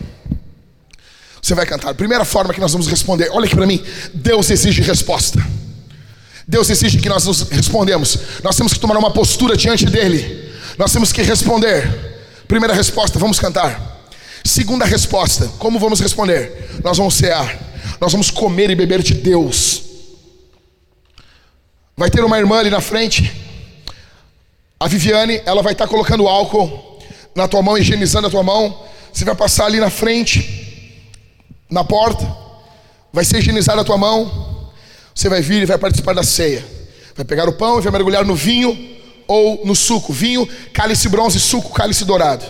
Você 1.40 1.55
vai 1.55 1.64
cantar. 1.64 1.94
Primeira 1.94 2.27
forma 2.27 2.52
que 2.52 2.60
nós 2.60 2.72
vamos 2.72 2.86
responder. 2.89 3.31
Olha 3.32 3.47
aqui 3.47 3.56
para 3.56 3.66
mim. 3.66 3.82
Deus 4.12 4.51
exige 4.51 4.82
resposta. 4.82 5.43
Deus 6.47 6.68
exige 6.68 6.98
que 6.98 7.09
nós 7.09 7.24
nos 7.24 7.40
respondemos. 7.48 8.18
Nós 8.44 8.55
temos 8.55 8.74
que 8.74 8.78
tomar 8.78 8.98
uma 8.98 9.10
postura 9.10 9.56
diante 9.56 9.86
dele. 9.86 10.49
Nós 10.81 10.94
temos 10.94 11.12
que 11.12 11.20
responder. 11.20 12.16
Primeira 12.48 12.73
resposta, 12.73 13.19
vamos 13.19 13.39
cantar. 13.39 14.01
Segunda 14.43 14.86
resposta, 14.86 15.47
como 15.59 15.78
vamos 15.78 16.01
responder? 16.01 16.70
Nós 16.82 16.97
vamos 16.97 17.16
cear. 17.16 17.55
Nós 18.01 18.12
vamos 18.12 18.31
comer 18.31 18.70
e 18.70 18.74
beber 18.74 19.02
de 19.02 19.12
Deus. 19.12 19.82
Vai 21.94 22.09
ter 22.09 22.24
uma 22.24 22.39
irmã 22.39 22.61
ali 22.61 22.70
na 22.70 22.81
frente. 22.81 23.31
A 24.81 24.89
Viviane, 24.89 25.43
ela 25.44 25.62
vai 25.62 25.74
estar 25.74 25.86
colocando 25.86 26.27
álcool 26.27 26.98
na 27.35 27.47
tua 27.47 27.61
mão, 27.61 27.77
higienizando 27.77 28.28
a 28.28 28.31
tua 28.31 28.43
mão. 28.43 28.82
Você 29.12 29.23
vai 29.23 29.35
passar 29.35 29.66
ali 29.66 29.81
na 29.81 29.90
frente, 29.90 31.05
na 31.69 31.85
porta. 31.85 32.27
Vai 33.12 33.27
ser 33.27 33.40
higienizada 33.40 33.82
a 33.82 33.85
tua 33.85 33.98
mão. 33.98 34.73
Você 35.15 35.28
vai 35.28 35.43
vir 35.43 35.61
e 35.61 35.66
vai 35.66 35.77
participar 35.77 36.15
da 36.15 36.23
ceia. 36.23 36.65
Vai 37.15 37.27
pegar 37.27 37.47
o 37.51 37.52
pão 37.52 37.78
e 37.78 37.82
vai 37.82 37.93
mergulhar 37.93 38.24
no 38.24 38.35
vinho 38.35 38.98
ou 39.31 39.65
no 39.65 39.77
suco. 39.77 40.12
Vinho, 40.12 40.48
cálice 40.73 41.09
bronze, 41.09 41.39
suco, 41.39 41.73
cálice 41.73 42.05
dourado. 42.05 42.44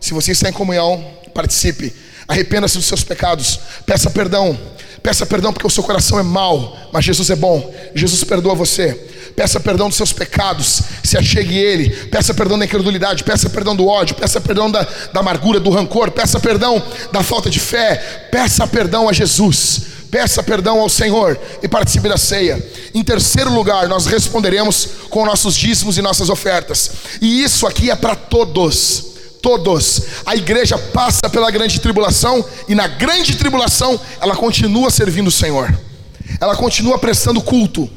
Se 0.00 0.12
você 0.12 0.32
está 0.32 0.48
em 0.48 0.52
comunhão, 0.52 1.02
participe. 1.32 1.94
Arrependa-se 2.26 2.76
dos 2.76 2.86
seus 2.86 3.04
pecados. 3.04 3.60
Peça 3.86 4.10
perdão. 4.10 4.58
Peça 5.00 5.24
perdão 5.24 5.52
porque 5.52 5.66
o 5.66 5.70
seu 5.70 5.84
coração 5.84 6.18
é 6.18 6.24
mau, 6.24 6.76
mas 6.92 7.04
Jesus 7.04 7.30
é 7.30 7.36
bom. 7.36 7.72
Jesus 7.94 8.24
perdoa 8.24 8.54
você. 8.54 8.94
Peça 9.36 9.60
perdão 9.60 9.88
dos 9.88 9.96
seus 9.96 10.12
pecados. 10.12 10.82
Se 11.04 11.16
achegue 11.16 11.56
Ele. 11.56 11.90
Peça 12.06 12.34
perdão 12.34 12.58
da 12.58 12.64
incredulidade. 12.64 13.22
Peça 13.22 13.48
perdão 13.48 13.76
do 13.76 13.86
ódio. 13.86 14.16
Peça 14.16 14.40
perdão 14.40 14.68
da, 14.68 14.82
da 15.12 15.20
amargura, 15.20 15.60
do 15.60 15.70
rancor. 15.70 16.10
Peça 16.10 16.40
perdão 16.40 16.82
da 17.12 17.22
falta 17.22 17.48
de 17.48 17.60
fé. 17.60 18.28
Peça 18.32 18.66
perdão 18.66 19.08
a 19.08 19.12
Jesus 19.12 19.93
peça 20.14 20.44
perdão 20.44 20.78
ao 20.78 20.88
Senhor 20.88 21.36
e 21.60 21.66
participe 21.66 22.08
da 22.08 22.16
ceia. 22.16 22.64
Em 22.94 23.02
terceiro 23.02 23.52
lugar, 23.52 23.88
nós 23.88 24.06
responderemos 24.06 24.88
com 25.10 25.26
nossos 25.26 25.56
dízimos 25.56 25.98
e 25.98 26.02
nossas 26.02 26.30
ofertas. 26.30 26.88
E 27.20 27.42
isso 27.42 27.66
aqui 27.66 27.90
é 27.90 27.96
para 27.96 28.14
todos. 28.14 29.06
Todos. 29.42 30.02
A 30.24 30.36
igreja 30.36 30.78
passa 30.78 31.28
pela 31.28 31.50
grande 31.50 31.80
tribulação 31.80 32.44
e 32.68 32.76
na 32.76 32.86
grande 32.86 33.34
tribulação 33.34 34.00
ela 34.20 34.36
continua 34.36 34.88
servindo 34.88 35.26
o 35.26 35.32
Senhor. 35.32 35.76
Ela 36.40 36.54
continua 36.54 36.96
prestando 36.96 37.42
culto. 37.42 37.90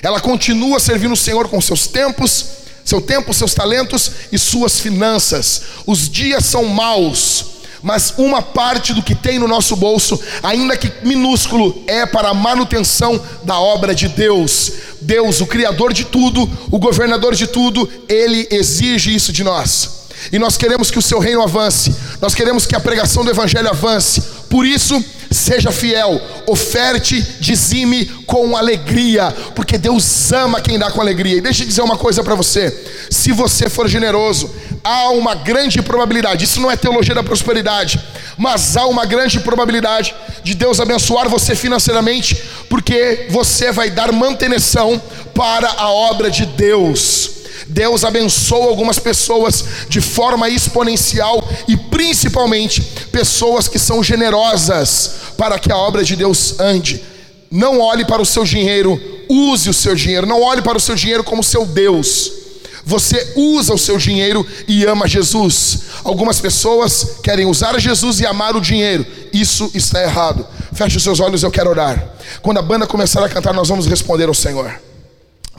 Ela 0.00 0.20
continua 0.20 0.78
servindo 0.78 1.14
o 1.14 1.16
Senhor 1.16 1.48
com 1.48 1.60
seus 1.60 1.88
tempos, 1.88 2.46
seu 2.84 3.00
tempo, 3.00 3.34
seus 3.34 3.52
talentos 3.52 4.12
e 4.30 4.38
suas 4.38 4.78
finanças. 4.78 5.62
Os 5.84 6.08
dias 6.08 6.44
são 6.44 6.66
maus, 6.66 7.46
mas 7.84 8.14
uma 8.16 8.40
parte 8.40 8.94
do 8.94 9.02
que 9.02 9.14
tem 9.14 9.38
no 9.38 9.46
nosso 9.46 9.76
bolso, 9.76 10.18
ainda 10.42 10.74
que 10.74 10.90
minúsculo, 11.06 11.84
é 11.86 12.06
para 12.06 12.30
a 12.30 12.34
manutenção 12.34 13.20
da 13.42 13.60
obra 13.60 13.94
de 13.94 14.08
Deus. 14.08 14.72
Deus, 15.02 15.42
o 15.42 15.46
Criador 15.46 15.92
de 15.92 16.06
tudo, 16.06 16.50
o 16.70 16.78
governador 16.78 17.34
de 17.34 17.46
tudo, 17.46 17.86
Ele 18.08 18.48
exige 18.50 19.14
isso 19.14 19.30
de 19.30 19.44
nós. 19.44 20.06
E 20.32 20.38
nós 20.38 20.56
queremos 20.56 20.90
que 20.90 20.98
o 20.98 21.02
seu 21.02 21.18
reino 21.18 21.42
avance, 21.42 21.94
nós 22.22 22.34
queremos 22.34 22.64
que 22.64 22.74
a 22.74 22.80
pregação 22.80 23.22
do 23.22 23.30
Evangelho 23.30 23.68
avance. 23.68 24.22
Por 24.48 24.64
isso, 24.64 25.04
seja 25.30 25.70
fiel, 25.70 26.20
oferte, 26.46 27.20
dizime 27.40 28.06
com 28.24 28.56
alegria, 28.56 29.30
porque 29.54 29.76
Deus 29.76 30.32
ama 30.32 30.60
quem 30.60 30.78
dá 30.78 30.90
com 30.90 31.00
alegria. 31.00 31.36
E 31.36 31.40
deixa 31.40 31.64
eu 31.64 31.66
dizer 31.66 31.82
uma 31.82 31.98
coisa 31.98 32.22
para 32.22 32.34
você: 32.34 32.74
se 33.10 33.32
você 33.32 33.68
for 33.68 33.88
generoso, 33.88 34.50
há 34.84 35.08
uma 35.08 35.34
grande 35.34 35.80
probabilidade, 35.80 36.44
isso 36.44 36.60
não 36.60 36.70
é 36.70 36.76
teologia 36.76 37.14
da 37.14 37.22
prosperidade, 37.22 37.98
mas 38.36 38.76
há 38.76 38.86
uma 38.86 39.06
grande 39.06 39.40
probabilidade 39.40 40.14
de 40.42 40.54
Deus 40.54 40.78
abençoar 40.78 41.26
você 41.26 41.56
financeiramente, 41.56 42.36
porque 42.68 43.26
você 43.30 43.72
vai 43.72 43.90
dar 43.90 44.12
manutenção 44.12 45.00
para 45.34 45.68
a 45.78 45.90
obra 45.90 46.30
de 46.30 46.44
Deus. 46.44 47.30
Deus 47.66 48.04
abençoa 48.04 48.66
algumas 48.66 48.98
pessoas 48.98 49.64
de 49.88 50.02
forma 50.02 50.50
exponencial 50.50 51.42
e 51.66 51.78
principalmente 51.78 52.82
pessoas 53.10 53.68
que 53.68 53.78
são 53.78 54.02
generosas 54.02 55.14
para 55.38 55.58
que 55.58 55.72
a 55.72 55.76
obra 55.76 56.04
de 56.04 56.14
Deus 56.14 56.60
ande. 56.60 57.02
Não 57.50 57.80
olhe 57.80 58.04
para 58.04 58.20
o 58.20 58.26
seu 58.26 58.44
dinheiro, 58.44 59.00
use 59.30 59.70
o 59.70 59.74
seu 59.74 59.94
dinheiro, 59.94 60.26
não 60.26 60.42
olhe 60.42 60.60
para 60.60 60.76
o 60.76 60.80
seu 60.80 60.94
dinheiro 60.94 61.24
como 61.24 61.42
seu 61.42 61.64
Deus. 61.64 62.43
Você 62.86 63.32
usa 63.34 63.72
o 63.72 63.78
seu 63.78 63.96
dinheiro 63.96 64.46
e 64.68 64.84
ama 64.84 65.08
Jesus. 65.08 65.80
Algumas 66.04 66.40
pessoas 66.40 67.16
querem 67.22 67.46
usar 67.46 67.78
Jesus 67.80 68.20
e 68.20 68.26
amar 68.26 68.54
o 68.54 68.60
dinheiro. 68.60 69.06
Isso 69.32 69.70
está 69.74 70.02
errado. 70.02 70.46
Feche 70.72 70.96
os 70.96 71.02
seus 71.02 71.20
olhos, 71.20 71.42
eu 71.42 71.50
quero 71.50 71.70
orar. 71.70 72.14
Quando 72.42 72.58
a 72.58 72.62
banda 72.62 72.86
começar 72.86 73.24
a 73.24 73.28
cantar, 73.28 73.54
nós 73.54 73.68
vamos 73.68 73.86
responder 73.86 74.28
ao 74.28 74.34
Senhor. 74.34 74.80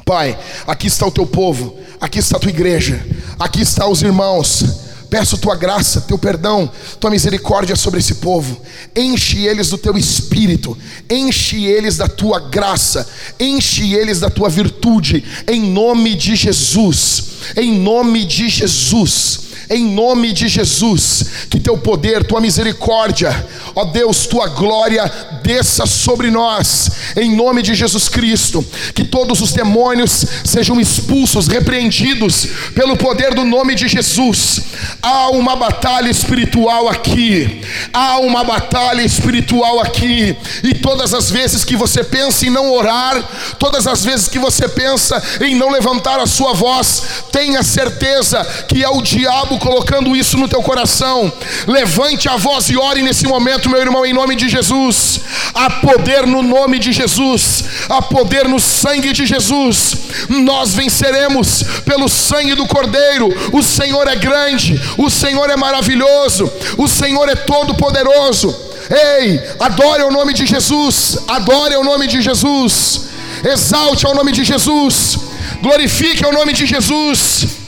Pai, 0.05 0.37
aqui 0.67 0.85
está 0.85 1.07
o 1.07 1.11
teu 1.11 1.25
povo, 1.25 1.79
aqui 1.99 2.19
está 2.19 2.37
a 2.37 2.39
tua 2.39 2.51
igreja, 2.51 3.03
aqui 3.39 3.61
estão 3.61 3.91
os 3.91 4.03
irmãos. 4.03 4.84
Peço 5.15 5.37
tua 5.37 5.55
graça, 5.55 6.01
teu 6.01 6.17
perdão, 6.17 6.69
tua 6.99 7.09
misericórdia 7.09 7.73
sobre 7.77 8.01
esse 8.01 8.15
povo. 8.15 8.61
Enche 8.93 9.45
eles 9.45 9.69
do 9.69 9.77
teu 9.77 9.97
espírito, 9.97 10.77
enche 11.09 11.63
eles 11.63 11.95
da 11.95 12.05
tua 12.05 12.37
graça, 12.37 13.07
enche 13.39 13.93
eles 13.93 14.19
da 14.19 14.29
tua 14.29 14.49
virtude, 14.49 15.23
em 15.47 15.71
nome 15.71 16.15
de 16.15 16.35
Jesus. 16.35 17.27
Em 17.55 17.79
nome 17.79 18.25
de 18.25 18.49
Jesus 18.49 19.44
em 19.69 19.85
nome 19.93 20.31
de 20.31 20.47
Jesus, 20.47 21.25
que 21.49 21.59
teu 21.59 21.77
poder, 21.77 22.23
tua 22.23 22.41
misericórdia, 22.41 23.47
ó 23.75 23.85
Deus, 23.85 24.25
tua 24.27 24.47
glória 24.47 25.11
desça 25.43 25.85
sobre 25.85 26.31
nós, 26.31 26.89
em 27.15 27.35
nome 27.35 27.61
de 27.61 27.73
Jesus 27.73 28.07
Cristo, 28.09 28.65
que 28.93 29.03
todos 29.03 29.41
os 29.41 29.53
demônios 29.53 30.25
sejam 30.43 30.79
expulsos, 30.79 31.47
repreendidos 31.47 32.47
pelo 32.73 32.97
poder 32.97 33.33
do 33.33 33.43
nome 33.43 33.75
de 33.75 33.87
Jesus. 33.87 34.61
Há 35.01 35.29
uma 35.29 35.55
batalha 35.55 36.09
espiritual 36.09 36.87
aqui, 36.87 37.61
há 37.93 38.19
uma 38.19 38.43
batalha 38.43 39.01
espiritual 39.01 39.79
aqui, 39.79 40.35
e 40.63 40.73
todas 40.73 41.13
as 41.13 41.29
vezes 41.29 41.63
que 41.63 41.75
você 41.75 42.03
pensa 42.03 42.45
em 42.45 42.49
não 42.49 42.71
orar, 42.71 43.21
todas 43.59 43.87
as 43.87 44.03
vezes 44.03 44.27
que 44.27 44.39
você 44.39 44.67
pensa 44.67 45.21
em 45.41 45.55
não 45.55 45.71
levantar 45.71 46.19
a 46.19 46.25
sua 46.25 46.53
voz, 46.53 47.03
tenha 47.31 47.63
certeza 47.63 48.43
que 48.67 48.83
é 48.83 48.89
o 48.89 49.01
diabo 49.01 49.54
colocando 49.57 50.15
isso 50.15 50.37
no 50.37 50.47
teu 50.47 50.61
coração. 50.61 51.31
Levante 51.67 52.27
a 52.29 52.37
voz 52.37 52.69
e 52.69 52.77
ore 52.77 53.01
nesse 53.01 53.27
momento, 53.27 53.69
meu 53.69 53.81
irmão, 53.81 54.05
em 54.05 54.13
nome 54.13 54.35
de 54.35 54.49
Jesus. 54.49 55.21
Há 55.53 55.69
poder 55.69 56.25
no 56.27 56.41
nome 56.41 56.79
de 56.79 56.91
Jesus, 56.91 57.63
há 57.89 58.01
poder 58.01 58.47
no 58.47 58.59
sangue 58.59 59.13
de 59.13 59.25
Jesus. 59.25 59.95
Nós 60.29 60.73
venceremos 60.73 61.63
pelo 61.85 62.09
sangue 62.09 62.55
do 62.55 62.67
Cordeiro. 62.67 63.29
O 63.51 63.63
Senhor 63.63 64.07
é 64.07 64.15
grande, 64.15 64.79
o 64.97 65.09
Senhor 65.09 65.49
é 65.49 65.55
maravilhoso, 65.55 66.51
o 66.77 66.87
Senhor 66.87 67.29
é 67.29 67.35
todo-poderoso. 67.35 68.55
Ei, 68.89 69.41
adore 69.59 70.03
o 70.03 70.11
nome 70.11 70.33
de 70.33 70.45
Jesus, 70.45 71.17
adore 71.27 71.75
o 71.75 71.83
nome 71.83 72.07
de 72.07 72.21
Jesus, 72.21 73.01
exalte 73.43 74.05
ao 74.05 74.13
nome 74.13 74.31
de 74.31 74.43
Jesus, 74.43 75.17
glorifique 75.61 76.25
o 76.25 76.31
nome 76.31 76.53
de 76.53 76.65
Jesus. 76.65 77.64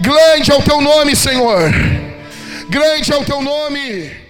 Grande 0.00 0.50
é 0.50 0.54
o 0.54 0.62
teu 0.62 0.80
nome, 0.80 1.14
Senhor. 1.14 1.70
Grande 2.68 3.12
é 3.12 3.16
o 3.16 3.24
teu 3.24 3.40
nome. 3.40 4.23